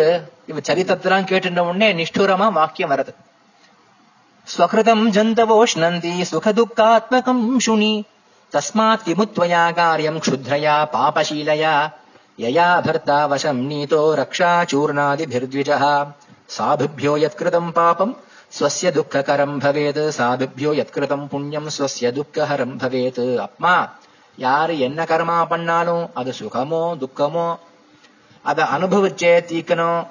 இவ 0.46 0.60
சரித்திரத்தெல்லாம் 0.60 1.28
கேட்டுட்ட 1.30 1.60
உடனே 1.60 1.88
நிஷ்டூரமா 1.94 2.52
வாக்கியம் 2.52 2.92
வருது 2.92 3.12
ஸ்வகிருதம் 4.46 5.04
ஜந்தவோஷ்ணந்தி 5.08 6.14
சுகதுக்காத்மகம் 6.30 7.44
சுனி 7.66 7.92
தஸ்மாத் 8.52 9.06
விமுத்வயா 9.06 9.74
காரியம் 9.74 10.18
க்ஷுத்ரயா 10.18 10.74
பாபசீலயா. 10.92 11.74
யயா 12.38 12.68
பர்த்தா 12.86 13.16
வசம் 13.28 13.60
நீதோ 13.66 14.00
ரக்ஷா 14.16 14.50
சூர்ணாதிபிர்த்விஜா 14.70 15.78
சாபிபியோ 16.56 17.12
யத்கிருதம் 17.16 17.70
பாபம் 17.72 18.14
ஸ்வசிய 18.52 18.88
துக்ககரம் 18.90 19.56
பவேத் 19.60 20.02
சாபிபியோ 20.18 20.72
யத்கிருதம் 20.80 21.26
புண்ணியம் 21.28 21.68
ஸ்வசிய 21.76 22.08
துக்கஹரம் 22.12 22.76
பவேத் 22.78 23.22
அப்மா 23.46 23.74
யாரு 24.38 24.74
என்ன 24.78 25.04
கர்மா 25.04 25.38
பண்ணாலும் 25.46 26.04
அது 26.14 26.32
சுகமோ 26.32 26.82
துக்கமோ 27.00 27.48
அத 28.44 28.64
அனுபவிச்சே 28.70 29.32
தீக்கணும் 29.48 30.02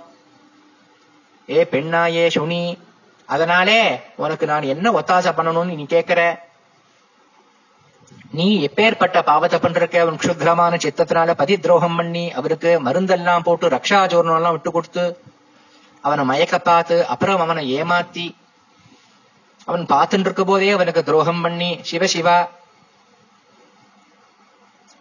ஏ 1.50 1.64
பெண்ணாயே 1.64 2.26
சுனி 2.30 2.64
அதனாலே 3.30 3.82
உனக்கு 4.16 4.46
நான் 4.46 4.72
என்ன 4.72 4.92
ஒத்தாசை 4.92 5.32
பண்ணணும்னு 5.34 5.76
நீ 5.76 5.86
கேக்குற? 5.90 6.22
நீ 8.32 8.48
எப்பேற்பட்ட 8.66 9.18
பாவத்தை 9.24 9.60
பண்றக்க 9.60 10.00
அவன் 10.00 10.20
க்ஷுத்ரமான 10.20 10.78
சித்தத்தினால 10.84 11.34
பதி 11.34 11.58
துரோகம் 11.58 11.96
பண்ணி 11.96 12.32
அவருக்கு 12.32 12.72
மருந்தெல்லாம் 12.80 13.44
போட்டு 13.44 13.66
ரக்ஷா 13.68 13.76
ரக்ஷாஜோரணம் 13.76 14.36
எல்லாம் 14.36 14.52
விட்டு 14.52 14.72
கொடுத்து 14.72 15.04
அவனை 16.04 16.24
மயக்க 16.26 16.58
பார்த்து 16.62 16.96
அப்புறம் 17.06 17.42
அவனை 17.42 17.64
ஏமாத்தி 17.78 18.26
அவன் 19.68 19.86
பார்த்துட்டு 19.86 20.26
இருக்க 20.26 20.44
போதே 20.44 20.70
அவனுக்கு 20.70 21.04
துரோகம் 21.04 21.42
பண்ணி 21.42 21.70
சிவ 21.82 22.08
சிவா 22.08 22.38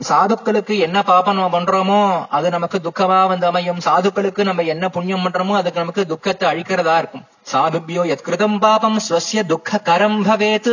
சாதுக்களுக்கு 0.09 0.79
என்ன 0.79 1.03
பாபம் 1.03 1.37
நம்ம 1.37 1.61
பண்றோமோ 1.61 2.27
அது 2.29 2.51
நமக்கு 2.51 2.79
துக்கமா 2.79 3.19
வந்து 3.29 3.47
அமையும். 3.47 3.81
சாதுக்களுக்கு 3.85 4.45
நம்ம 4.45 4.63
என்ன 4.63 4.89
புண்ணியம் 4.89 5.25
பண்றோமோ 5.25 5.55
அதுக்கு 5.57 5.81
நமக்கு 5.81 6.07
துக்கத்தை 6.07 6.51
அழிக்கிறதா 6.53 6.99
இருக்கும். 6.99 7.25
சாதுபியோ 7.53 8.03
எத்கிருதம் 8.15 8.59
பாபம் 8.59 8.99
ஸ்வசிய 9.09 9.41
துக்க 9.47 9.79
கரம் 9.79 10.25
பவேத் 10.25 10.73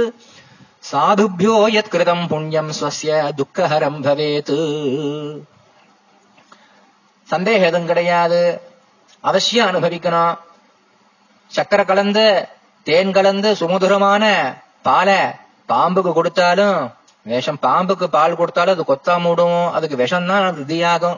சாதுபியோ 0.92 1.56
எத்கிருதம் 1.80 2.28
புண்ணியம் 2.28 2.72
ஸ்வசிய 2.80 3.14
துக்கஹரம் 3.36 4.04
பவேத் 4.04 4.54
சந்தேகம் 7.30 7.68
எதுவும் 7.70 7.88
கிடையாது. 7.88 8.62
அவசியம் 9.24 9.70
அனுபவிக்கணும். 9.70 10.38
சக்கரை 11.52 11.86
கலந்து 11.86 12.48
தேன் 12.88 13.12
கலந்து 13.12 13.50
சுமதுரமான 13.60 14.24
பாலை 14.82 15.20
பாம்புக்கு 15.70 16.12
கொடுத்தாலும் 16.14 16.80
விஷம் 17.26 17.60
பாம்புக்கு 17.62 18.08
பால் 18.16 18.38
கொடுத்தாலும் 18.40 18.76
அது 18.76 18.84
கொத்தா 18.92 19.16
மூடும். 19.24 19.72
அதுக்கு 19.72 19.96
விஷம் 19.96 20.28
தான் 20.28 20.46
ருதியாகும் 20.60 21.18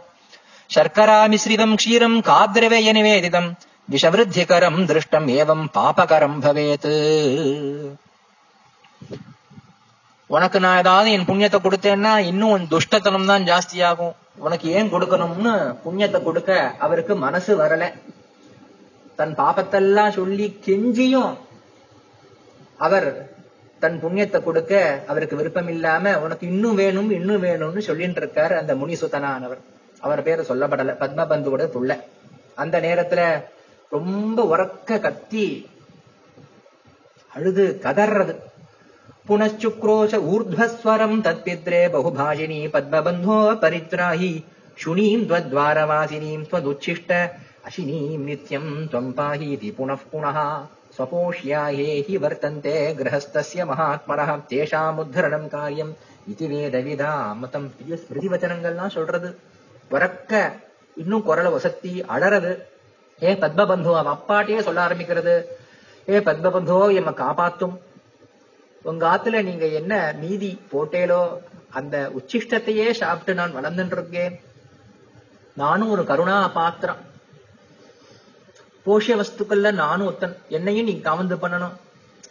சர்க்கரா 0.75 1.17
மிஸ்ரிதம் 1.33 1.75
க்ஷீரம் 1.81 2.17
காத்ரவேய 2.29 2.89
நிவேதிதம் 2.97 3.49
விஷவருத்திகரம் 3.89 4.79
திருஷ்டம் 4.89 5.27
ஏவம் 5.39 5.65
பாபகரம் 5.77 6.37
பவேத். 6.45 6.91
உனக்கு 10.27 10.57
நான் 10.59 10.77
ஏதாவது 10.77 11.11
என் 11.11 11.27
புண்ணியத்தை 11.29 11.59
கொடுத்தேன்னா 11.63 12.17
இன்னும் 12.17 12.51
உன் 12.51 12.67
துஷ்டத்தனம் 12.73 13.25
தான் 13.25 13.47
ஜாஸ்தியாகும். 13.49 14.13
உனக்கு 14.35 14.67
ஏன் 14.71 14.91
கொடுக்கணும்னு 14.93 15.53
புண்ணியத்தை 15.85 16.23
கொடுக்க 16.23 16.73
அவருக்கு 16.79 17.15
மனசு 17.15 17.51
வரல. 17.63 17.93
தன் 19.15 19.33
பாபத்தெல்லாம் 19.35 20.15
சொல்லி 20.19 20.47
கெஞ்சியும் 20.65 21.33
அவர் 22.77 23.30
தன் 23.81 23.99
புண்ணியத்தை 24.03 24.39
கொடுக்க 24.43 24.73
அவருக்கு 25.07 25.35
விருப்பம் 25.35 25.69
இல்லாம 25.75 26.19
உனக்கு 26.19 26.47
இன்னும் 26.47 26.75
வேணும் 26.75 27.11
இன்னும் 27.11 27.43
வேணும்னு 27.43 27.81
சொல்லிட்டு 27.87 28.21
இருக்காரு 28.21 28.53
அந்த 28.61 28.73
முனிசுத்தனானவர். 28.75 29.61
அவர் 29.99 30.23
பேரு 30.23 30.45
சொல்லப்படல. 30.49 30.93
பத்மபந்துவோட 31.03 31.63
புள்ள 31.75 31.91
அந்த 32.55 32.75
நேரத்துல 32.79 33.21
ரொம்ப 33.89 34.43
உறக்க 34.53 34.99
கத்தி 34.99 35.45
அழுது 37.33 37.65
கதர்றது. 37.83 38.35
புனச்சுக்ரோஷ 39.27 40.13
ஊர்துவஸ்வரம் 40.31 41.17
தத்பித்ரே 41.27 41.81
பகுபாஷினி 41.95 42.59
பத்மபந்தோ 42.75 43.39
பரித்ராஹி 43.63 44.31
சுனீம் 44.83 45.25
துவத்வாரவாசினீம் 45.29 46.45
துவதுச்சிஷ்ட 46.51 47.11
அசினீம் 47.67 48.23
நித்யம் 48.29 48.71
துவம் 48.91 49.13
பாஹீதி 49.19 49.69
புனః. 49.77 50.37
स्वपोष्या 50.90 51.60
ये 51.70 51.88
हि 52.00 52.16
वर्तन्ते 52.18 52.74
गृहस्थस्य 52.94 53.64
महात्मनः 53.64 54.30
तेषामुद्धरणम् 54.50 55.48
कार्यम् 55.50 55.90
इति 56.28 56.46
வேதவிதா 56.52 57.10
மத்தம் 57.40 57.66
பெரிய 57.72 57.96
ஸ்மிருதிவச்சனங்கள்லாம் 57.98 58.94
சொல்றது 58.94 59.28
உறக்க 59.90 60.32
இன்னும் 60.96 61.22
குரலை 61.22 61.50
வசத்தி 61.52 61.92
அழறது 62.14 62.52
ஏ 63.22 63.32
பத்மபந்து 63.42 63.90
அவன் 63.94 64.14
அப்பாட்டையே 64.14 64.60
சொல்ல 64.66 64.80
ஆரம்பிக்கிறது 64.82 65.34
ஏ 66.08 66.18
பத்மபந்தோ 66.26 66.78
எம்ம 66.98 67.12
காப்பாத்தும் 67.20 67.76
உங்க 68.84 69.04
ஆத்துல 69.12 69.42
நீங்க 69.42 69.66
என்ன 69.80 69.94
மீதி 70.20 70.50
போட்டேலோ 70.72 71.22
அந்த 71.78 71.96
உச்சிஷ்டத்தையே 72.18 72.88
சாப்பிட்டு 73.00 73.32
நான் 73.34 73.56
வளர்ந்துட்டு 73.58 73.96
இருக்கேன் 73.98 74.34
நானும் 75.56 75.92
ஒரு 75.94 76.04
கருணா 76.04 76.38
பாத்திரம் 76.58 77.02
போஷிய 78.85 79.15
வஸ்துக்கள்ல 79.21 79.71
நானும் 79.73 80.07
ஒத்தன். 80.07 80.35
என்னையும் 80.47 80.85
நீ 80.85 80.93
கவந்து 81.03 81.35
பண்ணணும். 81.35 81.75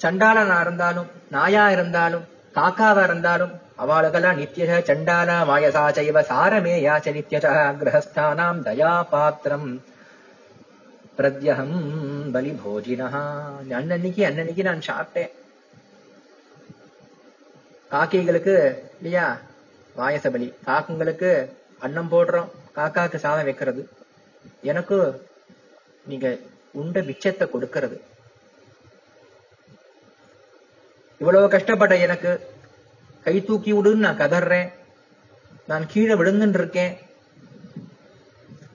சண்டாளனா 0.03 0.61
இருந்தாலும் 0.61 1.09
நாயா 1.31 1.71
இருந்தாலும் 1.71 2.25
காக்காவா 2.55 3.03
இருந்தாலும் 3.03 3.53
அவாளுகளா 3.83 4.31
நித்திய 4.35 4.83
சண்டாலா 4.89 5.37
மாயசா 5.51 5.83
செய்வ 5.99 6.23
சாரமே 6.31 6.75
யாச்ச 6.87 7.09
நித்தியசா 7.17 7.53
கிரகஸ்தானாம் 7.81 8.63
தயா 8.67 8.93
பாத்திரம் 9.11 9.69
பிரத்யகம் 11.19 11.77
பலி 12.35 12.51
போஜினா 12.63 13.09
அன்னன்னைக்கு 13.79 14.23
அன்னன்னைக்கு 14.29 14.63
நான் 14.63 14.89
சாப்பிட்டேன். 14.89 15.33
காக்கைகளுக்கு 17.91 18.55
இல்லையா? 18.97 19.27
வாயசபலி 19.97 20.49
காக்குங்களுக்கு 20.67 21.31
அன்னம் 21.81 22.11
போடுறோம். 22.11 22.51
காக்காக்கு 22.77 23.17
சாதம் 23.17 23.49
வைக்கிறது. 23.49 23.83
எனக்கு 24.71 24.99
நீங்க 26.07 26.39
உண்ட 26.73 27.01
மிச்சத்தை 27.01 27.51
கொடுக்கிறது. 27.51 28.03
இவ்வளவு 31.21 31.49
கஷ்டப்பட்ட 31.49 31.97
எனக்கு 31.97 32.31
கை 33.23 33.45
தூக்கி 33.45 33.73
விடுன்னு 33.73 34.07
நான் 34.07 34.19
கதறேன் 34.19 34.69
நான் 35.67 35.87
கீழே 35.87 36.15
விழுந்துட்டு 36.15 36.59
இருக்கேன் 36.61 36.99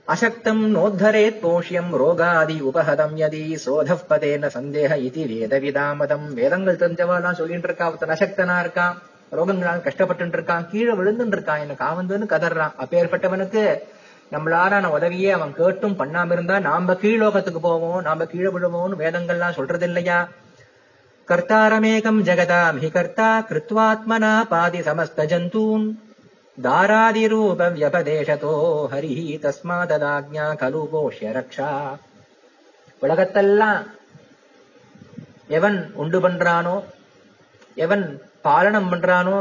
அசக்தம் 0.07 0.76
நோத்தரே 0.76 1.23
தோஷியம் 1.43 1.91
ரோகாதி 2.01 2.57
உபஹதம் 2.61 3.15
யதி 3.21 3.55
சோதப் 3.65 4.05
பதேன 4.09 4.49
சந்தேக 4.53 4.97
இது 4.97 5.21
வேதவிதாமதம். 5.26 6.34
வேதங்கள் 6.34 6.76
தெரிஞ்சவாலாம் 6.76 7.32
சொல்லிட்டு 7.32 7.67
இருக்கா 7.67 7.88
ஒருத்தன் 7.88 8.09
அசக்தனா 8.09 8.57
இருக்கான் 8.63 8.95
ரோகங்களால் 9.32 9.82
கஷ்டப்பட்டு 9.82 10.26
இருக்கான் 10.26 10.69
கீழே 10.69 10.91
விழுந்துட்டு 10.91 11.36
இருக்கான் 11.38 11.59
எனக்கு 11.59 11.86
காவந்துன்னு 11.86 12.32
கதறான் 12.34 12.76
அப்பேற்பட்டவனுக்கு 12.84 13.63
நம்மளாரான 14.32 14.86
உதவியே 14.89 15.30
அவன் 15.32 15.53
கேட்டும் 15.53 15.99
பண்ணாம 15.99 16.32
இருந்தா 16.32 16.55
நாம 16.59 16.93
கீழோகத்துக்கு 17.01 17.61
போவோம் 17.61 18.01
நாம 18.01 18.26
கீழே 18.26 18.49
விழுவோம்னு 18.55 19.01
வேதங்கள்லாம் 19.03 19.57
சொல்றது 19.57 19.86
இல்லையா 19.86 20.17
கர்த்தாரமேகம் 21.28 22.19
ஜெகதாம் 22.28 22.80
ஹி 22.82 22.89
கர்த்தா 22.91 23.30
கிருத்வாத்மனா 23.49 24.34
பாதி 24.47 24.80
சமஸ்த 24.80 25.26
ஜந்தூன். 25.26 25.86
தாராதிரூப 26.57 27.69
வியபதேசதோ 27.76 28.53
ஹரிஹி 28.91 29.26
தஸ்மாததாக்ஞா 29.45 30.45
கலு 30.61 30.82
கோஷ்ய 30.91 31.32
ரக்ஷா. 31.38 31.71
உலகத்தெல்லாம் 33.01 33.82
எவன் 35.47 35.80
உண்டு 35.93 36.19
பண்றானோ 36.26 36.76
எவன் 37.76 38.05
பாலனம் 38.43 38.89
பண்றானோ 38.91 39.38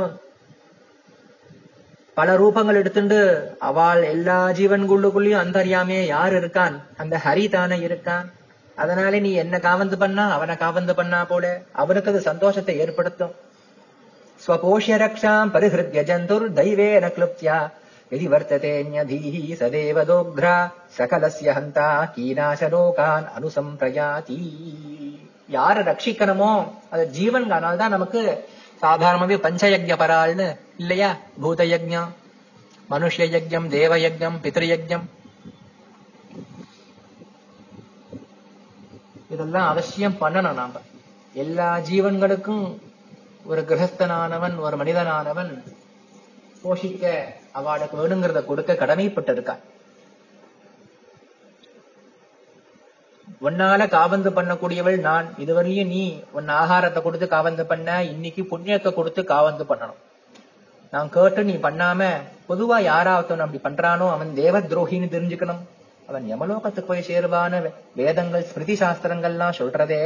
பல 2.18 2.32
ரூபங்கள் 2.36 2.80
எடுத்துண்டு 2.80 3.20
அவள் 3.60 4.02
எல்லா 4.06 4.38
ஜீவன்குள்ளுக்குள்ளயும் 4.58 5.42
அந்தரியாமே 5.42 6.00
யார் 6.08 6.34
இருக்கான் 6.34 6.76
அந்த 6.98 7.18
ஹரி 7.26 7.46
தானே 7.50 7.78
இருக்கான் 7.82 8.28
அதனால 8.78 9.20
நீ 9.20 9.32
என்ன 9.36 9.56
காவந்து 9.60 9.98
பண்ணா 9.98 10.26
அவனை 10.32 10.56
காவந்து 10.58 10.94
பண்ணா 10.94 11.20
போல 11.24 11.46
அவனுக்கு 11.74 12.12
அது 12.12 12.22
சந்தோஷத்தை 12.22 12.76
ஏற்படுத்தும் 12.80 13.34
ஸ்வபோஷ்ய 14.42 14.98
ரக்ஷாம் 14.98 15.52
பரிஹிருத்ய 15.56 16.04
ஜந்துர் 16.04 16.46
தெய்வேன 16.54 17.08
கிளுப்தியா 17.16 17.58
यदि 18.12 18.28
वर्तते 18.28 18.72
न्यधीः 18.84 19.36
सदेव 19.56 19.98
दोग्ध्रा 20.04 20.54
सकलस्य 20.94 21.50
हन्ता 21.52 21.88
கீனாசலோகான் 22.14 23.28
அனுசம்பிரயாதி 23.36 24.38
யார 25.50 25.76
ரட்சிக்கணுமோ 25.84 26.54
அது 26.90 27.04
ஜீவன் 27.12 27.46
தான் 27.52 27.94
நமக்கு 27.94 28.22
சாதாரணமாவே 28.85 29.37
பஞ்சயஜ்ய 29.47 29.95
பராள்னு 30.03 30.49
இல்லையா? 30.83 31.11
பூத 31.41 31.65
யஜ்யம் 31.65 32.11
மனுஷ 32.91 33.17
யஜ்யம் 33.35 33.69
தேவ 33.77 33.97
யஜ்யம் 33.97 34.41
பித்ரு 34.43 34.67
இதெல்லாம் 39.35 39.69
அவசியம் 39.69 40.17
பண்ணணும் 40.21 40.59
நாம. 40.59 40.81
எல்லா 41.43 41.69
ஜீவன்களுக்கும் 41.89 42.65
ஒரு 43.45 43.63
கிரகஸ்தனானவன் 43.63 44.57
ஒரு 44.67 44.77
மனிதனானவன் 44.77 45.51
போஷிக்க 46.65 47.05
அவளுக்கு 47.53 47.97
வேணுங்கிறத 48.01 48.45
கொடுக்க 48.45 48.73
கடமைப்பட்டிருக்கான். 48.73 49.63
உன்னால 53.47 53.87
காபந்து 53.95 54.31
பண்ணக்கூடியவள் 54.37 54.99
நான். 55.09 55.27
இதுவரையும் 55.43 55.91
நீ 55.95 56.03
உன் 56.39 56.51
ஆகாரத்தை 56.61 57.01
கொடுத்து 57.03 57.27
காபந்து 57.35 57.65
பண்ண 57.73 57.89
இன்னைக்கு 58.13 58.43
புண்ணியத்தை 58.53 58.91
கொடுத்து 58.99 59.23
காபந்து 59.33 59.65
பண்ணணும். 59.71 60.01
நான் 60.93 61.13
கேட்டு 61.17 61.43
நீ 61.51 61.55
பண்ணாம 61.67 62.11
பொதுவா 62.51 62.79
யாராவத்தவன் 62.91 63.45
அப்படி 63.45 63.61
பண்றானோ 63.67 64.07
அவன் 64.15 64.31
தேவ 64.43 64.61
துரோகின்னு 64.71 65.15
தெரிஞ்சுக்கணும். 65.17 65.63
அவன் 66.09 66.25
யமலோகத்துக்கு 66.31 66.91
போய் 66.93 67.09
சேருவான 67.11 67.61
வேதங்கள் 68.01 68.47
ஸ்மிருதி 68.49 68.75
சாஸ்திரங்கள்லாம் 68.81 69.59
சொல்றதே. 69.61 70.01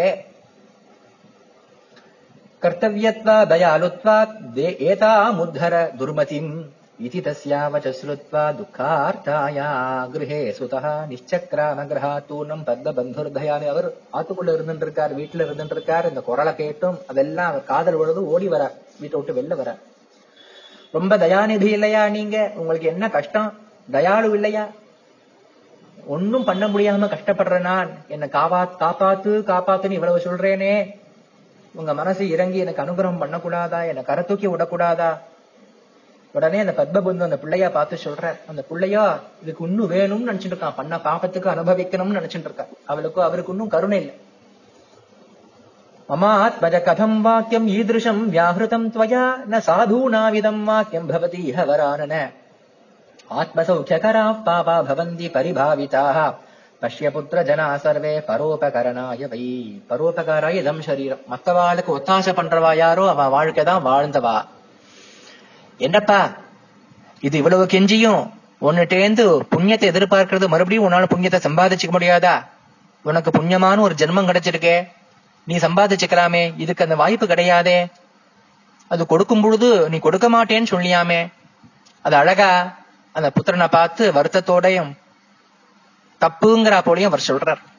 கர்த்தவியத்வா 2.62 3.36
தயாலுத்வா 3.52 4.16
தே 4.56 4.68
ஏதாமுத்தர 4.90 5.74
துர்மதிம். 6.00 6.52
इति 6.99 7.19
तस्यावच 7.21 7.85
श्रुत्वा 7.97 8.41
दुःखार्ताया 8.57 9.67
गृहे 10.13 10.41
சுதா 10.57 10.81
நிச்சக்ராம 11.09 11.85
கிரகாத்தூர்ணம் 11.89 12.63
பத்ம 12.67 12.93
பந்துர்தயானி 12.97 13.65
அவர் 13.71 13.87
ஆத்துக்குள்ள 14.13 14.53
இருந்துட்டு 14.55 14.85
இருக்கார் 14.85 15.13
வீட்டுல 15.19 15.45
இருந்துட்டு 15.45 15.75
இருக்கார் 15.77 16.07
இந்த 16.09 16.21
குரலை 16.21 16.53
கேட்டும் 16.55 16.99
அதெல்லாம் 17.11 17.49
அவர் 17.51 17.65
காதல் 17.65 17.97
விழுது 18.01 18.21
ஓடி 18.33 18.47
வர 18.53 18.63
வீட்டை 19.01 19.17
விட்டு 19.17 19.37
வெளில 19.39 19.57
வர 19.61 19.71
ரொம்ப 20.93 21.17
தயாநிதி 21.17 21.69
இல்லையா 21.77 22.03
நீங்க 22.17 22.37
உங்களுக்கு 22.55 22.87
என்ன 22.93 23.09
கஷ்டம் 23.09 23.49
தயாளு 23.87 24.29
இல்லையா 24.37 24.63
ஒன்னும் 26.13 26.47
பண்ண 26.47 26.63
முடியாம 26.67 27.11
கஷ்டப்படுற 27.13 27.59
நான் 27.67 27.91
என்ன 28.07 28.25
காப்பா 28.35 28.61
காப்பாத்து 28.81 29.33
காப்பாத்துன்னு 29.51 29.99
இவ்வளவு 29.99 30.25
சொல்றேனே 30.27 30.73
உங்க 31.75 31.91
மனசு 31.93 32.23
இறங்கி 32.35 32.59
எனக்கு 32.65 32.83
அனுகிரகம் 32.83 33.21
பண்ணக்கூடாதா 33.21 33.79
என்ன 33.91 34.01
கரை 34.03 34.23
தூக்கி 34.23 34.47
விடக்கூடாதா 34.49 35.11
உடனே 36.34 36.58
அந்த 36.58 36.74
பத்மபந்து 36.78 37.26
அந்த 37.28 37.38
பிள்ளையா 37.42 37.68
பார்த்து 37.68 37.96
சொல்ற 38.04 38.24
அந்த 38.48 38.62
பிள்ளையா 38.70 39.04
இதுக்கு 39.42 39.66
இன்னும் 39.68 39.90
வேணும்னு 39.90 40.28
நினைச்சிட்டு 40.30 40.54
இருக்கான். 40.54 40.78
பண்ண 40.80 40.96
பாப்பத்துக்கு 41.04 41.48
அனுபவிக்கணும்னு 41.54 42.18
நினைச்சிட்டு 42.18 42.48
இருக்கான் 42.48 42.72
அவளுக்கும் 42.86 43.24
அவருக்கு 43.24 43.52
இன்னும் 43.52 43.68
கருணை 43.68 43.98
இல்லை. 44.00 44.14
மமாத்மஜ 46.08 46.76
கதம் 46.88 47.20
வாக்கியம் 47.20 47.68
ஈதிருஷம் 47.68 48.20
வியாஹிருதம் 48.34 48.86
துவயா 48.94 49.24
ந 49.50 49.60
சாதூனாவிதம் 49.68 50.62
வாக்கியம் 50.64 51.08
பவதி 51.10 51.42
ஹவரானன 51.56 52.14
ஆத்மசௌக்கியகரா 53.40 54.26
பாபா 54.44 54.76
பவந்தி 54.90 55.26
பரிபாவிதாக 55.36 56.18
பஷ்ய 56.82 57.08
புத்திர 57.14 57.38
ஜனா 57.48 57.66
சர்வே 57.84 58.12
பரோபகரனாய 58.28 59.28
வை. 59.28 59.42
பரோபகாராய 59.90 60.60
இதம் 60.62 60.80
சரீரம் 60.80 61.22
மத்தவாளுக்கு 61.30 61.90
ஒத்தாசை 61.98 62.32
பண்றவா 62.38 62.76
யாரோ? 62.76 63.08
அவ 63.08 63.28
வாழ்க்கை 63.28 63.64
தான் 63.64 63.84
வாழ்ந்தவா. 63.86 64.36
என்னப்பா? 65.78 66.30
இது 67.20 67.36
இவ்வளவு 67.36 67.64
கெஞ்சியும். 67.64 68.30
உன்னிட்டேந்து 68.60 69.40
புண்ணியத்தை 69.56 69.86
எதிர்பார்க்கறது 69.90 70.46
மறுபடியும் 70.46 70.90
உன்னால 70.90 71.04
புண்ணியத்தை 71.14 71.40
சம்பாதிச்சுக்க 71.40 71.90
முடியாதா? 71.90 72.44
உனக்கு 73.02 73.30
புண்ணியமான 73.30 73.78
ஒரு 73.78 73.94
ஜென்மம் 73.98 74.28
கிடைச்சிருக்கே. 74.28 74.88
நீ 75.44 75.56
சம்பாதிச்சுக்கலாமே. 75.56 76.54
இதுக்கு 76.56 76.84
அந்த 76.84 76.96
வாய்ப்பு 76.96 77.26
கிடையாதே. 77.26 77.86
அது 78.88 79.06
கொடுக்கும் 79.06 79.40
பொழுது 79.40 79.88
நீ 79.88 79.98
கொடுக்க 79.98 80.30
மாட்டேன்னு 80.30 80.66
சொல்லியாமே. 80.70 81.32
அது 82.00 82.16
அழகா 82.16 82.76
அந்த 83.12 83.30
புத்திரனை 83.30 83.66
பார்த்து 83.66 84.12
வருத்தத்தோடையும் 84.12 84.96
தப்புங்கிறா 86.20 86.82
போலையும் 86.82 87.12
அவர் 87.12 87.22
சொல்றார். 87.26 87.77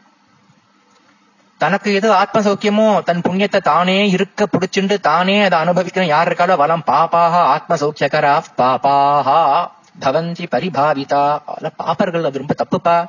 தனக்கு 1.60 1.94
எது 1.94 2.12
ஆத்ம 2.12 2.42
சௌக்கியமோ 2.42 3.04
தன் 3.04 3.22
புண்ணியத்தை 3.22 3.60
தானே 3.62 4.10
இருக்க 4.10 4.48
புடிச்சுண்டு 4.52 5.00
தானே 5.00 5.44
அதை 5.44 5.60
அனுபவிக்கணும் 5.60 6.14
யார் 6.16 6.34
இருக்காளோ 6.34 6.56
வளம் 6.56 6.84
பாப்பாக 6.88 7.34
ஆத்ம 7.54 7.76
சௌக்கியகரா 7.76 8.42
பாப்பாகா 8.58 9.68
பவந்தி 10.02 10.46
பரிபாவிதா. 10.52 11.40
அதெல்லாம் 11.46 11.78
பாப்பர்கள் 11.84 12.24
அது 12.24 12.38
ரொம்ப 12.38 12.54
தப்புப்பா. 12.64 13.06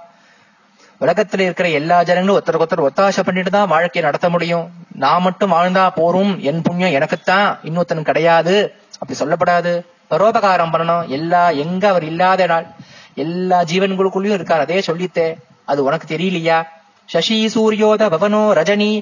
உலகத்துல 1.00 1.40
இருக்கிற 1.40 1.68
எல்லா 1.68 2.02
ஜனங்களும் 2.02 2.42
ஒருத்தருக்கு 2.42 2.66
ஒருத்தர் 2.66 2.88
ஒத்தாசை 2.88 3.22
பண்ணிட்டு 3.24 3.50
தான் 3.50 3.68
வாழ்க்கையை 3.68 4.02
நடத்த 4.02 4.30
முடியும். 4.30 4.70
நான் 4.94 5.22
மட்டும் 5.22 5.52
வாழ்ந்தா 5.52 5.90
போரும் 5.94 6.40
என் 6.40 6.62
புண்ணியம் 6.62 6.92
எனக்குத்தான் 6.92 7.58
இன்னொருத்தன் 7.64 8.02
கிடையாது. 8.02 8.74
அப்படி 8.98 9.18
சொல்லப்படாது. 9.20 9.72
பரோபகாரம் 10.10 10.74
பண்ணணும். 10.74 11.06
எல்லா 11.06 11.50
எங்க 11.50 11.88
அவர் 11.88 12.04
இல்லாத 12.04 12.46
நாள் 12.46 12.66
எல்லா 13.14 13.62
ஜீவன்களுக்குள்ளயும் 13.62 14.38
இருக்கார். 14.40 14.60
அதே 14.60 14.78
சொல்லித்தே. 14.78 15.34
அது 15.64 15.84
உனக்கு 15.84 16.16
தெரியலையா? 16.16 16.62
சசி 17.10 17.36
சூரியோத 17.54 18.02
பவனோ 18.14 18.42
ரஜினி 18.58 18.92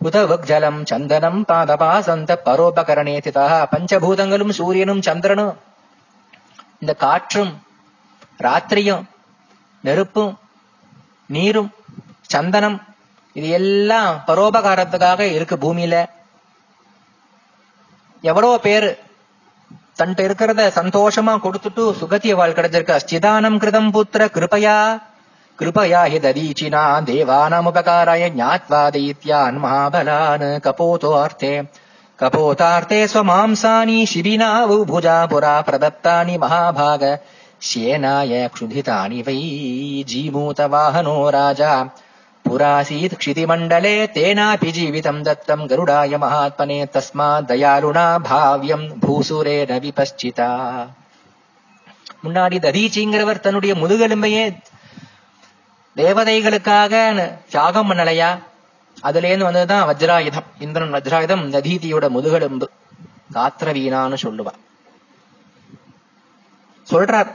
உதவக் 0.00 0.46
ஜலம் 0.50 0.80
சந்தனம் 0.90 1.40
பாதபாசந்த 1.50 2.32
பரோபகரணே 2.46 3.16
திதா 3.26 3.44
பஞ்சபூதங்களும் 3.72 4.54
சூரியனும் 4.58 5.02
சந்திரனும் 5.02 5.54
இந்த 6.78 6.94
காற்றும் 6.94 7.52
ராத்திரியும் 8.38 9.04
நெருப்பும் 9.84 10.34
நீரும் 11.26 11.70
சந்தனம் 12.34 12.76
இது 13.36 13.48
எல்லாம் 13.48 14.22
பரோபகாரத்துக்காக 14.26 15.20
இருக்கு 15.36 15.56
பூமியில. 15.56 15.94
எவ்வளோ 18.24 18.58
பேரு 18.58 18.90
தன்ட்ட 19.98 20.20
இருக்கிறத 20.28 20.62
சந்தோஷமா 20.80 21.34
கொடுத்துட்டு 21.46 21.82
சுகத்திய 22.00 22.34
வாழ் 22.34 22.56
கிடைச்சிருக்க. 22.58 22.96
ஸ்திதானம் 22.96 23.58
கிருதம் 23.58 23.90
புத்திர 23.96 24.24
கிருபையா. 24.36 24.76
कृपया 25.59 26.03
हि 26.11 26.19
ददीचिना 26.19 26.83
देवानामुपकाराय 27.07 28.29
ज्ञात्वा 28.29 28.89
दैत्यान् 28.95 29.57
महाबलान् 29.63 30.45
कपोतोऽर्थे 30.65 31.51
कपोतार्थे 32.19 33.07
स्वमांसानि 33.07 34.05
शिबिनावु 34.11 34.83
भुजा 34.91 35.25
पुरा 35.31 35.59
प्रदत्तानि 35.69 36.37
महाभाग 36.43 37.03
श्येनाय 37.69 38.47
क्षुधितानि 38.53 39.21
वै 39.27 39.39
जीमूतवाहनो 40.11 41.17
राजा 41.37 41.73
पुरासीत् 42.45 43.17
क्षितिमण्डले 43.19 43.95
तेनापि 44.15 44.71
जीवितम् 44.77 45.23
दत्तम् 45.23 45.67
गरुडाय 45.71 46.17
महात्मने 46.23 46.85
तस्मात् 46.93 47.47
दयालुना 47.49 48.07
भाव्यम् 48.29 48.87
भूसुरेण 49.05 49.77
विपश्चिता 49.79 50.49
முன்னாடி 52.25 52.57
ததீச்சிங்கிறவர் 52.65 53.43
தன்னுடைய 53.45 53.73
முதுகெலும்பையே 53.81 54.43
தேவதைகளுக்காக 55.96 57.34
தியாகம் 57.50 57.90
பண்ணலையா? 57.90 58.38
அதுலேருந்து 59.02 59.44
வந்ததுதான் 59.44 59.88
வஜ்ராயுதம். 59.88 60.44
இந்திரன் 60.58 60.92
வஜ்ராயுதம் 60.92 61.48
நதீதியோட 61.48 62.08
முதுகெலும்பு. 62.08 62.70
காத்திரவீனான்னு 63.34 64.16
சொல்லுவா. 64.22 64.52
சொல்றார் 66.90 67.32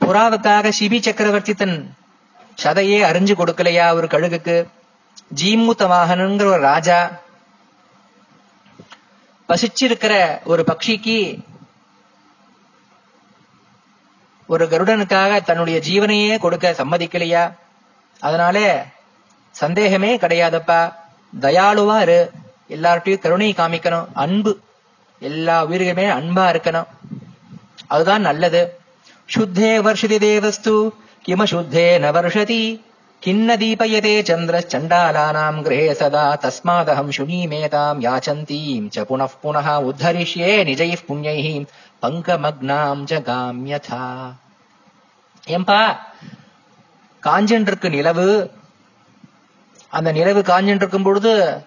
புறாவுக்காக 0.00 0.72
சிபி 0.80 1.00
சக்கரவர்த்தி 1.00 1.54
தன் 1.54 1.94
சதையே 2.62 3.02
அறிஞ்சு 3.04 3.34
கொடுக்கலையா 3.34 3.92
ஒரு 3.92 4.06
கழுகுக்கு? 4.06 4.68
ஜீமூத்த 5.34 5.86
வாகனங்கிற 5.86 6.44
ஒரு 6.44 6.56
ராஜா 6.56 7.10
பசிச்சிருக்கிற 9.48 10.42
ஒரு 10.44 10.64
பக்ஷிக்கு 10.66 11.38
ஒரு 14.50 14.64
கருடனுக்காக 14.64 15.42
தன்னுடைய 15.42 15.80
ஜீவனையே 15.90 16.38
கொடுக்க 16.38 16.74
சம்மதிக்கலையா? 16.78 17.52
அதனால 18.20 18.84
சந்தேகமே 19.50 20.16
கிடையாதப்பா. 20.16 20.92
தயாளுவா 21.40 22.00
இரு. 22.00 22.30
எல்லார்ட்டையும் 22.68 23.18
கருணை 23.18 23.54
காமிக்கணும். 23.56 24.06
அன்பு. 24.14 24.60
எல்லா 25.20 25.66
உயிர்களுமே 25.66 26.10
அன்பா 26.10 26.48
இருக்கணும். 26.48 26.84
அதுதான் 27.86 28.20
நல்லது. 28.20 28.78
சுத்தே 29.36 29.78
வர்ஷதி 29.78 30.18
தேவஸ்து. 30.18 30.90
கிம 31.28 31.44
சுத்தே 31.44 31.98
ந 31.98 32.10
வருஷதி. 32.10 32.80
கிண்ண 33.24 33.56
தீபயதே 33.56 34.22
சந்திர 34.22 34.64
சண்டாலானாம் 34.68 35.62
கிரகே 35.62 35.92
சதா. 35.92 36.38
தஸ்மாதகம் 36.42 37.10
சுனீமேதாம் 37.16 38.00
யாச்சந்தீம். 38.00 38.90
ச 38.94 39.04
புனః 39.10 39.28
புனः 39.42 39.90
உத்தரிஷ்யே 39.90 40.64
நிஜைः 40.64 40.96
புண்ணியைः 41.08 41.66
பங்கமக்னாம் 42.02 43.02
ஜகாம்யதா. 43.10 44.02
ஏம்பா 45.48 45.96
காஞ்சன்றிருக்கு 47.26 47.88
நிலவு 47.88 48.50
அந்த 49.88 50.12
நிலவு 50.12 50.40
காஞ்சன்றிருக்கும் 50.40 51.04
பொழுது 51.04 51.62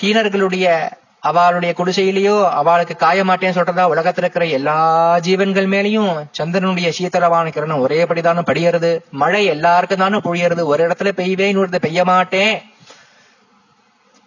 ஹீனர்களுடைய 0.00 0.90
அவளுடைய 1.20 1.74
குடிசையிலேயோ 1.78 2.50
அவளுக்கு 2.50 2.96
காய 2.96 3.24
மாட்டேன்னு 3.24 3.58
சொல்றதா 3.58 3.84
உலகத்துல 3.94 4.16
இருக்கிற 4.16 4.46
எல்லா 4.46 5.18
ஜீவன்கள் 5.18 5.66
மேலையும் 5.66 6.26
சந்திரனுடைய 6.38 6.92
சீத்தளவான 6.98 7.48
கிரணம் 7.48 7.82
ஒரேபடிதானும் 7.84 8.48
படியறது. 8.50 9.00
மழை 9.10 9.44
எல்லாருக்கும் 9.44 9.98
தானே 9.98 10.16
பொழியறது. 10.16 10.64
ஒரு 10.64 10.88
இடத்துல 10.88 11.12
பெய்வே 11.12 11.48
இன்னொரு 11.48 11.80
பெய்ய 11.80 12.04
மாட்டேன் 12.04 12.62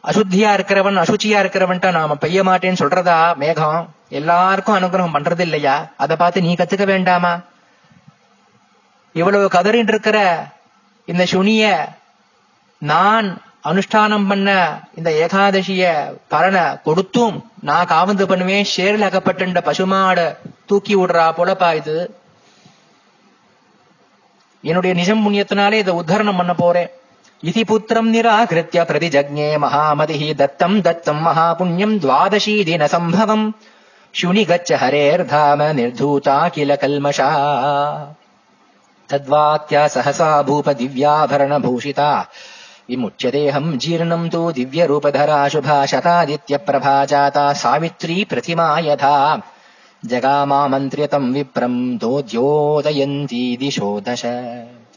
அசுத்தியா 0.04 0.50
இருக்கிறவன் 0.58 1.02
அசுச்சியா 1.02 1.40
இருக்கிறவன்ட்ட 1.44 1.92
நாம 1.92 2.16
பெய்ய 2.16 2.44
மாட்டேன்னு 2.44 2.82
சொல்றதா 2.82 3.36
மேகம்? 3.36 3.94
எல்லாருக்கும் 4.10 4.76
அனுகிரகம் 4.76 5.16
பண்றது 5.16 5.40
இல்லையா? 5.40 5.92
அதை 5.98 6.16
பார்த்து 6.16 6.42
நீ 6.42 6.54
கத்துக்க 6.54 6.86
வேண்டாமா? 6.86 7.42
இவ்வளவு 9.14 9.46
கதறின் 9.48 9.88
இருக்கிற 9.88 10.48
இந்த 11.06 11.26
சுனிய 11.32 11.90
நான் 12.78 13.42
அனுஷ்டானம் 13.64 14.28
பண்ண 14.28 14.80
இந்த 14.96 15.10
ஏகாதசிய 15.12 16.14
பலனை 16.28 16.78
கொடுத்தும் 16.84 17.52
நான் 17.62 17.86
காவந்து 17.86 18.26
பண்ணுவேன் 18.26 18.66
ஷேரில் 18.78 19.08
அகப்பட்ட 19.10 19.62
பசுமாடு 19.62 20.38
தூக்கி 20.66 20.96
விடுறா 20.96 21.26
போலப்பா 21.38 21.76
இது. 21.76 22.18
என்னுடைய 24.62 24.96
நிஜம் 24.96 25.24
புண்ணியத்தினாலே 25.26 25.74
இதை 25.74 25.96
உத்தரணம் 25.96 26.38
பண்ண 26.38 26.54
போறேன். 26.54 26.90
इति 27.44 27.64
पुत्रम् 27.64 28.12
निराकृत्य 28.12 28.84
प्रतिजज्ञे 28.84 29.58
महामतिः 29.58 30.34
दत्तम् 30.34 30.82
दत्तम् 30.82 31.22
महापुण्यम् 31.22 32.00
द्वादशी 32.00 32.64
दिनसम्भवम्। 32.64 33.52
शुनि 34.14 34.44
गच्छ 34.46 34.72
हरेर्धाम 34.72 35.62
निर्धूता 35.62 36.50
किल 36.50 36.76
कल्मषा। 36.76 37.30
तद्वात्या 39.10 39.88
सहसा 39.88 40.42
भूप 40.42 40.70
दिव्याभरणभूषिता 40.70 42.28
विमुच्यतेऽहम् 42.90 43.78
जीर्णम् 43.78 44.30
तु 44.30 44.52
दिव्यरूपधरा 44.52 45.48
शुभा 45.48 45.86
शतादित्यप्रभा 45.86 47.06
जाता 47.06 47.54
सावित्री 47.54 48.24
प्रतिमा 48.24 48.80
यथा। 48.80 49.42
जगामामन्त्र्यतम् 50.06 51.34
विप्रम् 51.34 51.98
दोद्योदयन्ती 51.98 53.58
दिशो 53.58 54.02
दश 54.02 54.26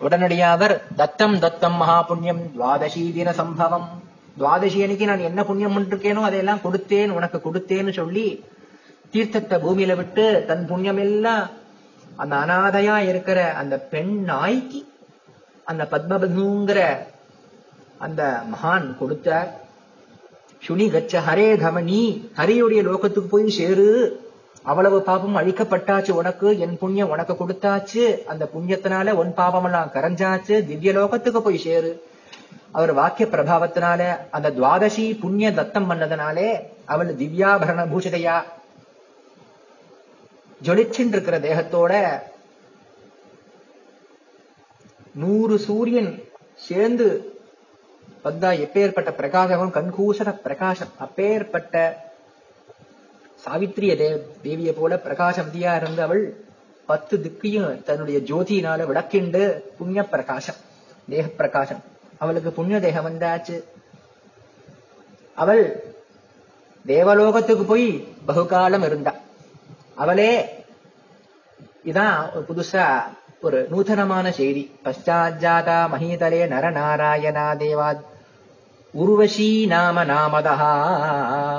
உடனடியா 0.05 0.47
அவர் 0.57 0.75
தத்தம் 1.01 1.37
தத்தம் 1.45 1.77
மகா 1.81 1.99
புண்ணியம் 2.03 2.41
துவாதசி 2.55 3.03
தின 3.17 3.33
சம்பவம். 3.41 3.87
துவாதசி 4.39 4.79
அன்னைக்கு 4.85 5.07
நான் 5.11 5.27
என்ன 5.29 5.41
புண்ணியம் 5.49 5.75
பண்ணிருக்கேனோ 5.75 6.23
அதையெல்லாம் 6.29 6.65
கொடுத்தேன் 6.65 7.11
உனக்கு 7.11 7.39
கொடுத்தேன்னு 7.39 7.93
சொல்லி 8.01 8.27
தீர்த்தத்தை 9.13 9.57
பூமியில 9.65 9.95
விட்டு 9.97 10.25
தன் 10.49 10.65
புண்ணியம் 10.71 11.01
எல்லாம் 11.07 11.45
அந்த 12.23 12.35
அனாதையா 12.37 12.97
இருக்கிற 13.11 13.39
அந்த 13.61 13.75
பெண் 13.93 14.15
நாய்க்கு 14.31 14.81
அந்த 15.71 15.83
பத்மபதுங்கிற 15.93 16.81
அந்த 18.05 18.23
மகான் 18.53 18.87
கொடுத்தார். 19.01 19.51
சுனி 20.63 20.87
கச்ச 20.91 21.21
ஹரே 21.29 21.49
தமனி 21.63 22.03
ஹரியுடைய 22.39 22.81
லோகத்துக்கு 22.89 23.33
போய் 23.35 23.57
சேரு. 23.59 23.89
அவ்வளவு 24.63 25.03
பாபம் 25.03 25.37
அழிக்கப்பட்டாச்சு 25.37 26.11
உனக்கு 26.11 26.59
என் 26.59 26.79
புண்ணியம் 26.79 27.11
உனக்கு 27.11 27.35
கொடுத்தாச்சு. 27.35 28.03
அந்த 28.27 28.49
புண்ணியத்தினால 28.55 29.11
உன் 29.11 29.33
பாபமெல்லாம் 29.37 29.93
கரைஞ்சாச்சு. 29.97 30.55
திவ்ய 30.67 30.93
லோகத்துக்கு 30.93 31.41
போய் 31.41 31.59
சேரு. 31.59 31.93
அவர் 32.73 32.93
வாக்கிய 32.93 33.29
பிரபாவத்தினால 33.31 34.03
அந்த 34.31 34.51
துவாதசி 34.51 35.21
புண்ணிய 35.21 35.53
தத்தம் 35.53 35.89
பண்ணதுனாலே 35.91 36.49
அவள் 36.85 37.11
திவ்யாபரண 37.15 37.83
பூஷிதையா 37.93 38.37
ஜொலிச்சுட்டு 40.67 41.15
இருக்கிற 41.17 41.39
தேகத்தோட 41.39 41.93
நூறு 45.15 45.59
சூரியன் 45.59 46.13
சேர்ந்து 46.55 47.07
வந்தா 48.23 48.51
எப்பேற்பட்ட 48.65 49.11
பிரகாசமும் 49.21 49.75
கண்கூசர 49.77 50.31
பிரகாசம் 50.43 50.93
அப்பேற்பட்ட 50.99 51.77
சாவித்திரிய 53.45 53.93
தேவ 53.97 54.17
தேவியை 54.45 54.73
போல 54.73 54.95
பிரகாசவதியா 55.05 55.77
இருந்த 55.77 56.03
அவள் 56.03 56.25
பத்து 56.87 57.15
திக்கையும் 57.19 57.83
தன்னுடைய 57.83 58.19
ஜோதியினால 58.21 58.87
விளக்கிண்டு 58.91 59.43
புண்ணிய 59.79 60.03
பிரகாசம் 60.03 60.61
தேக 61.09 61.27
பிரகாசம் 61.27 61.83
அவளுக்கு 62.19 62.51
புண்ணிய 62.53 62.81
தேகம் 62.81 63.07
வந்தாச்சு. 63.07 63.57
அவள் 65.35 65.65
தேவலோகத்துக்கு 66.87 67.65
போய் 67.65 67.89
பகுகாலம் 68.27 68.83
இருந்தா 68.83 69.15
அவளே 69.95 70.33
இதான் 71.85 72.17
ஒரு 72.35 72.45
புதுசா 72.49 72.87
ஒரு 73.41 73.67
நூதனமான 73.71 74.31
செய்தி. 74.31 74.63
பஷ்டாஜாதா 74.85 75.79
மகீதலே 75.95 76.43
நரநாராயணா 76.55 77.47
தேவா 77.65 77.89
உர்வஷீ 78.94 79.50
நாம 79.72 80.04
நாமதா 80.06 80.54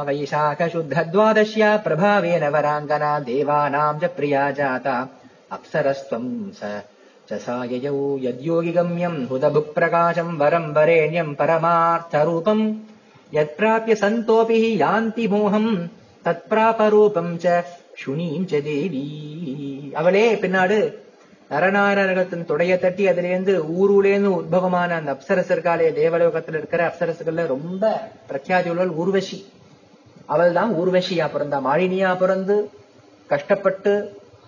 வைசாக 0.07 0.68
சுத்த 0.68 1.05
துவாதஷ்யா 1.12 1.70
பிரபாவேன 1.85 2.45
வராங்கனா 2.55 3.11
தேவானாம் 3.26 4.01
ஜ 4.03 4.11
பிரியா 4.16 4.45
ஜாதா 4.59 4.97
அப்சரஸ்வம் 5.51 6.31
ச 6.59 6.70
சசாயயௌ 7.31 7.97
யத்யோகி 8.22 8.72
கம்யம் 8.72 9.18
ஹுதபுக் 9.31 9.74
பிரகாசம் 9.74 10.35
வரம் 10.37 10.70
வரேண்யம் 10.76 11.33
பரமார்த்தரூபம் 11.41 12.64
யத்பிராப்ய 13.33 13.95
சந்தோபி 14.03 14.61
யாந்தி 14.83 15.26
மோகம் 15.29 15.72
தத்பிராபரூபம் 16.24 17.35
ச 17.43 17.57
சுனீம் 18.01 18.49
ச 18.51 18.62
தேவி 18.66 19.05
அவளே 19.95 20.26
பின்னாடு 20.43 20.81
நரநாராயணத்தின் 21.52 22.48
தொடைய 22.50 22.80
தட்டி 22.80 23.08
அதிலேருந்து 23.08 23.54
ஊருலேருந்து 23.80 24.30
உத்பவமான 24.39 24.96
அந்த 25.00 25.16
அப்சரசர்காலே 25.16 25.88
தேவலோகத்துல 26.02 26.60
இருக்கிற 26.62 26.82
அப்சரசுகள்ல 26.89 27.46
ரொம்ப 27.46 27.84
பிரఖ్యాதி 28.28 28.70
உள்ளவள் 28.70 28.96
ஊர்வசி. 28.96 29.39
அவள் 30.26 30.54
தான் 30.54 30.72
ஊர்வசியா 30.76 31.26
பிறந்தா. 31.34 31.58
மாழினியா 31.68 32.18
பிறந்து 32.18 32.56
கஷ்டப்பட்டு 33.30 33.94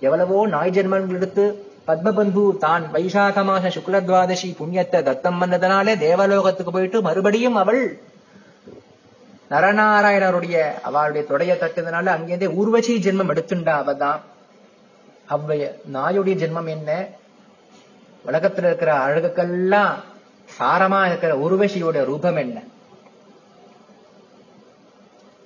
எவ்வளவோ 0.02 0.48
நாய் 0.48 0.72
ஜென்மங்கள் 0.72 1.16
எடுத்து 1.16 1.46
பத்மபந்து 1.88 2.44
தான் 2.58 2.84
வைசாக 2.94 3.44
மாச 3.44 3.66
சுக்லத்வாதசி 3.76 4.56
புண்ணியத்தை 4.60 5.00
தத்தம் 5.04 5.40
பண்ணதுனாலே 5.42 5.94
தேவலோகத்துக்கு 5.98 6.72
போயிட்டு 6.72 7.02
மறுபடியும் 7.02 7.56
அவள் 7.56 7.82
நரநாராயணருடைய 9.52 10.56
அவளுடைய 10.82 11.24
தொடைய 11.32 11.54
தட்டுறதுனால 11.56 12.14
அங்கேருந்தே 12.16 12.50
ஊர்வசி 12.56 12.94
ஜென்மம் 13.06 13.32
எடுத்துண்டா 13.34 13.74
அவதான் 13.84 14.22
அவ்வைய 15.30 15.80
நாயுடைய 15.94 16.36
ஜென்மம் 16.36 16.70
என்ன? 16.70 17.08
உலகத்தில் 18.24 18.66
இருக்கிற 18.66 18.92
அழகுக்கெல்லாம் 18.94 19.94
சாரமா 20.60 21.06
இருக்கிற 21.06 21.36
உருவசியோட 21.36 22.04
ரூபம் 22.04 22.36
என்ன? 22.36 22.64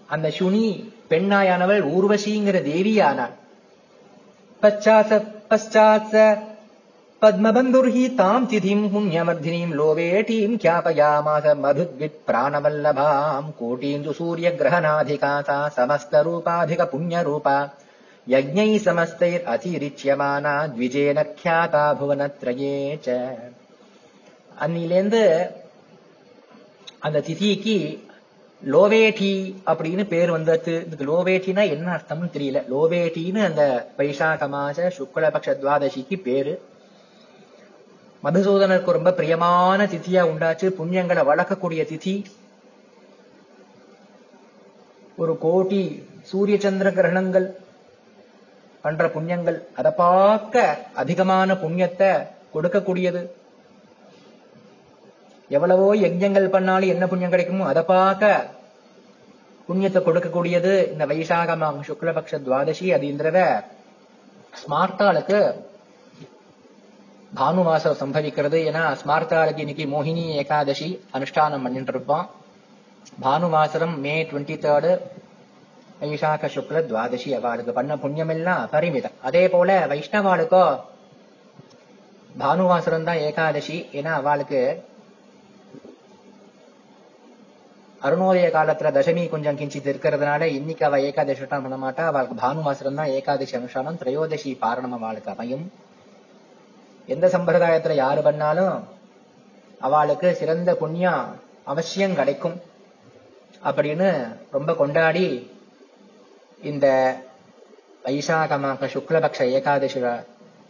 அந்த 0.07 0.31
சுனி 0.39 0.65
பெண்ணாயானவள் 1.09 1.81
ஊர்வசிங்கிற 1.81 2.57
தேவியானாள். 2.61 3.35
பச்சாச 4.63 5.25
பச்சாச 5.49 6.13
பத்மபந்துர்ஹி 7.21 8.15
தாம் 8.15 8.47
திதிம் 8.47 8.83
புண்ணியமர்தினீம் 8.93 9.73
லோவேட்டீம் 9.79 10.55
கியாபயாமாச 10.57 11.55
மதுத்வித் 11.55 12.19
பிராணவல்லபாம் 12.27 13.49
கோட்டீந்து 13.59 14.11
சூரிய 14.11 14.49
கிரகணாதிகாசா 14.49 15.57
சமஸ்த 15.77 16.23
ரூபாதிக 16.23 16.85
புண்ணிய 16.85 17.21
ரூபா 17.21 17.69
யஜ்ஞை 18.28 18.70
சமஸ்தைர் 18.78 19.44
அதிரிச்சியமானா 19.52 20.54
த்விஜேன 20.72 21.24
ख्याता 21.40 21.84
புவனத்ரயே 21.98 22.76
ச 23.06 23.16
அன்னிலேந்து 24.56 25.22
அந்த 27.00 27.18
திதிக்கு 27.20 27.76
லோவேட்டி 28.62 29.32
அப்படின்னு 29.66 30.04
பேர் 30.06 30.30
வந்தது 30.30 30.74
இதுக்கு 30.86 31.04
லோவேட்டினா 31.04 31.62
என்ன 31.70 31.88
அர்த்தம்னு 31.94 32.28
தெரியல 32.34 32.60
லோவேட்டின்னு 32.68 33.42
அந்த 33.44 33.64
வைசாக 33.98 34.48
மாச 34.48 34.88
சுக்லபக்ஷ 34.98 35.56
துவாதசிக்கு 35.60 36.18
பேரு 36.22 36.54
மதுசூதனருக்கு 38.22 38.96
ரொம்ப 38.96 39.10
பிரியமான 39.12 39.86
திதியா 39.86 40.22
உண்டாச்சு 40.22 40.68
புண்ணியங்களை 40.78 41.24
வளர்க்கக்கூடிய 41.24 41.82
திதி 41.84 42.14
ஒரு 45.18 45.34
கோடி 45.38 45.82
சூரிய 46.22 46.56
சந்திர 46.58 46.88
கிரகணங்கள் 46.90 47.46
பண்ற 48.83 49.05
புண்ணியங்கள் 49.15 49.57
அதை 49.79 49.91
பார்க்க 50.03 50.63
அதிகமான 51.01 51.55
புண்ணியத்தை 51.63 52.11
கொடுக்கக்கூடியது. 52.53 53.21
எவ்வளவோ 55.51 55.87
யஜ்யங்கள் 56.03 56.53
பண்ணாலும் 56.55 56.93
என்ன 56.93 57.05
புண்ணியம் 57.07 57.33
கிடைக்குமோ 57.33 57.67
அதை 57.71 57.83
பார்க்க 57.95 58.33
புண்ணியத்தை 59.67 60.01
கொடுக்கக்கூடியது 60.03 60.73
இந்த 60.91 61.05
வைசாக 61.11 61.55
மாம் 61.61 61.81
சுக்லபக்ஷ 61.87 62.35
துவாதசி 62.45 62.87
அது 62.97 63.07
ஸ்மார்த்தாளுக்கு 64.61 65.39
பானு 67.37 67.63
மாசம் 67.67 67.99
சம்பவிக்கிறது 68.01 68.59
ஏன்னா 68.69 68.83
ஸ்மார்த்தாளுக்கு 69.01 69.63
இன்னைக்கு 69.65 69.85
மோகினி 69.95 70.23
ஏகாதசி 70.41 70.87
அனுஷ்டானம் 71.15 71.65
பண்ணிட்டு 71.65 71.93
இருப்பான். 71.93 72.25
பானுவாசரம் 73.23 73.95
மே 74.03 74.13
டுவெண்ட்டி 74.29 74.55
தேர்டு 74.65 74.91
வைசாக 76.01 76.49
சுக்ல 76.55 76.81
துவாதசி 76.89 77.29
அவளுக்கு 77.39 77.73
பண்ண 77.73 77.97
புண்ணியம் 77.97 78.29
எல்லாம் 78.29 78.69
பரிமிதம். 78.69 79.17
அதே 79.21 79.49
போல 79.49 79.87
வைஷ்ணவாளுக்கோ 79.87 80.63
பானுவாசுரம் 82.39 83.03
தான் 83.03 83.17
ஏகாதசி. 83.17 83.77
ஏன்னா 83.91 84.11
அவளுக்கு 84.21 84.61
அருணோதய 88.01 88.47
காலத்துல 88.55 88.89
தசமி 88.97 89.29
கொஞ்சம் 89.29 89.57
கிஞ்சித் 89.57 89.89
இருக்கிறதுனால 89.91 90.41
இன்னைக்கு 90.41 90.85
அவ 90.85 90.99
ஏகாதசி 91.01 91.41
அனுஷ்டானம் 91.41 91.65
பண்ண 91.65 91.77
மாட்டா 91.83 92.03
அவளுக்கு 92.11 92.35
பானுவாசரம் 92.35 92.95
தான் 92.95 93.13
ஏகாதசி 93.17 93.57
அனுஷ்டானம். 93.57 93.99
திரையோதசி 94.01 94.51
பாரணம் 94.61 94.97
அவளுக்கு 94.99 95.31
அமையும். 95.31 95.71
எந்த 97.05 97.27
சம்பிரதாயத்துல 97.27 97.93
யாரு 97.93 98.21
பண்ணாலும் 98.21 98.87
அவளுக்கு 99.79 100.35
சிறந்த 100.35 100.75
புண்ணியம் 100.75 101.23
அவசியம் 101.63 102.15
கிடைக்கும். 102.15 102.57
அப்படின்னு 103.63 104.37
ரொம்ப 104.51 104.73
கொண்டாடி 104.73 105.51
இந்த 106.61 107.15
வைசாக 108.03 108.57
மாச 108.57 108.89
சுக்லபக்ஷ 108.93 109.41
ஏகாதசி 109.41 109.99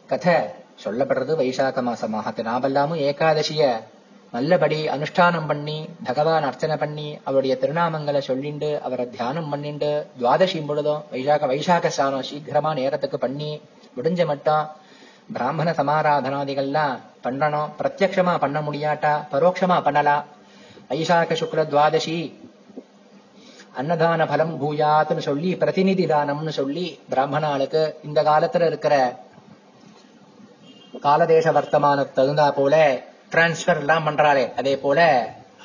கதை 0.08 0.36
சொல்லப்படுறது 0.84 1.34
வைசாக 1.42 1.82
மாச 1.82 2.08
மாகத்து 2.08 2.44
நாமெல்லாமும் 2.44 3.00
ஏகாதசிய 3.00 3.82
நல்லபடி 4.32 4.88
அனுஷ்டானம் 4.88 5.48
பண்ணி 5.48 5.90
பகவான் 6.04 6.44
அர்ச்சனை 6.44 6.78
பண்ணி 6.78 7.18
அவருடைய 7.24 7.58
திருநாமங்களை 7.62 8.22
சொல்லிண்டு 8.28 8.80
அவரை 8.80 9.10
தியானம் 9.10 9.56
பண்ணிண்டு 9.56 10.06
துவாதசி 10.20 10.66
பொழுதும் 10.66 11.04
வைசாக 11.12 11.48
வைசாக 11.48 11.88
ஸ்நானம் 11.88 12.24
சீக்கிரமா 12.24 12.74
நேரத்துக்கு 12.74 13.20
பண்ணி 13.20 13.62
முடிஞ்ச 13.98 14.26
மட்டும் 14.26 14.68
பிராமண 15.34 15.72
சமாராதனாதிகள்லாம் 15.72 17.00
பண்ணணும். 17.24 17.70
பிரத்யக்ஷமா 17.82 18.38
பண்ண 18.38 18.62
முடியாட்டா? 18.62 19.26
பரோட்சமா 19.32 19.82
பண்ணலாம் 19.82 20.26
வைசாக 20.90 21.34
சுக்ல 21.34 21.68
துவாதசி 21.68 22.49
அன்னதான 23.78 24.28
பலம் 24.28 24.54
பூயாத்துன்னு 24.62 25.20
சொல்லி 25.20 25.56
பிரதிநிதி 25.56 26.06
தானம்னு 26.06 26.50
சொல்லி 26.50 27.00
பிராமணாளுக்கு 27.12 27.94
இந்த 28.04 28.24
காலத்துல 28.24 28.66
இருக்கிற 28.66 28.96
காலதேச 31.04 31.52
வர்த்தமானத்துக்கு 31.52 32.20
தகுந்தா 32.20 32.52
போல 32.52 32.76
டிரான்ஸ்பர் 33.32 33.80
எல்லாம் 33.80 34.06
பண்றாளே. 34.08 34.56
அதே 34.56 34.78
போல 34.78 35.00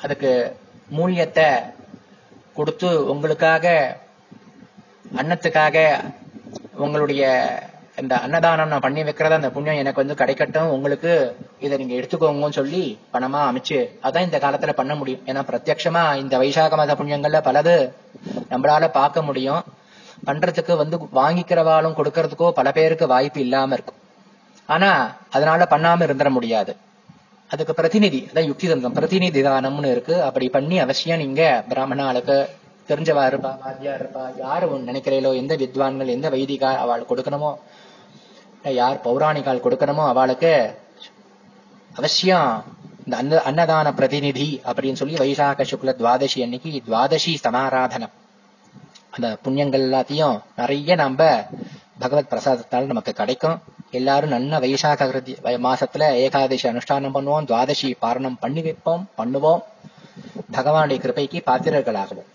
அதுக்கு 0.03 0.57
மூலியத்தை 0.95 1.47
கொடுத்து 2.53 3.05
உங்களுக்காக 3.09 3.97
அன்னத்துக்காக 5.17 5.77
உங்களுடைய 6.75 7.23
இந்த 8.01 8.13
அன்னதானம் 8.23 8.71
நான் 8.71 8.83
பண்ணி 8.85 9.01
வைக்கிறத 9.07 9.35
அந்த 9.39 9.49
புண்ணியம் 9.55 9.79
எனக்கு 9.81 10.01
வந்து 10.01 10.17
கிடைக்கட்டும். 10.21 10.71
உங்களுக்கு 10.75 11.11
இதை 11.65 11.75
நீங்க 11.81 11.93
எடுத்துக்கோங்கன்னு 11.99 12.57
சொல்லி 12.59 12.81
பணமா 13.13 13.41
அமைச்சு 13.49 13.77
அதான் 14.05 14.25
இந்த 14.27 14.37
காலத்துல 14.45 14.73
பண்ண 14.79 14.93
முடியும். 14.95 15.21
ஏன்னா 15.29 15.41
பிரத்யட்சமா 15.49 16.03
இந்த 16.23 16.37
வைசாக 16.41 16.77
மாத 16.79 16.95
புண்ணியங்கள்ல 16.99 17.41
பலது 17.47 17.75
நம்மளால 18.51 18.89
பார்க்க 18.99 19.27
முடியும். 19.29 19.61
பண்றதுக்கு 20.27 20.75
வந்து 20.81 20.97
வாங்கிக்கிறவாளும் 21.19 21.97
கொடுக்கறதுக்கோ 21.99 22.49
பல 22.59 22.67
பேருக்கு 22.77 23.07
வாய்ப்பு 23.13 23.39
இல்லாம 23.45 23.73
இருக்கும். 23.77 23.99
ஆனா 24.69 24.91
அதனால 25.35 25.67
பண்ணாம 25.73 26.05
இருந்துட 26.07 26.29
முடியாது. 26.37 26.73
அதுக்கு 27.51 27.73
பிரதிநிதி 27.79 28.21
அதான் 28.29 28.49
யுக்தி 28.49 28.67
தந்தம் 28.69 28.95
பிரதிநிதி 28.99 29.41
தானம்னு 29.47 29.89
இருக்கு. 29.95 30.15
அப்படி 30.27 30.45
பண்ணி 30.57 30.77
அவசியம் 30.85 31.21
நீங்க 31.23 31.41
பிராமணாளுக்கு 31.71 32.37
தெரிஞ்சவா 32.89 33.23
இருப்பா 33.29 33.51
வாத்தியா 33.65 33.93
இருப்பா 33.99 34.23
யாரு 34.43 34.65
நினைக்கிறீங்களோ 34.89 35.31
எந்த 35.41 35.53
வித்வான்கள் 35.61 36.13
எந்த 36.15 36.27
வைதிகா 36.35 36.71
அவள் 36.83 37.09
கொடுக்கணுமோ 37.09 37.51
யார் 38.73 39.01
பௌராணிகால் 39.03 39.61
கொடுக்கணுமோ 39.61 40.07
அவளுக்கு 40.07 40.79
அவசியம் 41.95 42.63
இந்த 43.05 43.41
அன்ன 43.41 43.63
அன்னதான 43.63 43.93
பிரதிநிதி 43.93 44.61
அப்படின்னு 44.65 44.93
சொல்லி 44.93 45.13
வைசாக 45.13 45.65
சுக்ல 45.71 45.93
துவாதசி 45.93 46.41
அன்னைக்கு 46.41 46.81
துவாதசி 46.87 47.35
சமாராதனம். 47.43 48.13
அந்த 49.09 49.37
புண்ணியங்கள் 49.43 49.81
எல்லாத்தையும் 49.81 50.41
நிறைய 50.55 50.95
நம்ம 50.95 51.47
பகவத் 51.99 52.29
பிரசாதத்தால் 52.29 52.85
நமக்கு 52.85 53.13
கிடைக்கும். 53.13 53.61
எல்லாரும் 53.91 54.29
நல்ல 54.29 54.59
வைசாக 54.59 55.35
மாசத்துல 55.43 56.13
ஏகாதசி 56.13 56.67
அனுஷ்டானம் 56.67 57.15
பண்ணுவோம் 57.15 57.45
துவாதசி 57.45 57.93
பாரணம் 58.01 58.37
பண்ணி 58.39 58.61
வைப்போம் 58.61 59.09
பண்ணுவோம். 59.17 59.61
பகவானுடைய 60.51 60.99
கிருபைக்கு 60.99 61.41
பாத்திரர்களாகவும். 61.45 62.29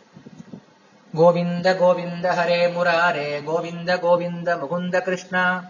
கோவிந்த 1.16 1.74
கோவிந்த 1.74 2.32
ஹரே 2.34 2.62
முராரே 2.76 3.44
கோவிந்த 3.44 3.98
கோவிந்த 3.98 4.56
முகுந்த 4.56 5.00
கிருஷ்ணா. 5.00 5.64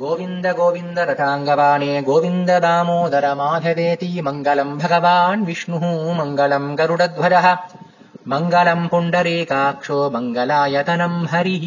गोविन्द 0.00 0.46
गोविन्द 0.58 0.98
रथाङ्गवाने 1.08 1.90
गोविन्द 2.08 2.50
दामोदर 2.64 3.24
माधवेति 3.40 4.10
मङ्गलम् 4.26 4.78
भगवान् 4.82 5.44
विष्णुः 5.48 5.84
मङ्गलम् 6.18 6.68
गरुडध्वजः 6.80 7.46
मङ्गलम् 8.32 8.88
पुण्डरीकाक्षो 8.92 9.98
मङ्गलायतनम् 10.16 11.18
हरिः 11.32 11.64